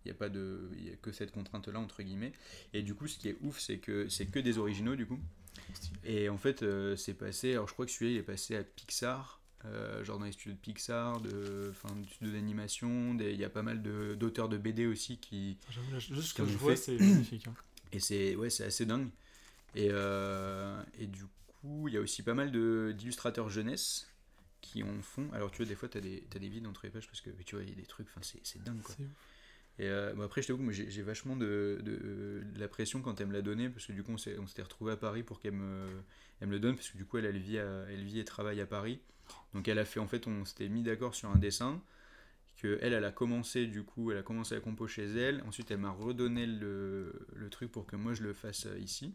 [0.05, 2.33] Il n'y a pas de, il y a que cette contrainte-là entre guillemets.
[2.73, 5.19] Et du coup, ce qui est ouf, c'est que c'est que des originaux du coup.
[6.03, 7.53] Et en fait, euh, c'est passé.
[7.53, 9.39] Alors, je crois que celui-là, il est passé à Pixar.
[9.65, 13.49] euh, genre dans les studios de Pixar, de, enfin, des studios d'animation, il y a
[13.49, 16.75] pas mal de- d'auteurs de, BD aussi qui, J'avoue, là, juste ce que je vois,
[16.75, 17.47] c'est magnifique.
[17.47, 17.55] hein.
[17.93, 19.09] Et c'est ouais, c'est assez dingue.
[19.75, 21.23] Et, euh, et du
[21.61, 24.07] coup, il y a aussi pas mal de- d'illustrateurs jeunesse
[24.61, 25.29] qui en font.
[25.33, 27.21] Alors, tu vois, des fois, tu as des, t'as des vides entre les pages parce
[27.21, 28.95] que tu vois, il y a des trucs, enfin, c'est c'est dingue quoi.
[29.79, 33.69] Et euh, après, je j'ai vachement de, de, la pression quand elle me l'a donné
[33.69, 35.87] parce que du coup, on s'était retrouvé à Paris pour qu'elle me,
[36.41, 38.67] elle me le donne parce que du coup, elle, vit, elle vit et travaille à
[38.67, 38.99] Paris.
[39.53, 41.81] Donc, elle a fait, en fait, on s'était mis d'accord sur un dessin
[42.57, 45.43] que elle, elle a commencé du coup, elle a commencé à compo chez elle.
[45.47, 49.13] Ensuite, elle m'a redonné le, le truc pour que moi je le fasse euh, ici.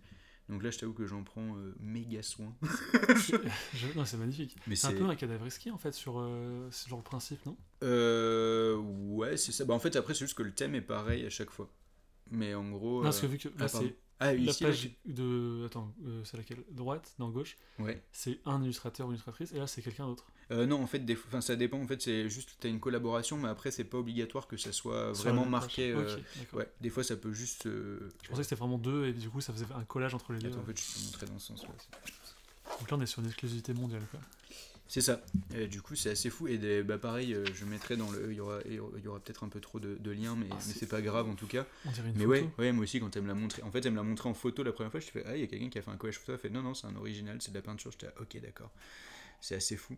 [0.48, 2.54] Donc là, je t'avoue que j'en prends euh, méga soin.
[4.04, 4.56] C'est magnifique.
[4.66, 7.44] Mais C'est un peu un cadavre ski en fait sur euh, ce genre de principe,
[7.44, 7.56] non?
[7.82, 9.64] Euh, ouais, c'est ça.
[9.64, 11.70] Bah, en fait, après, c'est juste que le thème est pareil à chaque fois.
[12.30, 12.98] Mais en gros.
[12.98, 15.64] Non, parce que euh, vu que là, ah, c'est Ah, la ici, là, page de.
[15.66, 16.64] Attends, euh, c'est laquelle?
[16.70, 18.02] Droite Non, gauche Ouais.
[18.12, 20.26] C'est un illustrateur ou une illustratrice, et là, c'est quelqu'un d'autre.
[20.50, 21.14] Euh, non, en fait, des...
[21.14, 21.80] enfin, ça dépend.
[21.80, 25.14] En fait, c'est juste t'as une collaboration, mais après, c'est pas obligatoire que ça soit
[25.14, 25.92] Sur la vraiment marqué.
[25.92, 26.16] euh.
[26.52, 27.66] Ouais, des fois, ça peut juste.
[27.66, 30.32] euh, Je pensais que c'était vraiment deux, et du coup, ça faisait un collage entre
[30.32, 30.48] les deux.
[30.56, 31.68] En fait, je peux montrer dans ce sens-là.
[32.80, 34.20] Donc là, on est sur une exclusivité mondiale, quoi.
[34.88, 35.20] C'est ça.
[35.54, 36.48] Et du coup, c'est assez fou.
[36.48, 38.30] Et des- bah, pareil, euh, je mettrai dans le.
[38.32, 40.54] Il y aura, il y aura peut-être un peu trop de, de liens, mais, Ah,
[40.66, 41.66] mais c'est pas grave en tout cas.
[41.84, 42.30] On dirait une Mais photo.
[42.30, 43.62] ouais, ouais, moi aussi, quand elle me l'a montré.
[43.62, 45.00] En fait, elle me l'a montré en photo la première fois.
[45.00, 46.32] Je fais, ah, il y a quelqu'un qui a fait un collage photo.
[46.32, 47.92] Elle fait, non, non, c'est un original, c'est de la peinture.
[47.92, 48.70] J'étais, ah, ok, d'accord.
[49.40, 49.96] C'est assez fou.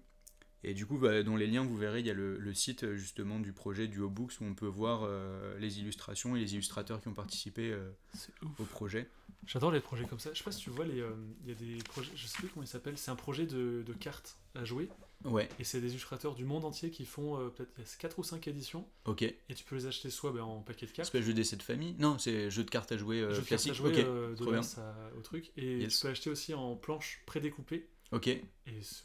[0.63, 2.85] Et du coup, bah, dans les liens, vous verrez, il y a le, le site
[2.85, 6.53] euh, justement du projet du Books où on peut voir euh, les illustrations et les
[6.53, 9.09] illustrateurs qui ont participé euh, C'est au projet.
[9.47, 10.31] J'adore les projets comme ça.
[10.33, 12.49] Je sais pas si tu vois, euh, il y a des projets, je sais plus
[12.49, 14.89] comment ils s'appellent, c'est un projet de, de cartes à jouer,
[15.25, 18.87] Ouais, et c'est des illustrateurs du monde entier qui font peut-être 4 ou 5 éditions,
[19.05, 19.23] ok.
[19.23, 21.57] et tu peux les acheter soit ben, en paquet de C'est cartes, pas jeu d'essai
[21.57, 21.95] de famille?
[21.99, 23.73] Non, c'est jeu de cartes à jouer euh, jeux de cartes classique.
[23.73, 25.95] à jouer ok, euh, de à- au truc, et Yes.
[25.97, 28.27] tu peux acheter aussi en planches prédécoupées, ok.
[28.29, 28.43] et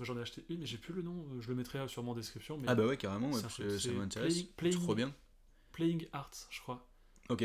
[0.01, 2.11] j'en ai acheté une, mais j'ai plus le nom, euh, je le mettrai euh, sûrement
[2.11, 4.43] en description, mais Ah bah ouais, carrément, ouais, parce que ça m'intéresse.
[4.71, 5.13] Trop bien.
[5.71, 6.87] Playing Arts, je crois.
[7.29, 7.41] Ok,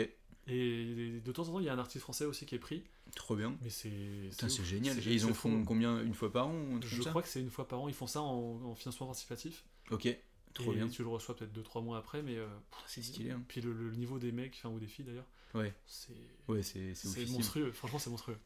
[0.46, 2.84] Et de temps en temps, il y a un artiste français aussi qui est pris,
[3.14, 3.56] trop bien.
[3.62, 3.90] mais c'est.
[4.30, 4.98] C'est génial.
[4.98, 7.66] Et ils en font combien Une fois par an Je crois que c'est une fois
[7.66, 9.64] par an, ils font ça en, en financement participatif.
[9.90, 10.08] Ok,
[10.54, 10.88] trop et bien.
[10.88, 12.36] tu le reçois peut-être 2-3 mois après, mais.
[12.36, 12.46] euh,
[12.86, 13.30] C'est stylé.
[13.32, 13.42] Hein.
[13.48, 16.12] Puis le, le niveau des mecs, enfin, ou des filles d'ailleurs, Ouais, c'est.
[16.48, 16.92] ouais, c'est
[17.30, 18.38] monstrueux, franchement c'est monstrueux.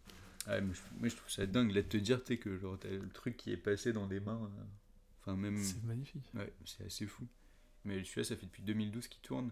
[0.46, 2.78] Ah, mais je, moi, je trouve ça dingue là de te dire, sais, que genre,
[2.84, 4.40] le truc qui est passé dans des mains.
[4.58, 4.64] euh,
[5.20, 5.58] Enfin, même.
[5.62, 6.30] C'est magnifique.
[6.34, 7.26] Ouais, c'est assez fou.
[7.84, 9.50] Mais celui-là, ça fait depuis 2012 qu'il tourne.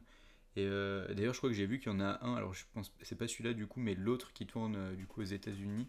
[0.56, 2.34] Et euh, d'ailleurs, je crois que j'ai vu qu'il y en a un.
[2.36, 5.22] Alors, je pense, c'est pas celui-là du coup, mais l'autre qui tourne euh, du coup
[5.22, 5.88] aux États-Unis.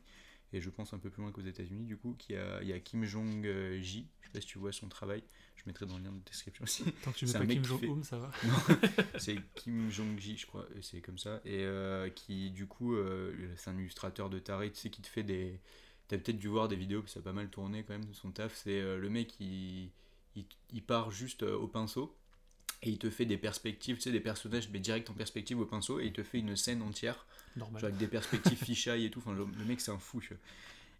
[0.53, 2.73] Et je pense un peu plus loin qu'aux États-Unis, du coup, qui a, il y
[2.73, 4.07] a Kim Jong-ji.
[4.21, 5.23] Je sais pas si tu vois son travail.
[5.55, 6.83] Je mettrai dans le lien de description aussi.
[7.03, 8.31] Tant que tu mets pas Kim Jong-un, ça va.
[9.17, 11.41] c'est Kim Jong-ji, je crois, c'est comme ça.
[11.45, 15.07] Et euh, qui, du coup, euh, c'est un illustrateur de taré, tu sais, qui te
[15.07, 15.59] fait des.
[16.07, 18.05] T'as peut-être dû voir des vidéos, parce que ça a pas mal tourné quand même
[18.05, 18.55] de son taf.
[18.55, 19.89] C'est euh, le mec, il,
[20.35, 22.15] il, il part juste euh, au pinceau,
[22.83, 25.65] et il te fait des perspectives, tu sais, des personnages, mais direct en perspective au
[25.65, 27.25] pinceau, et il te fait une scène entière,
[27.55, 27.81] Normal.
[27.81, 29.19] genre avec des perspectives fisheye et tout.
[29.19, 30.21] Enfin, le, le mec, c'est un fou.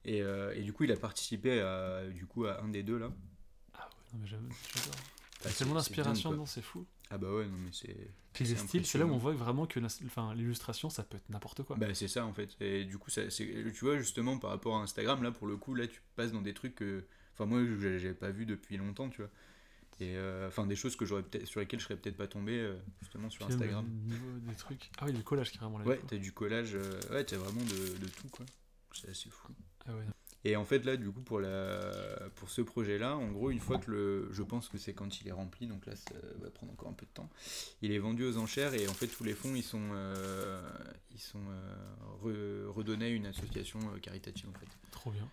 [0.06, 2.98] Et, euh, et du coup, il a participé à, du coup, à un des deux
[2.98, 3.12] là.
[3.74, 4.50] Ah ouais, non mais j'adore.
[5.44, 6.52] Bah, C'est tellement d'inspiration dedans, quoi.
[6.52, 6.86] c'est fou.
[7.10, 7.96] Ah bah ouais, non, mais c'est.
[8.34, 11.30] Puis les styles, c'est là où on voit vraiment que enfin, l'illustration, ça peut être
[11.30, 11.76] n'importe quoi.
[11.76, 12.56] Bah c'est ça en fait.
[12.60, 15.76] Et du coup, ça, tu vois justement par rapport à Instagram, là pour le coup,
[15.76, 17.04] là tu passes dans des trucs que,
[17.34, 19.30] enfin moi j'avais pas vu depuis longtemps, tu vois.
[20.00, 22.60] Et euh, enfin des choses que j'aurais peut-être sur lesquelles je serais peut-être pas tombé
[22.60, 23.86] euh, justement sur Puis Instagram.
[24.06, 24.90] niveau des trucs.
[24.98, 25.86] Ah oui, du collage carrément là.
[25.86, 28.46] Ouais, t'as du collage, euh, ouais t'as vraiment de, de tout quoi.
[28.94, 29.54] C'est assez fou.
[29.86, 30.04] Ah ouais.
[30.46, 31.92] Et en fait là du coup pour la
[32.36, 35.22] pour ce projet là, en gros une fois que le, je pense que c'est quand
[35.22, 37.30] il est rempli, donc là ça va prendre encore un peu de temps.
[37.82, 40.70] Il est vendu aux enchères et en fait tous les fonds ils sont euh,
[41.12, 44.68] ils sont euh, re- redonnés à une association caritative en fait.
[44.92, 45.30] trop bien.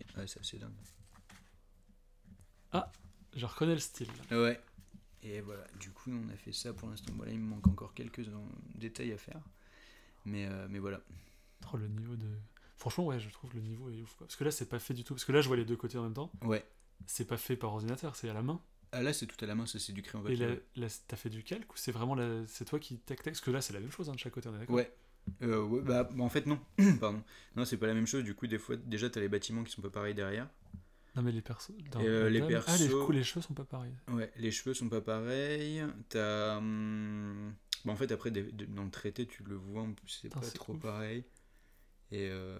[0.00, 0.70] Et- Ouais, c'est assez dingue.
[3.36, 4.08] Je reconnais le style.
[4.30, 4.60] Ouais.
[5.22, 7.12] Et voilà, du coup, on a fait ça pour l'instant.
[7.16, 8.22] Voilà, il me manque encore quelques
[8.74, 9.40] détails à faire.
[10.24, 11.00] Mais, euh, mais voilà.
[11.60, 12.26] Trop le niveau de.
[12.76, 14.14] Franchement, ouais, je trouve le niveau est ouf.
[14.16, 14.26] quoi.
[14.26, 15.14] Parce que là, c'est pas fait du tout.
[15.14, 16.32] Parce que là, je vois les deux côtés en même temps.
[16.42, 16.64] Ouais.
[17.06, 18.60] C'est pas fait par ordinateur, c'est à la main.
[18.90, 20.46] Ah là, c'est tout à la main, ça c'est du crayon Et papier.
[20.46, 22.46] là, là, t'as fait du calque ou c'est vraiment la...
[22.46, 23.32] c'est toi qui tac tac?
[23.32, 24.74] Parce que là, c'est la même chose hein, de chaque côté, on est d'accord?
[24.76, 24.92] Ouais.
[25.42, 26.58] Euh, ouais, bah, bah, en fait, non.
[27.00, 27.22] Pardon.
[27.56, 28.22] Non, c'est pas la même chose.
[28.24, 30.48] Du coup, des fois, déjà, t'as les bâtiments qui sont pas pareils derrière.
[31.14, 31.72] Non, mais les persos.
[31.96, 33.94] euh, la les dame- Ah, les, persos- coups, les cheveux sont pas pareils.
[34.08, 35.82] Ouais, les cheveux sont pas pareils.
[36.08, 36.56] T'as.
[36.58, 37.54] hum,
[37.84, 40.80] Bah, en fait, après, dans le traité, tu le vois, c'est pas trop ouf.
[40.80, 41.24] pareil.
[42.10, 42.58] Et euh,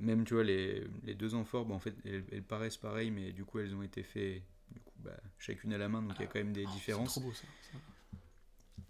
[0.00, 3.32] même, tu vois, les, les deux amphores, bah, en fait, elles, elles paraissent pareilles, mais
[3.32, 6.22] du coup, elles ont été faites du coup, bah, chacune à la main, donc il
[6.22, 7.14] y a quand même des Oh, différences.
[7.14, 7.46] C'est trop beau ça.
[7.72, 7.78] ça.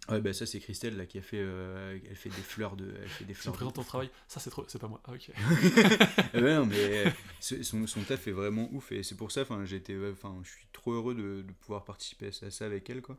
[0.08, 2.94] Ouais, bah ça c'est Christelle là qui a fait, euh, elle fait des fleurs de,
[3.02, 3.54] elle fait des Tu fleurs.
[3.54, 4.10] de présentes ton travail?
[4.28, 4.64] Ça, c'est trop...
[4.68, 5.00] c'est pas moi.
[5.04, 5.30] Ah, ok.
[6.34, 9.64] Ouais, non, mais ce- son, son taf est vraiment ouf et c'est pour ça, enfin,
[9.64, 13.16] ouais, enfin, je suis trop heureux de, de pouvoir participer à ça avec elle quoi.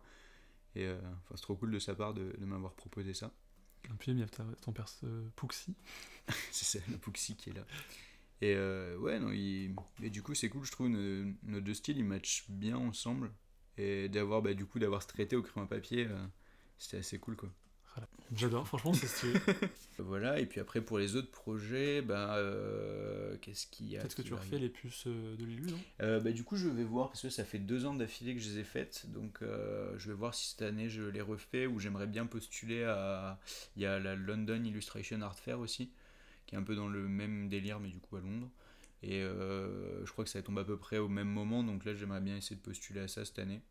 [0.75, 3.31] Et euh, enfin, c'est trop cool de sa part de, de m'avoir proposé ça.
[3.85, 5.75] Et puis, il y a ton perso euh, Pouxy.
[6.51, 7.65] C'est ça, le Pouxy qui est là.
[8.41, 9.75] Et euh, ouais, non, il...
[10.03, 13.31] et du coup, c'est cool, je trouve, nos, nos deux styles, ils matchent bien ensemble.
[13.77, 16.27] Et d'avoir, bah, du coup, d'avoir se traité au crayon à papier, euh,
[16.77, 17.49] c'était assez cool, quoi.
[18.33, 19.33] J'adore, franchement, c'est stylé.
[19.97, 24.15] Voilà, et puis après, pour les autres projets, bah, euh, qu'est-ce qu'il y a Peut-être
[24.15, 25.79] que tu refais les puces euh, de Lilu, non?
[26.01, 28.41] Euh, bah, du coup, je vais voir, parce que ça fait deux ans d'affilée que
[28.41, 31.65] je les ai faites, donc euh, je vais voir si cette année je les refais,
[31.65, 33.39] ou j'aimerais bien postuler à...
[33.77, 35.91] Il y a la London Illustration Art Fair aussi,
[36.45, 38.49] qui est un peu dans le même délire, mais du coup à Londres.
[39.01, 41.93] Et euh, je crois que ça tombe à peu près au même moment, donc là
[41.93, 43.61] j'aimerais bien essayer de postuler à ça cette année.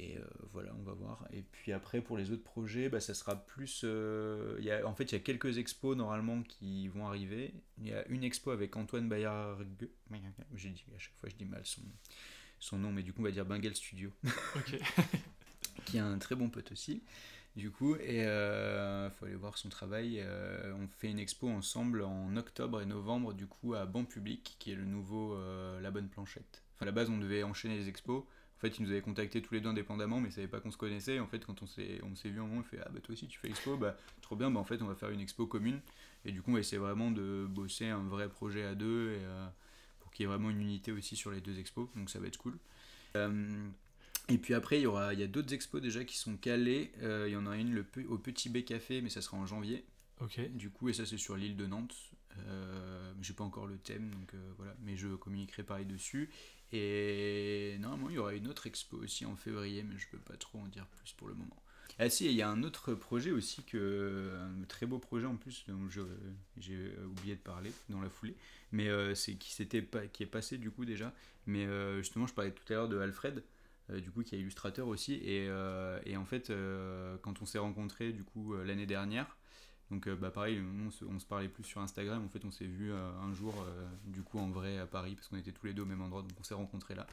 [0.00, 0.22] Et euh,
[0.52, 1.26] voilà, on va voir.
[1.32, 3.82] Et puis après, pour les autres projets, bah, ça sera plus.
[3.84, 7.52] euh, y a, en fait, il y a quelques expos normalement qui vont arriver.
[7.78, 9.88] Il y a une expo avec Antoine Bayargue.
[10.54, 11.82] J'ai dit, à chaque fois, je dis mal son,
[12.60, 14.12] son nom, mais du coup, on va dire Bengal Studio,
[14.56, 14.78] Ok.
[15.84, 17.02] qui est un très bon pote aussi.
[17.56, 20.20] Du coup, et il faut aller voir son travail.
[20.20, 24.54] Euh, on fait une expo ensemble en octobre et novembre, du coup, à Banc Public,
[24.60, 26.62] qui est le nouveau euh, La Bonne Planchette.
[26.74, 28.22] Enfin, à la base, on devait enchaîner les expos.
[28.58, 30.72] En fait, ils nous avaient contactés tous les deux indépendamment, mais ils savaient pas qu'on
[30.72, 31.20] se connaissait.
[31.20, 33.12] En fait, quand on s'est, on s'est vu un moment, il fait Ah, bah toi
[33.12, 35.46] aussi tu fais expo, bah trop bien, bah en fait, on va faire une expo
[35.46, 35.80] commune.
[36.24, 39.20] Et du coup, on va essayer vraiment de bosser un vrai projet à deux et,
[39.22, 39.46] euh,
[40.00, 41.88] pour qu'il y ait vraiment une unité aussi sur les deux expos.
[41.94, 42.58] Donc ça va être cool.
[43.16, 43.68] Euh,
[44.28, 46.90] et puis après, il y, aura, il y a d'autres expos déjà qui sont calés.
[47.02, 49.46] Euh, il y en a une le, au Petit B Café, mais ça sera en
[49.46, 49.84] janvier.
[50.20, 50.40] Ok.
[50.50, 51.94] Du coup, et ça c'est sur l'île de Nantes.
[52.46, 56.30] Euh, j'ai pas encore le thème, donc euh, voilà, mais je communiquerai pareil dessus.
[56.72, 60.36] Et normalement, il y aura une autre expo aussi en février, mais je peux pas
[60.36, 61.62] trop en dire plus pour le moment.
[62.00, 65.36] Ah si, il y a un autre projet aussi, que, un très beau projet en
[65.36, 65.88] plus, dont
[66.56, 68.36] j'ai oublié de parler dans la foulée,
[68.70, 71.12] mais euh, c'est qui, qui est passé du coup déjà.
[71.46, 73.42] Mais euh, justement, je parlais tout à l'heure de Alfred,
[73.90, 75.48] euh, du coup, qui est illustrateur aussi, et,
[76.04, 76.52] et en fait,
[77.22, 79.36] quand on s'est rencontrés du coup l'année dernière,
[79.90, 82.22] donc euh, bah pareil, on se, on se parlait plus sur Instagram.
[82.24, 85.14] En fait, on s'est vu euh, un jour, euh, du coup en vrai à Paris,
[85.14, 87.06] parce qu'on était tous les deux au même endroit, donc on s'est rencontrés là.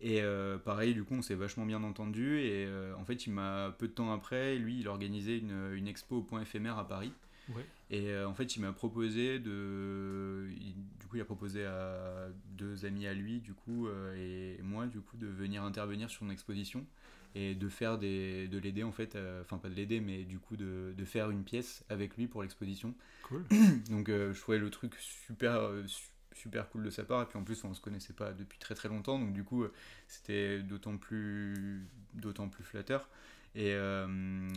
[0.00, 0.22] Et
[0.64, 2.38] pareil, du coup, on s'est vachement bien entendu.
[2.40, 6.16] Et en fait, il m'a peu de temps après, lui, il organisait une, une expo
[6.18, 7.12] au point éphémère à Paris.
[7.54, 7.66] Ouais.
[7.90, 10.48] Et euh, en fait, il m'a proposé de.
[10.56, 14.62] il- du coup, il a proposé à deux amis à lui, du coup, euh, et
[14.62, 16.86] moi, du coup, de venir intervenir sur une exposition
[17.34, 18.48] et de faire des.
[18.48, 19.16] de l'aider, en fait.
[19.16, 22.26] euh, Enfin, pas de l'aider, mais du coup, de, de faire une pièce avec lui
[22.26, 22.94] pour l'exposition.
[23.22, 23.44] Cool.
[23.90, 25.54] Donc, euh, je trouvais le truc super.
[25.56, 28.32] euh, su- super cool de sa part et puis en plus on se connaissait pas
[28.32, 29.64] depuis très très longtemps donc du coup
[30.06, 33.08] c'était d'autant plus d'autant plus flatteur
[33.56, 33.74] et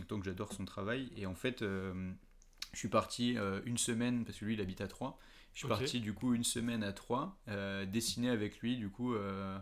[0.08, 4.44] tant que j'adore son travail et en fait je suis parti une semaine parce que
[4.44, 5.18] lui il habite à Troyes
[5.52, 5.78] je suis Ok.
[5.78, 9.58] parti du coup une semaine à Troyes euh, dessiner avec lui du coup euh,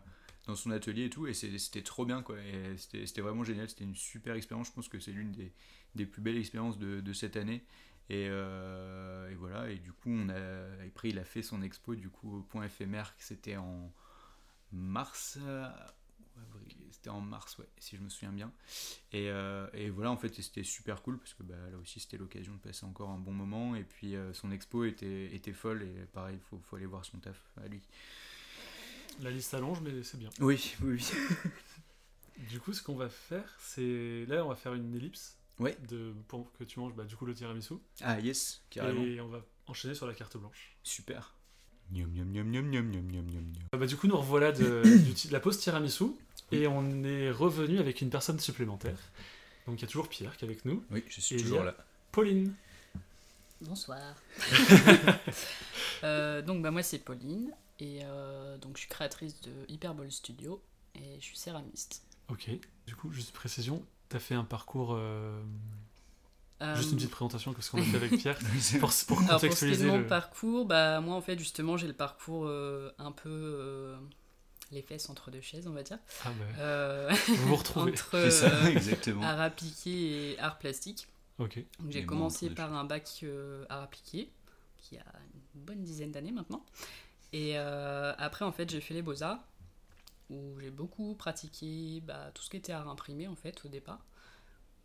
[0.47, 2.37] dans son atelier et tout et c'était trop bien quoi.
[2.77, 4.69] C'était vraiment génial c'était une super expérience.
[4.69, 5.53] Je pense que c'est l'une des,
[5.95, 7.65] des plus belles expériences de, de cette année.
[8.11, 11.95] Et, euh, et voilà et du coup on a après il a fait son expo
[11.95, 13.93] du coup au point éphémère c'était en
[14.73, 15.69] mars euh,
[16.91, 18.53] c'était en mars ouais si je me souviens bien.
[19.13, 22.17] Et, euh, et voilà en fait c'était super cool parce que bah, là aussi c'était
[22.17, 23.77] l'occasion de passer encore un bon moment.
[23.77, 27.41] Et puis son expo était, était folle et pareil faut, faut aller voir son taf
[27.63, 27.81] à lui
[29.21, 30.31] la liste s'allonge, mais c'est bien.
[30.41, 31.51] Oui, oui, oui.
[32.51, 34.25] du coup, ce qu'on va faire, c'est.
[34.27, 35.37] Là, on va faire une ellipse.
[35.59, 35.77] Ouais.
[35.89, 36.13] De...
[36.29, 37.75] Pour que tu manges bah, du coup le tiramisu.
[38.01, 39.03] Ah, yes, carrément.
[39.03, 40.77] Et on va enchaîner sur la carte blanche.
[40.83, 41.35] Super.
[41.91, 42.11] Nium.
[43.73, 44.83] Ah, bah, du coup, nous revoilà de,
[45.31, 46.05] la pause tiramisu.
[46.51, 48.99] Et on est revenu avec une personne supplémentaire.
[49.67, 50.83] Donc, il y a toujours Pierre qui est avec nous.
[50.91, 51.77] Oui, je suis toujours là.
[52.11, 52.55] Pauline.
[53.61, 54.01] Bonsoir.
[56.05, 60.63] Euh, donc, bah, moi, c'est Pauline et euh, donc je suis créatrice de Hyperbole Studio
[60.95, 62.03] et je suis céramiste.
[62.29, 62.51] Ok.
[62.87, 64.95] Du coup, juste précision, t'as fait un parcours.
[64.95, 65.43] euh,
[66.63, 69.09] Euh, Juste une petite présentation, qu'est-ce qu'on a fait avec Pierre Pour, pour Alors pour
[69.09, 71.93] ce qui est contextualiser de mon le- parcours, bah moi en fait justement j'ai le
[71.93, 73.97] parcours euh, un peu euh,
[74.71, 75.99] les fesses entre deux chaises on va dire.
[76.25, 77.91] Ah bah, Euh, vous vous retrouvez.
[77.93, 81.09] entre c'est ça exactement art appliqué et art plastique.
[81.39, 81.57] Ok.
[81.81, 84.31] Donc j'ai commencé par un bac euh, art appliqué,
[84.79, 85.05] qui a
[85.55, 86.65] une bonne dizaine d'années maintenant.
[87.33, 89.43] Et euh, après, en fait, j'ai fait les beaux-arts,
[90.31, 94.05] où j'ai beaucoup pratiqué bah, tout ce qui était art imprimé, en fait, au départ.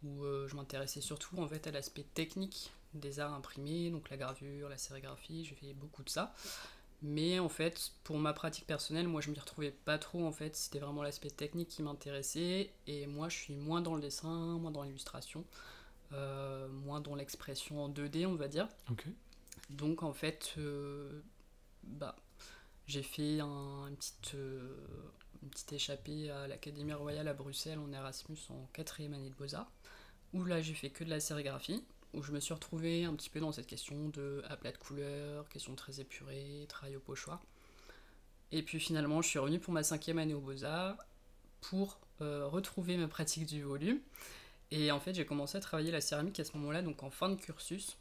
[0.04, 4.18] Où euh, je m'intéressais surtout, en fait, à l'aspect technique des arts imprimés, donc la
[4.18, 6.34] gravure, la sérigraphie, j'ai fait beaucoup de ça.
[7.04, 10.56] Mais en fait, pour ma pratique personnelle, moi je m'y retrouvais pas trop en fait.
[10.56, 12.72] C'était vraiment l'aspect technique qui m'intéressait.
[12.88, 15.46] Et moi je suis moins dans le dessin, moins dans l'illustration,
[16.14, 18.68] euh, moins dans l'expression en 2D, on va dire.
[19.70, 21.22] Donc en fait, euh,
[21.84, 22.16] bah,
[22.88, 24.76] j'ai fait un, une, petite, euh,
[25.44, 29.72] une petite échappée à l'Académie Royale à Bruxelles en Erasmus en quatrième année de Beaux-Arts,
[30.34, 31.84] où là j'ai fait que de la sérigraphie,
[32.14, 35.48] où je me suis retrouvé un petit peu dans cette question de aplat de couleurs,
[35.50, 37.42] question très épurée, travail au pochoir.
[38.54, 40.98] Et puis finalement, je suis revenu pour ma cinquième année aux Beaux-Arts
[41.60, 44.00] pour euh, retrouver ma pratique du volume.
[44.72, 47.30] Et en fait, j'ai commencé à travailler la céramique à ce moment-là, donc en fin
[47.30, 47.98] de cursus.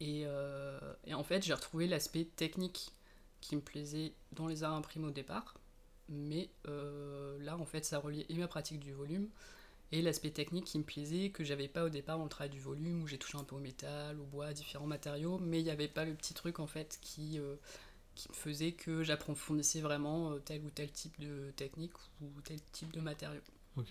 [0.00, 2.92] Et, euh, et en fait, j'ai retrouvé l'aspect technique
[3.40, 5.54] qui me plaisait dans les arts imprimés au départ.
[6.08, 9.28] Mais euh, là, en fait, ça reliait et ma pratique du volume
[9.90, 12.60] et l'aspect technique qui me plaisait, que j'avais pas au départ dans le travail du
[12.60, 15.70] volume, où j'ai touché un peu au métal, au bois, différents matériaux, mais il n'y
[15.70, 17.56] avait pas le petit truc en fait qui, euh,
[18.14, 22.60] qui me faisait que j'approfondissais vraiment euh, tel ou tel type de technique ou tel
[22.72, 23.40] type de matériau.
[23.76, 23.86] Ok.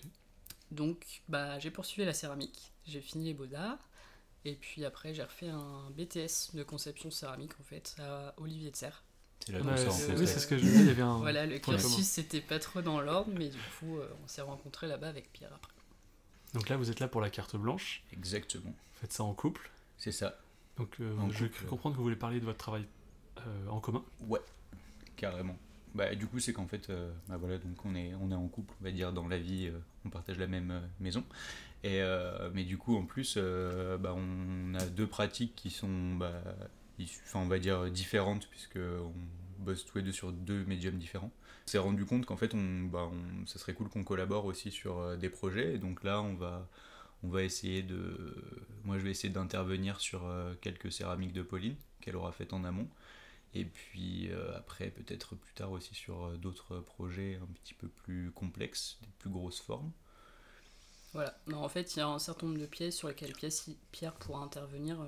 [0.70, 3.88] Donc bah, j'ai poursuivi la céramique, j'ai fini les beaux-arts,
[4.44, 8.76] et puis après j'ai refait un BTS de conception céramique en fait à Olivier de
[8.76, 9.02] Serre.
[9.46, 9.54] C'est
[10.18, 10.80] oui, c'est ce que je disais.
[10.80, 11.18] Il y avait un.
[11.18, 14.86] Voilà, le cursus c'était pas trop dans l'ordre, mais du coup euh, on s'est rencontrés
[14.86, 15.72] là-bas avec Pierre après.
[16.54, 18.02] Donc là, vous êtes là pour la carte blanche.
[18.12, 18.70] Exactement.
[18.70, 19.70] Vous faites ça en couple.
[19.98, 20.38] C'est ça.
[20.76, 21.66] Donc, euh, je couple.
[21.66, 22.86] comprendre que vous voulez parler de votre travail
[23.38, 24.02] euh, en commun.
[24.28, 24.40] Ouais,
[25.16, 25.58] carrément.
[25.94, 28.46] Bah, du coup, c'est qu'en fait, euh, bah, voilà, donc on est, on est en
[28.48, 31.24] couple, on va dire, dans la vie, euh, on partage la même euh, maison.
[31.82, 36.14] Et, euh, mais du coup, en plus, euh, bah, on a deux pratiques qui sont,
[36.14, 36.42] bah,
[37.04, 39.12] enfin, on va dire, différentes, puisque on
[39.58, 41.32] bosse tous les deux sur deux médiums différents.
[41.66, 43.10] On s'est rendu compte qu'en fait, on, bah,
[43.46, 45.74] ça serait cool qu'on collabore aussi sur euh, des projets.
[45.74, 46.68] Et donc là, on va,
[47.22, 48.34] on va essayer de.
[48.84, 52.64] Moi, je vais essayer d'intervenir sur euh, quelques céramiques de Pauline qu'elle aura faites en
[52.64, 52.88] amont.
[53.54, 58.30] Et puis euh, après, peut-être plus tard aussi sur d'autres projets un petit peu plus
[58.32, 59.90] complexes, des plus grosses formes.
[61.14, 63.32] Voilà, Non, en fait il y a un certain nombre de pièces sur lesquelles
[63.92, 64.98] Pierre pourra intervenir.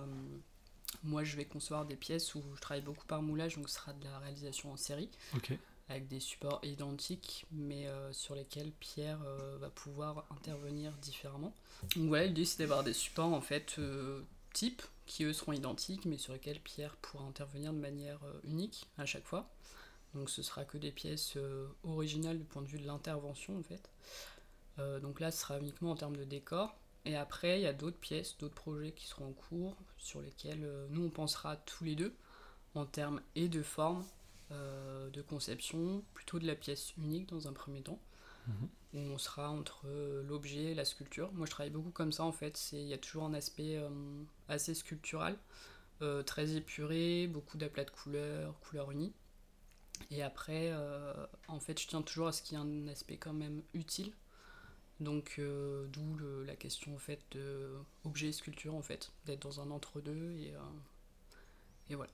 [1.03, 3.93] Moi je vais concevoir des pièces où je travaille beaucoup par moulage, donc ce sera
[3.93, 5.11] de la réalisation en série.
[5.35, 5.53] Ok.
[5.89, 11.53] avec des supports identiques, mais euh, sur lesquels Pierre euh, va pouvoir intervenir différemment.
[11.97, 14.23] Donc voilà, l'idée c'est d'avoir des supports en fait euh,
[14.53, 18.87] types qui eux seront identiques, mais sur lesquels Pierre pourra intervenir de manière euh, unique
[18.99, 19.51] à chaque fois.
[20.15, 21.37] Donc ce sera que des pièces
[21.85, 23.89] originales du point de vue de l'intervention en fait.
[25.03, 26.75] Donc là, ce sera uniquement en termes de décor.
[27.11, 30.65] Et après, il y a d'autres pièces, d'autres projets qui seront en cours, sur lesquels
[30.65, 32.15] euh, nous on pensera tous les deux
[32.75, 34.05] en termes et de forme
[34.53, 38.01] euh, de conception, plutôt de la pièce unique dans un premier temps,
[38.47, 38.69] Mhm.
[38.95, 41.33] où on sera entre euh, l'objet et la sculpture.
[41.33, 43.91] Moi je travaille beaucoup comme ça en fait, il y a toujours un aspect euh,
[44.49, 45.37] assez sculptural,
[46.03, 49.13] euh, très épuré, beaucoup d'aplats de couleurs, couleurs unies.
[50.11, 50.73] Et après,
[51.49, 54.13] en fait, je tiens toujours à ce qu'il y ait un aspect quand même utile.
[55.01, 57.71] Donc, euh, d'où le- la question en fait de
[58.05, 60.59] objet et sculpture en fait, d'être dans un entre-deux et, euh,
[61.89, 62.13] et voilà.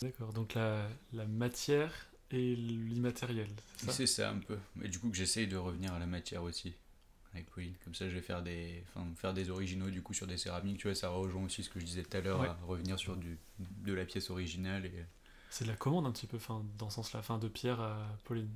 [0.00, 0.32] D'accord.
[0.32, 1.92] Donc la, la matière
[2.30, 3.48] et l'immatériel.
[3.76, 3.92] C'est ça?
[3.92, 4.58] C'est ça un peu.
[4.76, 6.72] Mais du coup, que j'essaye de revenir à la matière aussi
[7.34, 7.74] avec Pauline.
[7.84, 10.78] Comme ça, je vais faire des, enfin, faire des originaux du coup sur des céramiques.
[10.78, 12.48] Tu vois, ça rejoint aussi ce que je disais tout à l'heure, Ouais.
[12.48, 14.86] à revenir sur du, de la pièce originale.
[14.86, 15.04] Et...
[15.50, 18.06] C'est de la commande un petit peu, fin, dans ce sens-là, fin de Pierre à
[18.24, 18.48] Pauline.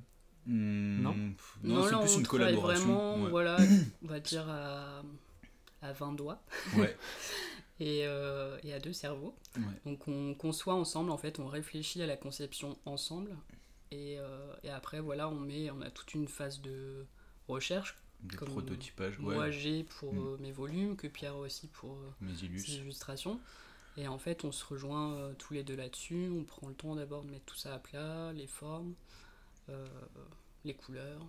[0.47, 1.15] Hmm, Non
[1.63, 2.85] Non, c'est là, plus on une collaboration.
[2.85, 3.29] vraiment, ouais.
[3.29, 3.57] voilà,
[4.03, 5.01] on va dire à,
[5.81, 6.41] à 20 doigts
[6.77, 6.95] Ouais,
[7.79, 9.35] et, euh, et à deux cerveaux.
[9.57, 9.63] ouais.
[9.85, 13.35] Donc on conçoit ensemble, en fait, on réfléchit à la conception ensemble.
[13.91, 17.05] Et, euh, et après, voilà, on met, on a toute une phase de
[17.47, 17.95] recherche.
[18.35, 19.35] Comme prototypages, ouais.
[19.35, 20.17] Moi, j'ai pour Mm.
[20.17, 23.39] euh, mes volumes, que Pierre aussi pour Mes ses illustrations.
[23.95, 26.29] Et en fait, on se rejoint euh, tous les deux là-dessus.
[26.35, 28.93] On prend le temps d'abord de mettre tout ça à plat, les formes,
[30.63, 31.25] les couleurs.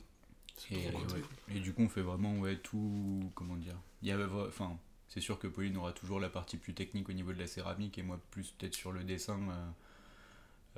[0.72, 1.60] Et, cool.
[1.60, 3.30] du coup, on fait vraiment ouais, tout.
[3.34, 4.76] Comment dire Il y a, enfin,
[5.08, 7.96] C'est sûr que Pauline aura toujours la partie plus technique au niveau de la céramique
[7.98, 9.38] et moi plus peut-être sur le dessin.
[9.50, 9.70] euh,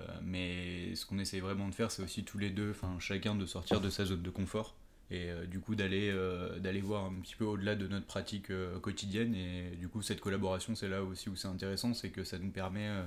[0.00, 3.34] euh, mais ce qu'on essaye vraiment de faire, c'est aussi tous les deux, enfin chacun
[3.34, 4.74] de sortir de sa zone de confort
[5.10, 8.50] et euh, du coup d'aller euh, d'aller voir un petit peu au-delà de notre pratique
[8.50, 9.34] euh, quotidienne.
[9.34, 12.50] Et du coup, cette collaboration, c'est là aussi où c'est intéressant, c'est que ça nous
[12.50, 13.04] permet euh,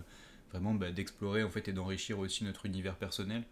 [0.51, 3.43] vraiment bah, d'explorer en fait et d'enrichir aussi notre univers personnel.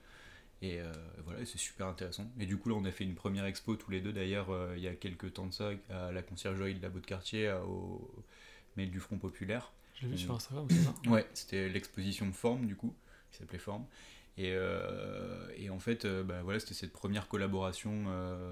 [0.62, 0.92] Et euh,
[1.26, 2.30] voilà, c'est super intéressant.
[2.40, 4.74] Et du coup, là, on a fait une première expo tous les deux, d'ailleurs, euh,
[4.78, 7.48] il y a quelques temps de ça, à la conciergerie de la Beau de Quartier,
[7.48, 8.24] à- au
[8.78, 9.72] mail du Front Populaire.
[9.96, 10.94] Je l'ai vu sur Instagram, c'est ça?
[11.08, 12.94] Ouais, c'était l'exposition Forme, du coup,
[13.32, 13.86] qui s'appelait Forme.
[14.38, 18.52] Et, euh, et en fait, euh, bah, voilà, c'était cette première collaboration, euh,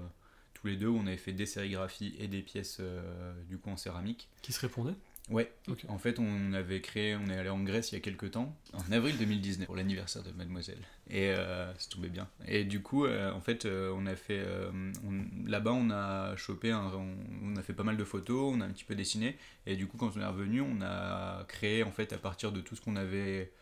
[0.54, 3.70] tous les deux, où on avait fait des sérigraphies et des pièces, euh, du coup,
[3.70, 4.28] en céramique.
[4.42, 4.94] Qui se répondait
[5.30, 5.52] Ouais,
[5.88, 8.56] en fait, on avait créé, on est allé en Grèce il y a quelques temps,
[8.72, 10.80] en avril 2019, pour l'anniversaire de Mademoiselle.
[11.08, 12.28] Et euh, ça tombait bien.
[12.48, 14.40] Et du coup, euh, en fait, euh, on a fait.
[14.40, 14.72] euh,
[15.06, 18.60] on- Là-bas, on a chopé, un- on, on a fait pas mal de photos, on
[18.60, 19.36] a un petit peu dessiné.
[19.66, 22.60] Et du coup, quand on est revenu, on a créé, en fait, à partir de
[22.60, 23.52] tout ce qu'on avait.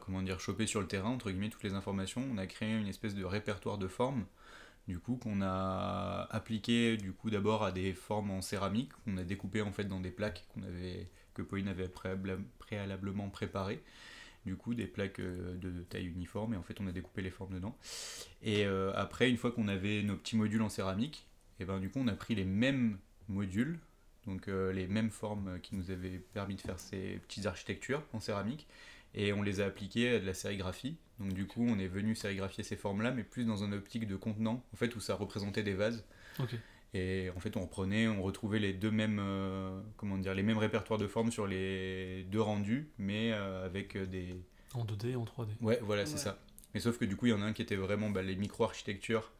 [0.00, 2.86] comment dire, chopé sur le terrain, entre guillemets, toutes les informations, on a créé une
[2.88, 4.24] espèce de répertoire de formes
[4.88, 9.22] du coup qu'on a appliqué du coup d'abord à des formes en céramique qu'on a
[9.22, 10.46] découpé en fait dans des plaques
[11.34, 13.82] que Pauline avait préalable- préalablement préparées.
[14.46, 17.30] Du coup des plaques euh, de taille uniforme et en fait on a découpé les
[17.30, 17.76] formes dedans.
[18.42, 21.26] Et euh, après une fois qu'on avait nos petits modules en céramique
[21.60, 22.98] et ben du coup on a pris les mêmes
[23.28, 23.78] modules
[24.26, 28.20] donc euh, les mêmes formes qui nous avaient permis de faire ces petites architectures en
[28.20, 28.66] céramique
[29.14, 32.14] et on les a appliquées à de la sérigraphie donc du coup, on est venu
[32.14, 35.64] sérigraphier ces formes-là, mais plus dans un optique de contenant, en fait, où ça représentait
[35.64, 36.04] des vases.
[36.94, 40.58] Et en fait, on reprenait, on retrouvait les deux mêmes, euh, comment dire, les mêmes
[40.58, 44.40] répertoires de formes sur les deux rendus, mais euh, avec des.
[44.74, 45.48] En 2D, en 3D.
[45.60, 46.18] Ouais, voilà, c'est Ouais.
[46.20, 46.38] ça.
[46.72, 48.36] Mais sauf que du coup, il y en a un qui était vraiment bah, les
[48.36, 49.32] micro-architectures,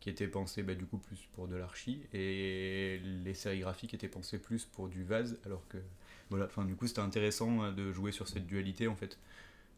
[0.00, 4.08] qui étaient pensées bah, du coup plus pour de l'archi, et les sérigraphies qui étaient
[4.08, 5.78] pensées plus pour du vase, alors que
[6.30, 9.18] voilà, enfin du coup, c'était intéressant euh, de jouer sur cette dualité en fait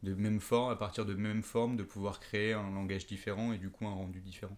[0.05, 3.59] de même forme, à partir de même forme, de pouvoir créer un langage différent et
[3.59, 4.57] du coup un rendu différent.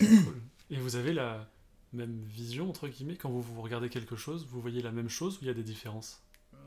[0.00, 0.42] Ah, cool.
[0.70, 1.50] Et vous avez la
[1.92, 5.36] même vision, entre guillemets, quand vous, vous regardez quelque chose, vous voyez la même chose
[5.38, 6.22] ou il y a des différences?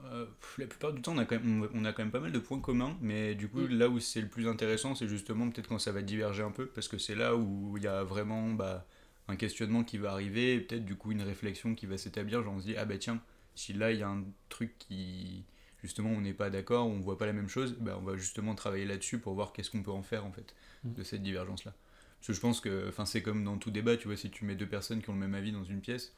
[0.06, 0.26] Euh,
[0.58, 2.32] la plupart du temps, on a, quand même, on on a quand même pas mal
[2.32, 3.68] de points communs, mais du coup, Mm.
[3.68, 6.68] là où c'est le plus intéressant, c'est justement peut-être quand ça va diverger un peu,
[6.68, 8.86] parce que c'est là où il y a vraiment bah,
[9.28, 12.54] un questionnement qui va arriver, et peut-être du coup une réflexion qui va s'établir, genre
[12.56, 13.22] on se dit, ah bah tiens,
[13.60, 15.44] si là il y a un truc qui,
[15.84, 18.56] justement, on n'est pas d'accord, on voit pas la même chose, bah, on va justement
[18.56, 20.54] travailler là-dessus pour voir qu'est-ce qu'on peut en faire en fait,
[20.84, 20.94] Mm.
[20.94, 21.74] de cette divergence-là.
[22.20, 24.46] Parce que je pense que, enfin, c'est comme dans tout débat, tu vois, si tu
[24.46, 26.14] mets deux personnes qui ont le même avis dans une pièce,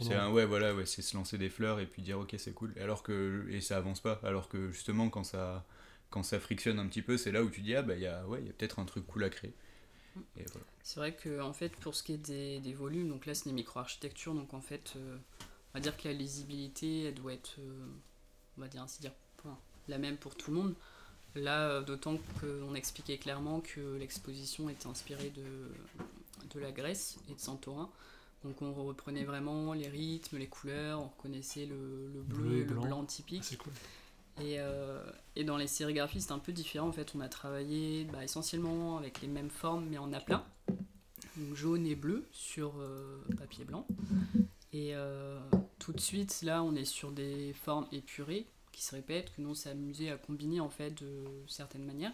[0.00, 2.52] c'est un ouais voilà ouais c'est se lancer des fleurs et puis dire ok c'est
[2.52, 2.72] cool.
[2.80, 4.20] Alors que et ça avance pas.
[4.22, 5.64] Alors que justement quand ça
[6.10, 8.06] quand ça frictionne un petit peu c'est là où tu dis ah bah il y
[8.06, 9.52] a ouais il y a peut-être un truc cool à créer.
[10.36, 10.66] Voilà.
[10.82, 13.46] C'est vrai que en fait pour ce qui est des, des volumes, donc là c'est
[13.48, 15.16] des micro-architectures, donc en fait euh,
[15.74, 17.86] on va dire que la lisibilité elle doit être, euh,
[18.58, 19.12] on va dire ainsi dire,
[19.88, 20.74] la même pour tout le monde.
[21.34, 27.34] Là euh, d'autant qu'on expliquait clairement que l'exposition était inspirée de, de la Grèce et
[27.34, 27.90] de Santorin.
[28.44, 32.64] Donc on reprenait vraiment les rythmes, les couleurs, on reconnaissait le, le bleu, Bleu et
[32.64, 33.00] le blanc.
[33.02, 33.58] Ah, typique.
[33.58, 33.72] cool.
[34.40, 35.02] Et, euh,
[35.36, 36.88] et dans les sérigraphies, c'est un peu différent.
[36.88, 40.44] En fait, on a travaillé bah, essentiellement avec les mêmes formes, mais en aplat.
[41.36, 43.86] Donc, jaune et bleu sur euh, papier blanc.
[44.72, 45.38] Et euh,
[45.78, 49.50] tout de suite, là, on est sur des formes épurées qui se répètent, que nous,
[49.50, 52.12] on s'est amusé à combiner en fait de certaines manières.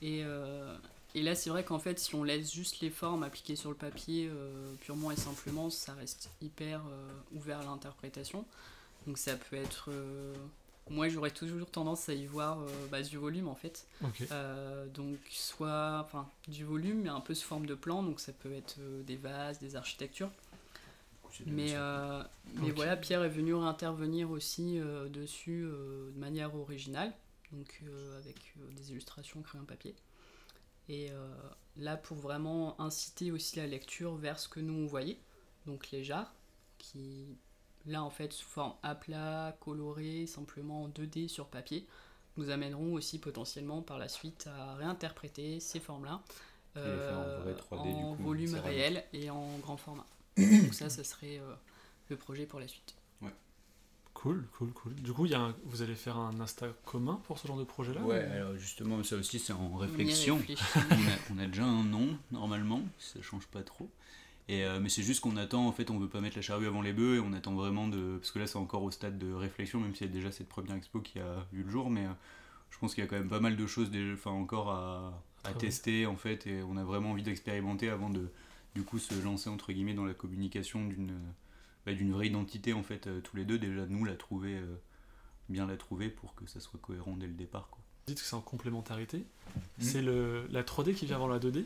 [0.00, 0.76] Et, euh,
[1.14, 3.76] et là, c'est vrai qu'en fait, si on laisse juste les formes appliquées sur le
[3.76, 8.44] papier euh, purement et simplement, ça reste hyper euh, ouvert à l'interprétation.
[9.06, 9.90] Donc ça peut être...
[9.90, 10.34] euh,
[10.88, 12.58] moi, j'aurais toujours tendance à y voir
[12.92, 13.86] bah, du volume, en fait.
[14.94, 18.52] Donc soit enfin du volume mais un peu sous forme de plan donc ça peut
[18.52, 20.30] être des vases des architectures
[21.44, 22.22] mais euh,
[22.54, 27.12] mais voilà Pierre est venu intervenir aussi euh, dessus euh, de manière originale
[27.52, 27.82] donc
[28.18, 29.94] avec des illustrations créées en papier.
[30.88, 31.10] Et
[31.76, 35.18] là pour vraiment inciter aussi la lecture vers ce que nous on voyait
[35.66, 36.34] donc les jarres
[36.78, 37.26] qui
[37.86, 41.86] là en fait sous forme à plat coloré simplement en 2D sur papier
[42.36, 46.20] nous amèneront aussi potentiellement par la suite à réinterpréter ces formes-là
[46.76, 50.06] en vrai 3D du en coup, volume réel et en grand format.
[50.36, 51.54] Donc ça, ça serait euh,
[52.08, 52.94] le projet pour la suite.
[54.16, 54.94] Cool, cool, cool.
[54.94, 57.58] Du coup, il y a un- vous allez faire un Insta commun pour ce genre
[57.58, 60.40] de projet-là ouais ou- alors justement ça aussi c'est en réflexion.
[60.48, 63.90] on a, on a déjà un nom normalement ça change pas trop.
[64.48, 66.66] Et euh, mais c'est juste qu'on attend en fait on veut pas mettre la charrue
[66.66, 69.18] avant les bœufs et on attend vraiment de parce que là c'est encore au stade
[69.18, 71.90] de réflexion même s'il y a déjà cette première expo qui a vu le jour
[71.90, 72.10] mais euh,
[72.70, 75.22] je pense qu'il y a quand même pas mal de choses déjà, enfin encore à,
[75.58, 78.30] tester en fait et on a vraiment envie d'expérimenter avant de
[78.76, 81.18] du coup se lancer entre guillemets dans la communication d'une
[81.86, 84.76] bah, d'une vraie identité en fait euh, tous les deux déjà nous la trouver euh,
[85.48, 87.80] bien la trouver pour que ça soit cohérent dès le départ quoi.
[88.06, 89.18] Vous dites que c'est en complémentarité.
[89.18, 89.24] Mhm.
[89.78, 91.64] C'est le, la 3D qui vient avant la 2D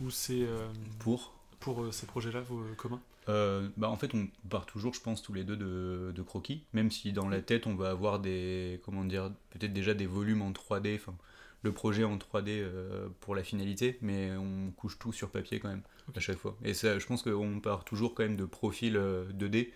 [0.00, 0.66] Ou c'est euh,
[0.98, 3.00] pour pour ces projets-là vos communs?
[3.28, 6.64] Euh, bah en fait on part toujours je pense tous les deux de, de croquis
[6.74, 10.42] même si dans la tête on va avoir des comment dire peut-être déjà des volumes
[10.42, 11.14] en 3D enfin
[11.62, 15.68] le projet en 3D euh, pour la finalité mais on couche tout sur papier quand
[15.68, 15.82] même.
[16.14, 19.24] À chaque fois et ça je pense qu'on part toujours quand même de profil euh,
[19.32, 19.70] 2D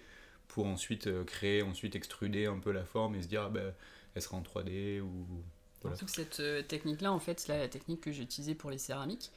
[0.48, 3.72] pour ensuite euh, créer ensuite extruder un peu la forme et se dire ah, bah,
[4.14, 5.26] elle sera en 3D ou.
[5.82, 9.30] Surtout cette euh, technique-là, en fait, c'est la technique que j'ai utilisée pour les céramiques.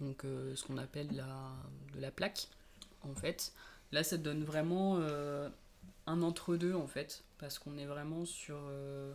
[0.00, 1.52] Donc, euh, ce qu'on appelle la,
[1.94, 2.48] de la plaque,
[3.02, 3.52] en fait.
[3.92, 5.50] Là, ça donne vraiment euh,
[6.06, 9.12] un entre-deux en fait, parce qu'on est vraiment sur euh,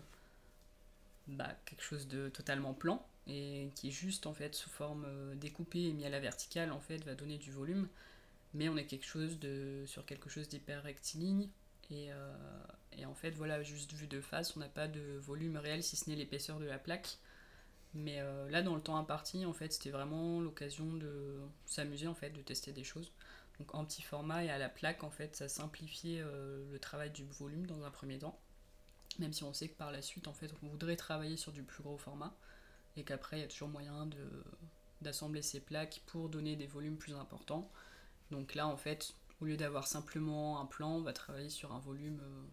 [1.27, 5.35] bah, quelque chose de totalement plan et qui est juste en fait sous forme euh,
[5.35, 7.87] découpée et mis à la verticale en fait va donner du volume,
[8.53, 11.49] mais on est quelque chose de sur quelque chose d'hyper rectiligne
[11.91, 12.35] et, euh,
[12.97, 15.95] et en fait voilà juste vu de face on n'a pas de volume réel si
[15.95, 17.17] ce n'est l'épaisseur de la plaque.
[17.93, 22.13] Mais euh, là, dans le temps imparti, en fait, c'était vraiment l'occasion de s'amuser, en
[22.13, 23.11] fait, de tester des choses.
[23.57, 27.23] Donc en petit format et à la plaque, en fait, ça simplifiait le travail du
[27.25, 28.37] volume dans un premier temps.
[29.19, 31.63] Même si on sait que par la suite, en fait, on voudrait travailler sur du
[31.63, 32.35] plus gros format
[32.97, 34.43] et qu'après, il y a toujours moyen de
[35.01, 37.71] d'assembler ces plaques pour donner des volumes plus importants.
[38.31, 41.77] Donc là, en fait, au lieu d'avoir simplement un plan, on va travailler sur un
[41.77, 42.43] volume euh,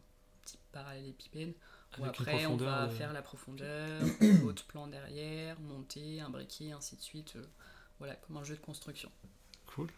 [0.45, 1.55] type parallélépipède.
[1.99, 4.03] Où après, on va euh, faire la profondeur,
[4.45, 7.35] autre plan derrière, monter, un briquet, ainsi de suite.
[7.37, 7.45] euh,
[7.99, 9.11] voilà, comme un jeu de construction.
[9.67, 9.89] Cool.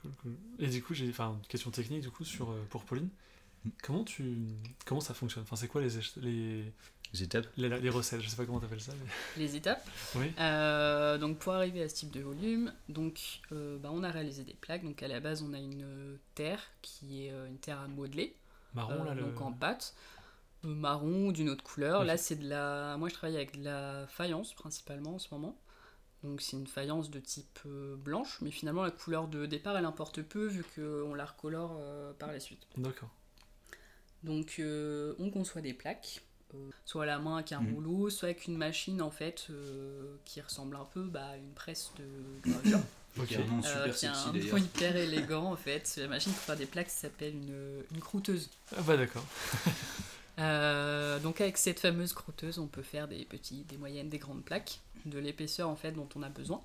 [0.00, 0.36] Cool, cool.
[0.58, 3.08] Et du coup, j'ai enfin, une question technique du coup sur, euh, pour Pauline.
[3.64, 3.70] Mm.
[3.82, 4.38] Comment tu
[4.86, 5.42] comment ça fonctionne?
[5.44, 6.72] Enfin, c'est quoi les, les,
[7.14, 8.92] Les étapes les, les recettes Je sais pas comment t'appelles ça.
[8.92, 9.10] Mais...
[9.42, 9.88] Les étapes.
[10.16, 10.32] Oui.
[10.38, 14.44] Euh, donc pour arriver à ce type de volume, donc euh, bah, on a réalisé
[14.44, 14.84] des plaques.
[14.84, 17.88] Donc à la base, on a une euh, terre qui est euh, une terre à
[17.88, 18.36] modeler,
[18.74, 19.14] Marron euh, là.
[19.14, 19.22] Le...
[19.22, 19.94] donc en pâte,
[20.64, 22.04] euh, marron ou d'une autre couleur.
[22.04, 22.96] Là, c'est de la.
[22.98, 25.56] Moi, je travaille avec de la faïence principalement en ce moment.
[26.24, 29.84] Donc c'est une faïence de type euh, blanche, mais finalement la couleur de départ elle
[29.84, 32.66] importe peu vu qu'on la recolore euh, par la suite.
[32.78, 33.10] D'accord.
[34.22, 36.24] Donc euh, on conçoit des plaques,
[36.54, 37.74] euh, soit à la main avec un Mhm.
[37.74, 41.52] rouleau, soit avec une machine en fait euh, qui ressemble un peu bah, à une
[41.54, 42.80] presse de gravure,
[43.18, 43.28] Ok.
[43.28, 45.94] Qui a un nom euh, super qui a un nom hyper élégant en fait.
[45.98, 48.50] La machine pour faire des plaques s'appelle une, une croûteuse.
[48.76, 49.24] Ah bah d'accord.
[50.40, 54.44] Euh, donc avec cette fameuse croûteuse, on peut faire des petites, des moyennes, des grandes
[54.44, 56.60] plaques de l'épaisseur en fait dont on a besoin.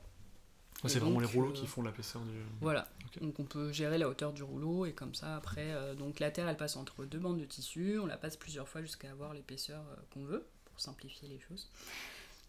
[0.84, 2.38] Ouais, c'est vraiment les rouleaux euh, qui font l'épaisseur du.
[2.62, 2.88] Voilà.
[3.22, 6.32] Donc on peut gérer la hauteur du rouleau et comme ça après, euh, donc la
[6.32, 9.34] terre elle passe entre deux bandes de tissu, on la passe plusieurs fois jusqu'à avoir
[9.34, 11.70] l'épaisseur euh, qu'on veut pour simplifier les choses.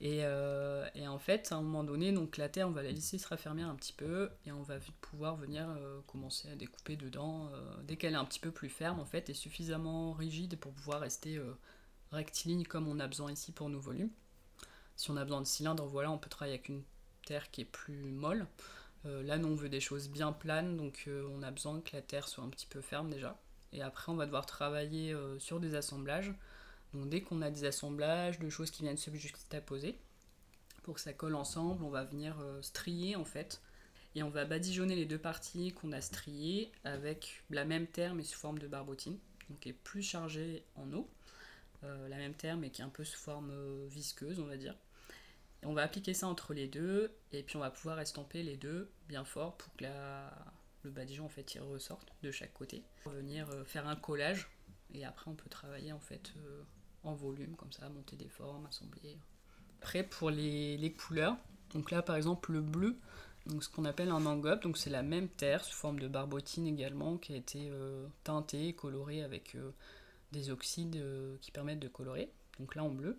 [0.03, 2.91] Et, euh, et en fait, à un moment donné, donc la terre on va la
[2.91, 6.97] laisser se raffermir un petit peu et on va pouvoir venir euh, commencer à découper
[6.97, 10.57] dedans euh, dès qu'elle est un petit peu plus ferme en fait et suffisamment rigide
[10.59, 11.53] pour pouvoir rester euh,
[12.13, 14.11] rectiligne comme on a besoin ici pour nos volumes.
[14.97, 16.83] Si on a besoin de cylindres, voilà, on peut travailler avec une
[17.39, 18.47] qui est plus molle.
[19.07, 21.95] Euh, là, nous, on veut des choses bien planes, donc euh, on a besoin que
[21.95, 23.39] la terre soit un petit peu ferme déjà.
[23.73, 26.35] Et après, on va devoir travailler euh, sur des assemblages.
[26.93, 29.97] Donc, dès qu'on a des assemblages de choses qui viennent se juxtaposer,
[30.83, 33.61] pour que ça colle ensemble, on va venir strier en fait.
[34.15, 38.25] Et on va badigeonner les deux parties qu'on a striées avec la même terre mais
[38.25, 41.09] sous forme de barbotine, donc qui est plus chargée en eau.
[41.83, 43.53] La même terre mais qui est un peu sous forme
[43.89, 44.75] visqueuse, on va dire.
[45.65, 48.91] On va appliquer ça entre les deux, et puis on va pouvoir estamper les deux
[49.09, 49.85] bien fort pour que
[50.83, 52.83] le badigeon en fait il ressorte de chaque côté.
[53.03, 54.49] Pour venir euh, faire un collage,
[54.95, 56.63] et après on peut travailler en fait euh,
[57.05, 59.19] en volume comme ça, monter des formes, assembler.
[59.83, 61.37] Après pour les, couleurs,
[61.75, 62.97] donc là par exemple le bleu,
[63.61, 67.19] ce qu'on appelle un engobe, donc c'est la même terre sous forme de barbotine également
[67.19, 69.57] qui a été euh, teintée, colorée avec
[70.33, 71.03] des oxydes
[71.41, 73.19] qui permettent de colorer, donc là en bleu.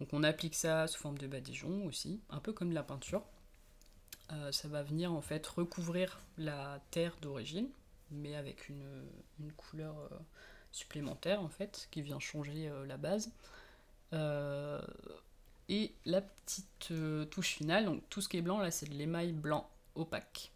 [0.00, 3.22] Donc on applique ça sous forme de badigeon aussi, un peu comme de la peinture.
[4.32, 7.68] Euh, ça va venir en fait recouvrir la terre d'origine,
[8.10, 9.06] mais avec une,
[9.40, 10.18] une couleur euh,
[10.70, 13.32] supplémentaire en fait, qui vient changer euh, la base.
[15.70, 16.94] Et la petite
[17.30, 20.50] touche finale, donc tout ce qui est blanc là, c'est de l'émail blanc opaque.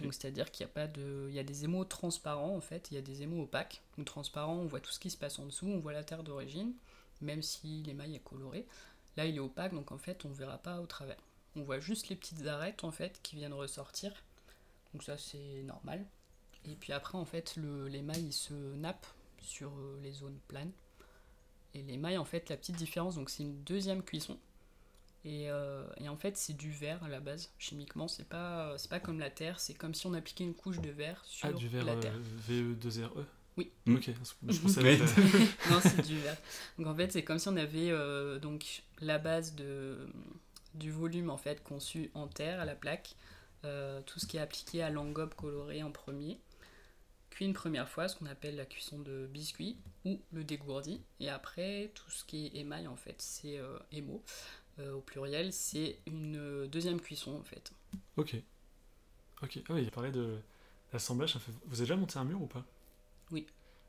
[0.00, 2.88] Donc c'est-à-dire qu'il y a pas de, il y a des émaux transparents en fait,
[2.90, 3.82] il y a des émaux opaques.
[3.96, 6.22] Donc transparents, on voit tout ce qui se passe en dessous, on voit la terre
[6.22, 6.72] d'origine,
[7.20, 8.66] même si l'émail est coloré.
[9.16, 11.16] Là, il est opaque, donc en fait, on verra pas au travers.
[11.54, 14.12] On voit juste les petites arêtes en fait qui viennent ressortir.
[14.92, 16.04] Donc ça, c'est normal.
[16.66, 19.06] Et puis après, en fait, le- l'émail il se nappe
[19.40, 20.72] sur euh, les zones planes.
[21.74, 24.38] Et l'émail, en fait, la petite différence, donc c'est une deuxième cuisson.
[25.24, 27.50] Et, euh, et en fait, c'est du verre à la base.
[27.58, 30.90] Chimiquement, c'est pas, pas comme la terre, c'est comme si on appliquait une couche de
[30.90, 32.14] verre sur Ah, du verre la euh, terre.
[32.48, 33.24] VE2RE
[33.56, 33.70] Oui.
[33.88, 34.10] Ok,
[34.48, 35.00] je pensais Ouais.
[35.00, 36.36] avec la- non, c'est du verre.
[36.78, 40.06] Donc en fait, c'est comme si on avait euh, donc la base de,
[40.74, 43.16] du volume en fait conçu en terre à la plaque,
[43.64, 46.38] euh, tout ce qui est appliqué à l'engobe coloré en premier,
[47.30, 51.30] cuit une première fois, ce qu'on appelle la cuisson de biscuit ou le dégourdi, et
[51.30, 53.78] après tout ce qui est émail en fait, c'est euh,
[54.78, 57.72] euh, au pluriel, c'est une euh, deuxième cuisson en fait.
[58.18, 58.36] Ok.
[59.42, 59.58] Ok.
[59.68, 60.38] Ah oui, il parlait de
[60.92, 61.36] l'assemblage.
[61.66, 62.64] Vous avez déjà monté un mur ou pas?
[63.30, 63.46] Oui.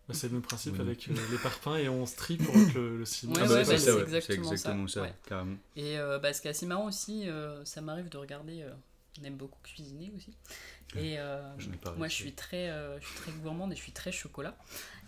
[0.08, 0.82] Bah, c'est le même principe Oui.
[0.82, 3.34] avec euh, les parpaings et on strie pour que le, le ciment.
[3.34, 5.14] Ouais, Ah bah, bah, c'est exactement ça, ça, ouais.
[5.28, 5.58] carrément.
[5.76, 8.72] Et euh, bah, ce qui est assez marrant aussi, euh, ça m'arrive de regarder euh,
[9.20, 10.32] on aime beaucoup cuisiner aussi.
[10.96, 11.42] Et euh,
[11.98, 14.56] moi, je suis, très, euh, je suis très gourmande et je suis très chocolat.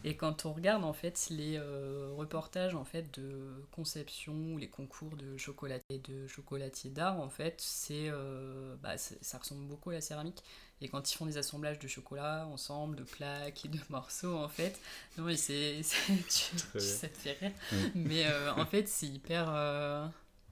[0.04, 4.70] Et quand on regarde en fait les euh, reportages en fait de conception ou les
[4.70, 9.94] concours de chocolatier de chocolatier d'art en fait c'est euh, bah, ça ressemble beaucoup à
[9.94, 10.42] la céramique
[10.82, 14.50] et quand ils font des assemblages de chocolat ensemble de plaques et de morceaux en
[14.50, 14.80] fait
[15.18, 15.82] non mais c'est
[16.30, 17.92] ça te fait rire Oui.
[17.96, 20.08] mais euh, en fait c'est hyper euh,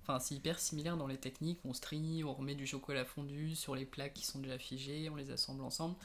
[0.10, 1.60] Enfin, c'est hyper similaire dans les techniques.
[1.66, 5.18] On strie, on remet du chocolat fondu sur les plaques qui sont déjà figées, on
[5.18, 5.96] les assemble ensemble.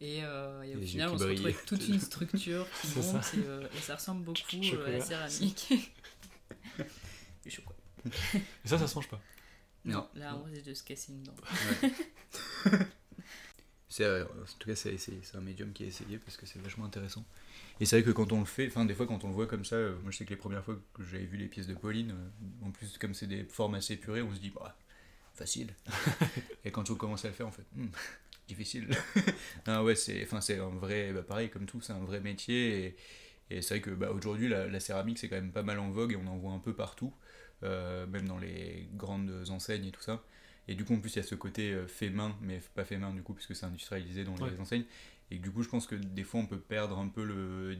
[0.00, 3.46] Et, euh, et au final, on se retrouve avec toute une structure qui monte et,
[3.46, 5.72] euh, et ça ressemble beaucoup euh, à la céramique.
[7.44, 7.78] du chocolat.
[8.64, 9.20] Et ça, ça se mange pas.
[9.84, 10.08] Non.
[10.16, 11.34] Là, on risque de se casser une dent.
[13.94, 16.46] C'est, euh, en tout cas, c'est, c'est, c'est un médium qui est essayé parce que
[16.46, 17.24] c'est vachement intéressant.
[17.78, 19.46] Et c'est vrai que quand on le fait, enfin, des fois, quand on le voit
[19.46, 21.68] comme ça, euh, moi je sais que les premières fois que j'avais vu les pièces
[21.68, 24.76] de Pauline, euh, en plus, comme c'est des formes assez épurées, on se dit, bah,
[25.34, 25.74] facile.
[26.64, 27.86] Et quand on commence à le faire, on fait, Hmm,
[28.48, 28.88] difficile.
[29.68, 32.96] non, ouais, c'est, enfin, c'est un vrai, bah, pareil, comme tout, c'est un vrai métier.
[33.50, 35.78] Et, et c'est vrai que bah, aujourd'hui, la, la céramique, c'est quand même pas mal
[35.78, 37.14] en vogue et on en voit un peu partout,
[37.62, 40.22] euh, même dans les grandes enseignes et tout ça.
[40.68, 42.84] Et du coup, en plus, il y a ce côté euh, fait main, mais pas
[42.84, 44.58] fait main du coup, puisque c'est industrialisé dans les Ouais.
[44.60, 44.84] enseignes.
[45.30, 47.76] Et du coup, je pense que des fois, on peut perdre un peu le.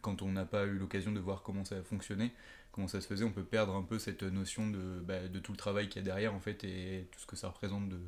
[0.00, 2.32] Quand on n'a pas eu l'occasion de voir comment ça fonctionnait,
[2.72, 5.52] comment ça se faisait, on peut perdre un peu cette notion de, bah, de tout
[5.52, 7.98] le travail qu'il y a derrière, en fait, et tout ce que ça représente de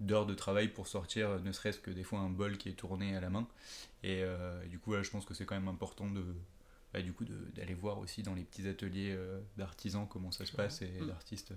[0.00, 2.74] d'heures de travail pour sortir, euh, ne serait-ce que des fois un bol qui est
[2.74, 3.46] tourné à la main.
[4.02, 6.24] Et euh, du coup, là, je pense que c'est quand même important de.
[6.94, 7.24] bah, du coup,
[7.54, 11.06] d'aller voir aussi dans les petits ateliers euh, d'artisans comment ça se passe et Mm.
[11.06, 11.52] d'artistes.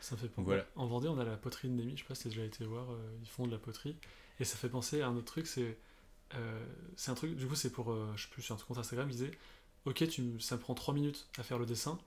[0.00, 0.44] Ça me fait penser.
[0.46, 0.66] Voilà.
[0.76, 2.64] En Vendée, on a la poterie de Némi, je sais pas si t'as déjà été
[2.64, 3.96] voir, euh, ils font de la poterie.
[4.40, 5.76] Et ça fait penser à un autre truc, c'est.
[6.34, 6.64] euh,
[6.96, 7.90] c'est un truc, du coup, c'est pour.
[7.92, 9.30] euh, je sais plus, sur un compte Instagram, ils disaient
[9.86, 11.98] Ok, tu, ça me prend 3 minutes à faire le dessin,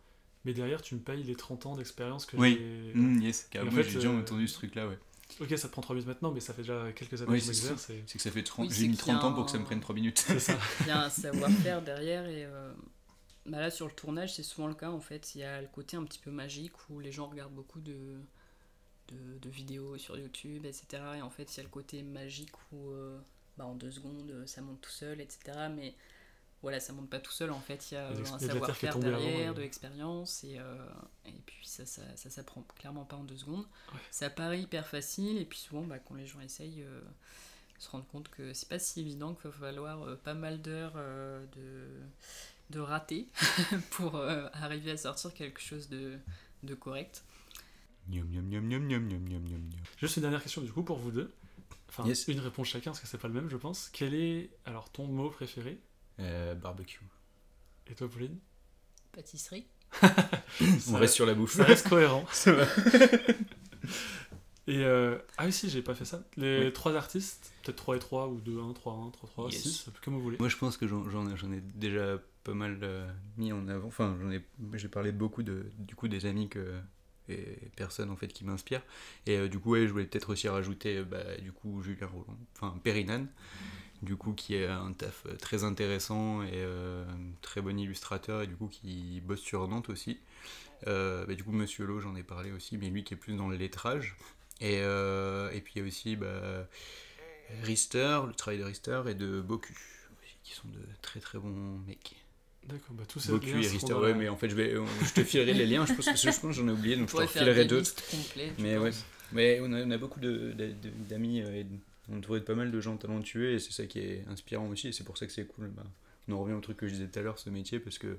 [0.45, 2.57] mais derrière, tu me payes les 30 ans d'expérience que Oui.
[2.59, 2.93] j'ai.
[2.93, 4.99] Mm, yes, carrément, en fait, j'ai déjà entendu ce truc-là, ouais.
[5.41, 7.45] Ok, ça te prend 3 minutes maintenant, mais ça fait déjà quelques années Oui, que
[7.45, 7.91] je c'est m'exerce.
[8.07, 9.45] C'est que ça fait 30, Oui, j'ai c'est mis qu'il y a 30 ans pour
[9.45, 10.19] que ça me prenne 3 minutes.
[10.27, 10.57] C'est ça.
[10.81, 12.73] Il y a un savoir-faire derrière et euh,
[13.45, 15.35] bah là sur le tournage c'est souvent le cas en fait.
[15.35, 18.19] Il y a le côté un petit peu magique où les gens regardent beaucoup de,
[19.07, 20.85] de, de vidéos sur YouTube, etc.
[21.17, 23.19] Et en fait il y a le côté magique où euh,
[23.57, 25.39] bah, en deux secondes ça monte tout seul, etc.
[25.75, 25.95] Mais
[26.61, 27.91] voilà, ça monte pas tout seul en fait.
[27.91, 30.75] Il y a euh, un de savoir-faire avant, derrière, de l'expérience et, euh,
[31.25, 33.65] et puis ça, ça, ça s'apprend clairement pas en deux secondes.
[33.93, 33.99] Ouais.
[34.11, 36.83] Ça paraît hyper facile et puis souvent bah, quand les gens essayent.
[36.83, 37.01] euh,
[37.79, 40.95] se rendre compte que c'est pas si évident qu'il va falloir euh, pas mal d'heures
[40.97, 41.87] euh, de,
[42.69, 43.27] de rater
[43.91, 46.17] pour euh, arriver à sortir quelque chose de,
[46.63, 47.23] de correct.
[49.97, 51.31] Juste une dernière question du coup pour vous deux.
[51.89, 52.27] Enfin, yes.
[52.27, 53.89] une réponse chacun, parce que c'est pas le même, je pense.
[53.91, 55.79] Quel est alors ton mot préféré?
[56.19, 57.01] Euh, Barbecue.
[57.87, 58.37] Et toi, Pauline?
[59.11, 59.65] Pâtisserie.
[60.89, 61.53] On reste sur la bouffe.
[61.53, 62.25] Ça reste cohérent.
[64.67, 65.17] Et euh...
[65.39, 66.21] Ah oui, si, j'ai pas fait ça.
[66.37, 66.73] Les oui.
[66.73, 69.63] trois artistes, peut-être 3 et 3, ou 2, 1, 3, 1, 3, 3, yes.
[69.63, 70.37] 6, comme vous voulez.
[70.37, 73.87] Moi, je pense que j'en ai déjà pas mal euh, mis en avant.
[73.87, 74.43] Enfin, j'en ai,
[74.73, 76.79] j'ai parlé beaucoup de, du coup, des amis que,
[77.29, 78.83] et personnes en fait qui m'inspirent.
[79.25, 82.07] Et euh, du coup, ouais, je voulais peut-être aussi rajouter, euh, bah, du coup, Julien
[82.07, 83.27] Roland, enfin Périnan,
[84.01, 87.05] du coup, qui est un taf très intéressant et euh,
[87.41, 90.19] très bon illustrateur et du coup qui bosse sur Nantes aussi.
[90.87, 93.35] Euh, bah, du coup, Monsieur Lo, j'en ai parlé aussi, mais lui qui est plus
[93.35, 94.15] dans le lettrage.
[94.61, 96.67] Et, et puis il y a aussi bah,
[97.63, 99.73] Rister, le travail de Rister et de Boku,
[100.43, 102.17] qui sont de très très bons mecs.
[102.69, 105.23] D'accord, bah tous ces Boku liens et ouais, mais en fait je, vais, je te
[105.23, 107.39] filerai les liens, je pense que je pense que j'en ai oublié, donc je te
[107.55, 107.93] des d'autres.
[108.59, 108.91] Mais ouais,
[109.31, 111.65] mais on a, on a beaucoup de- de- de- d'amis euh, et
[112.09, 114.67] on est entouré de pas mal de gens talentueux et c'est ça qui est inspirant
[114.69, 115.67] aussi et c'est pour ça que c'est cool.
[115.69, 115.83] Bah,
[116.27, 118.17] on en revient au truc que je disais tout à l'heure, ce métier, parce que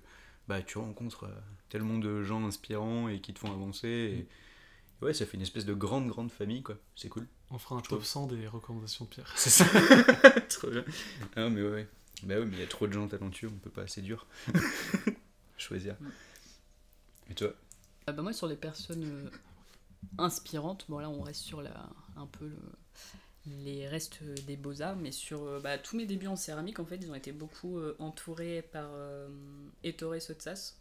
[0.48, 3.88] bah, tu rencontres euh, tellement de gens inspirants et qui te font avancer.
[3.88, 6.76] Et, ouais, ça fait une espèce de grande, grande famille, quoi.
[6.96, 7.26] C'est cool.
[7.52, 9.32] On fera un top 100 des recommandations de Pierre.
[9.36, 9.64] C'est ça.
[10.48, 10.84] trop bien.
[11.36, 11.88] Ah, mais ouais, ouais.
[12.22, 14.26] Bah ouais, mais il y a trop de gens talentueux, on peut pas, c'est dur.
[15.56, 15.96] Choisir.
[16.00, 16.10] Mm.
[17.30, 17.54] Et toi?
[18.06, 19.30] Ah bah moi sur les personnes euh,
[20.18, 22.56] inspirantes, bon là on reste sur la, un peu le-
[23.46, 26.96] les restes des beaux-arts, mais sur euh, bah, tous mes débuts en céramique en fait
[26.98, 29.28] ils ont été beaucoup euh, entourés par euh,
[29.84, 30.76] Ettore Sotsas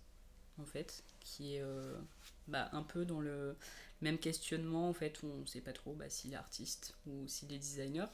[0.60, 1.98] en fait, qui est euh,
[2.48, 3.56] bah, un peu dans le
[4.02, 7.54] même questionnement en fait, où on sait pas trop bah, s'il est artiste ou s'il
[7.54, 8.10] est designer.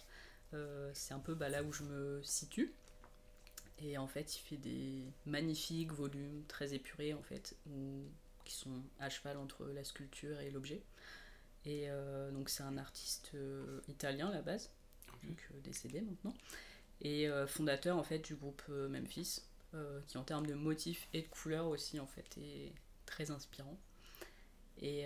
[0.53, 2.73] Euh, c'est un peu bah, là où je me situe.
[3.80, 8.03] Et en fait, il fait des magnifiques volumes très épurés en fait, où
[8.45, 10.81] qui sont à cheval entre la sculpture et l'objet.
[11.65, 14.69] Et euh, donc c'est un artiste euh, italien à la base,
[15.23, 16.34] donc euh, décédé maintenant,
[17.02, 19.41] et fondateur en fait du groupe Memphis,
[20.07, 22.72] qui en termes de motifs et de couleurs aussi en fait est
[23.06, 23.77] très inspirant.
[24.81, 25.06] Et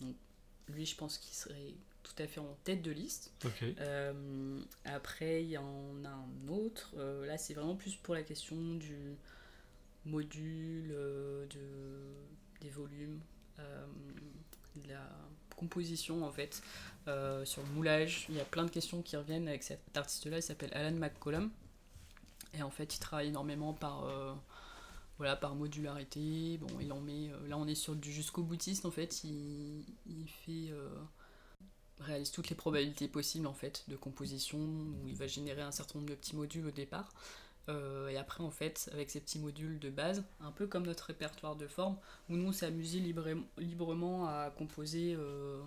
[0.00, 0.16] donc,
[0.68, 1.74] lui je pense qu'il serait
[2.04, 3.32] tout à fait en tête de liste.
[3.80, 6.92] Euh, après, il y en a un autre.
[6.96, 9.16] Euh, là, c'est vraiment plus pour la question du
[10.04, 13.20] module, euh, de, des volumes,
[14.76, 15.10] de la
[15.56, 16.62] composition en fait.
[17.44, 20.38] Sur le moulage, il y a plein de questions qui reviennent avec cet artiste-là.
[20.38, 21.50] Il s'appelle Alan McCollum.
[22.52, 24.06] Et en fait, il travaille énormément par,
[25.18, 26.58] voilà, par modularité.
[26.58, 27.30] Bon, il en met.
[27.30, 29.24] euh, là, on est sur du jusqu'au boutiste en fait.
[29.24, 30.70] Il, il fait.
[30.72, 30.88] euh,
[32.00, 35.98] réalise toutes les probabilités possibles en fait de composition où il va générer un certain
[35.98, 37.12] nombre de petits modules au départ.
[37.70, 41.04] Euh, et après en fait avec ces petits modules de base un peu comme notre
[41.04, 41.96] répertoire de forme
[42.28, 45.62] où nous on s'est librement à composer euh,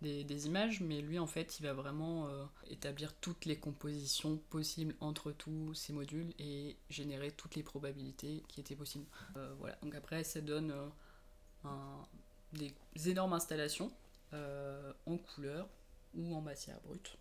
[0.00, 4.38] des, des images mais lui en fait il va vraiment euh, établir toutes les compositions
[4.48, 9.06] possibles entre tous ces modules et générer toutes les probabilités qui étaient possibles.
[9.58, 9.76] Voilà.
[9.82, 10.72] Donc après ça donne
[12.54, 12.72] des
[13.10, 13.92] énormes installations
[15.06, 15.68] en couleur
[16.14, 17.16] ou en matière brute.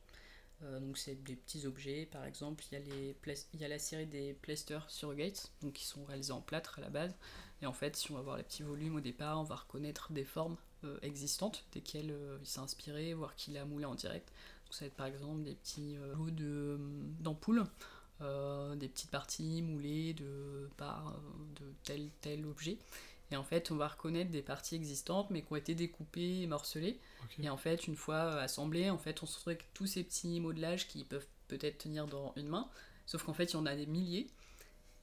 [0.63, 3.13] Euh, donc c'est des petits objets, par exemple il
[3.59, 6.89] y a, la série des Plaster Surrogates, donc qui sont réalisés en plâtre à la
[6.89, 7.13] base.
[7.61, 10.13] Et en fait si on va voir les petits volumes au départ, on va reconnaître
[10.13, 10.55] des formes
[10.85, 14.29] euh, existantes desquelles euh, il s'est inspiré, voire qu'il a moulé en direct.
[14.65, 16.79] Donc ça va être par exemple des petits euh, lots de-
[17.19, 17.65] d'ampoules,
[18.21, 20.89] euh, des petites parties moulées de, euh,
[21.59, 22.77] de tel tel objet.
[23.31, 26.47] Et en fait, on va reconnaître des parties existantes, mais qui ont été découpées et
[26.47, 26.99] morcelées.
[27.43, 30.03] Et en fait, une fois euh, assemblées, en fait, on se retrouve avec tous ces
[30.03, 32.69] petits modelages qui peuvent peut-être tenir dans une main.
[33.05, 34.27] Sauf qu'en fait, il y en a des milliers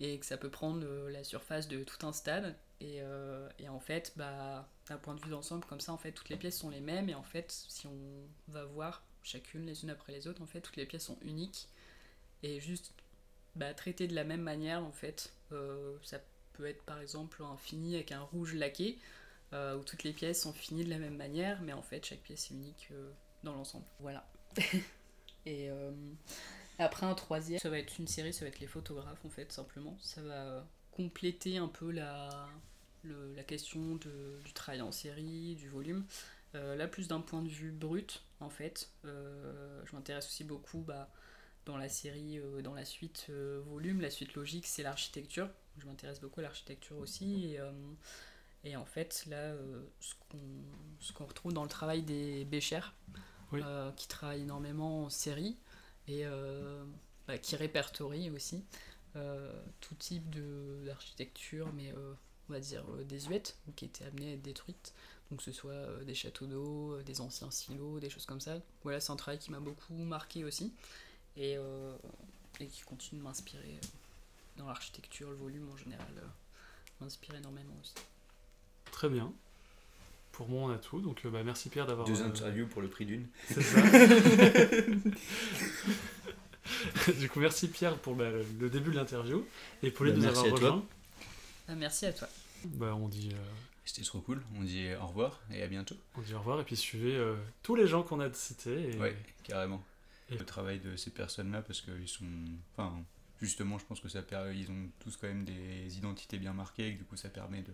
[0.01, 2.57] et que ça peut prendre euh, la surface de tout un stade.
[2.81, 6.13] Et, euh, et en fait, bah, d'un point de vue d'ensemble, comme ça, en fait,
[6.13, 7.09] toutes les pièces sont les mêmes.
[7.09, 10.61] Et en fait, si on va voir chacune les unes après les autres, en fait,
[10.61, 11.69] toutes les pièces sont uniques
[12.43, 12.93] et juste
[13.57, 14.83] bah, traitées de la même manière.
[14.85, 16.19] En fait, Euh, ça
[16.55, 18.99] peut être par exemple un fini avec un rouge laqué
[19.53, 22.21] euh, où toutes les pièces sont finies de la même manière, mais en fait chaque
[22.23, 23.13] pièce est unique euh,
[23.45, 23.87] dans l'ensemble.
[24.01, 24.27] Voilà.
[25.47, 25.93] Et euh,
[26.79, 29.53] après un troisième, ça va être une série, ça va être les photographes en fait
[29.53, 29.97] simplement.
[30.01, 32.49] Ça va compléter un peu la,
[33.03, 36.07] le- la question de- du travail en série, du volume.
[36.55, 38.91] Là plus d'un point de vue brut en fait.
[39.05, 41.09] Je m'intéresse aussi beaucoup bah,
[41.67, 43.31] dans la série, dans la suite
[43.67, 45.49] volume, la suite logique c'est l'architecture.
[45.79, 47.47] Je m'intéresse beaucoup à l'architecture aussi.
[47.47, 47.73] Et, euh,
[48.65, 49.83] et en fait, là, euh,
[51.01, 52.81] ce qu'on retrouve dans le travail des Béchers,
[53.53, 53.61] Oui.
[53.65, 55.57] euh, qui travaillent énormément en série
[56.09, 56.25] et
[57.27, 58.65] bah, qui répertorient aussi
[59.81, 60.25] tout type
[60.85, 61.93] d'architecture, mais
[62.49, 64.95] on va dire désuète, ou qui étaient amenées à être détruites.
[65.31, 68.59] Donc, que ce soit des châteaux d'eau, des anciens silos, des choses comme ça.
[68.83, 70.73] Voilà, c'est un travail qui m'a beaucoup marqué aussi
[71.37, 71.97] et, euh,
[72.61, 73.81] et qui continue de m'inspirer
[74.57, 76.27] dans l'architecture, le volume en général, euh,
[77.01, 77.95] m'inspire énormément aussi.
[78.91, 79.33] Très bien.
[80.33, 81.01] Pour moi, on a tout.
[81.01, 82.07] Donc, euh, bah, merci Pierre d'avoir.
[82.07, 83.27] Deux euh, interviews pour le prix d'une.
[83.49, 83.83] C'est ça.
[87.19, 89.47] du coup, merci Pierre pour bah, le- début de l'interview
[89.83, 90.71] et Pauline Bah, de nous merci avoir à toi.
[90.71, 90.87] rejoints.
[91.69, 92.29] Ah, merci à toi.
[92.65, 93.31] Bah, on dit.
[93.33, 93.37] euh,
[93.85, 94.43] C'était trop cool.
[94.59, 95.97] On dit au revoir et à bientôt.
[96.17, 98.95] On dit au revoir et puis suivez euh, tous les gens qu'on a cités.
[98.95, 98.99] Et...
[98.99, 99.83] Ouais, carrément.
[100.31, 102.25] Et- Le travail de ces personnes-là, parce qu'ils sont.
[102.77, 102.95] Enfin,
[103.43, 106.89] justement, je pense que ça permet, ils ont tous quand même des identités bien marquées,
[106.89, 107.73] et que du coup, ça permet de,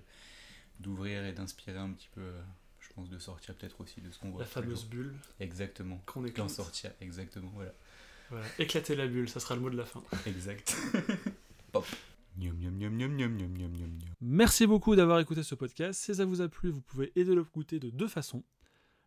[0.80, 2.42] d'ouvrir et d'inspirer un petit peu, euh,
[2.80, 4.40] je pense, de sortir peut-être aussi de ce qu'on voit.
[4.40, 5.14] La fameuse bulle.
[5.38, 6.02] Exactement.
[6.06, 6.50] Qu'on éclate.
[6.50, 7.74] Sortir, exactement, voilà.
[8.30, 8.46] voilà.
[8.58, 10.02] Éclater la bulle, ça sera le mot de la fin.
[10.26, 10.76] Exact.
[11.72, 11.86] Pop.
[14.20, 16.00] Merci beaucoup d'avoir écouté ce podcast.
[16.00, 18.44] Si ça vous a plu, vous pouvez aider le goûter de deux façons.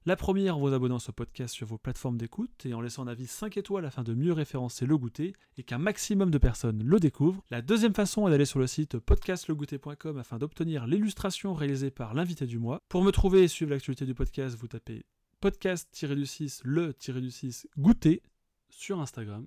[0.08, 3.08] La première en vous abonnant ce podcast sur vos plateformes d'écoute et en laissant un
[3.08, 7.00] avis 5 étoiles afin de mieux référencer le goûter et qu'un maximum de personnes le
[7.00, 7.44] découvrent.
[7.52, 12.48] La deuxième façon est d'aller sur le site podcastlegoûter.com afin d'obtenir l'illustration réalisée par l'invité
[12.48, 12.80] du mois.
[12.90, 15.06] Pour me trouver et suivre l'actualité du podcast, vous tapez
[15.40, 18.24] podcast-du-6 le-du-6 goûter
[18.72, 19.46] sur Instagram.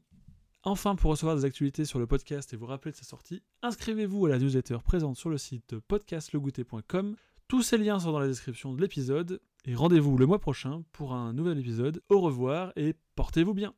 [0.63, 4.27] Enfin, pour recevoir des actualités sur le podcast et vous rappeler de sa sortie, inscrivez-vous
[4.27, 7.17] à la newsletter présente sur le site podcastlegoûter.com.
[7.49, 9.41] Tous ces liens sont dans la description de l'épisode.
[9.67, 12.03] Et rendez-vous le mois prochain pour un nouvel épisode.
[12.11, 13.73] Au revoir et portez-vous bien.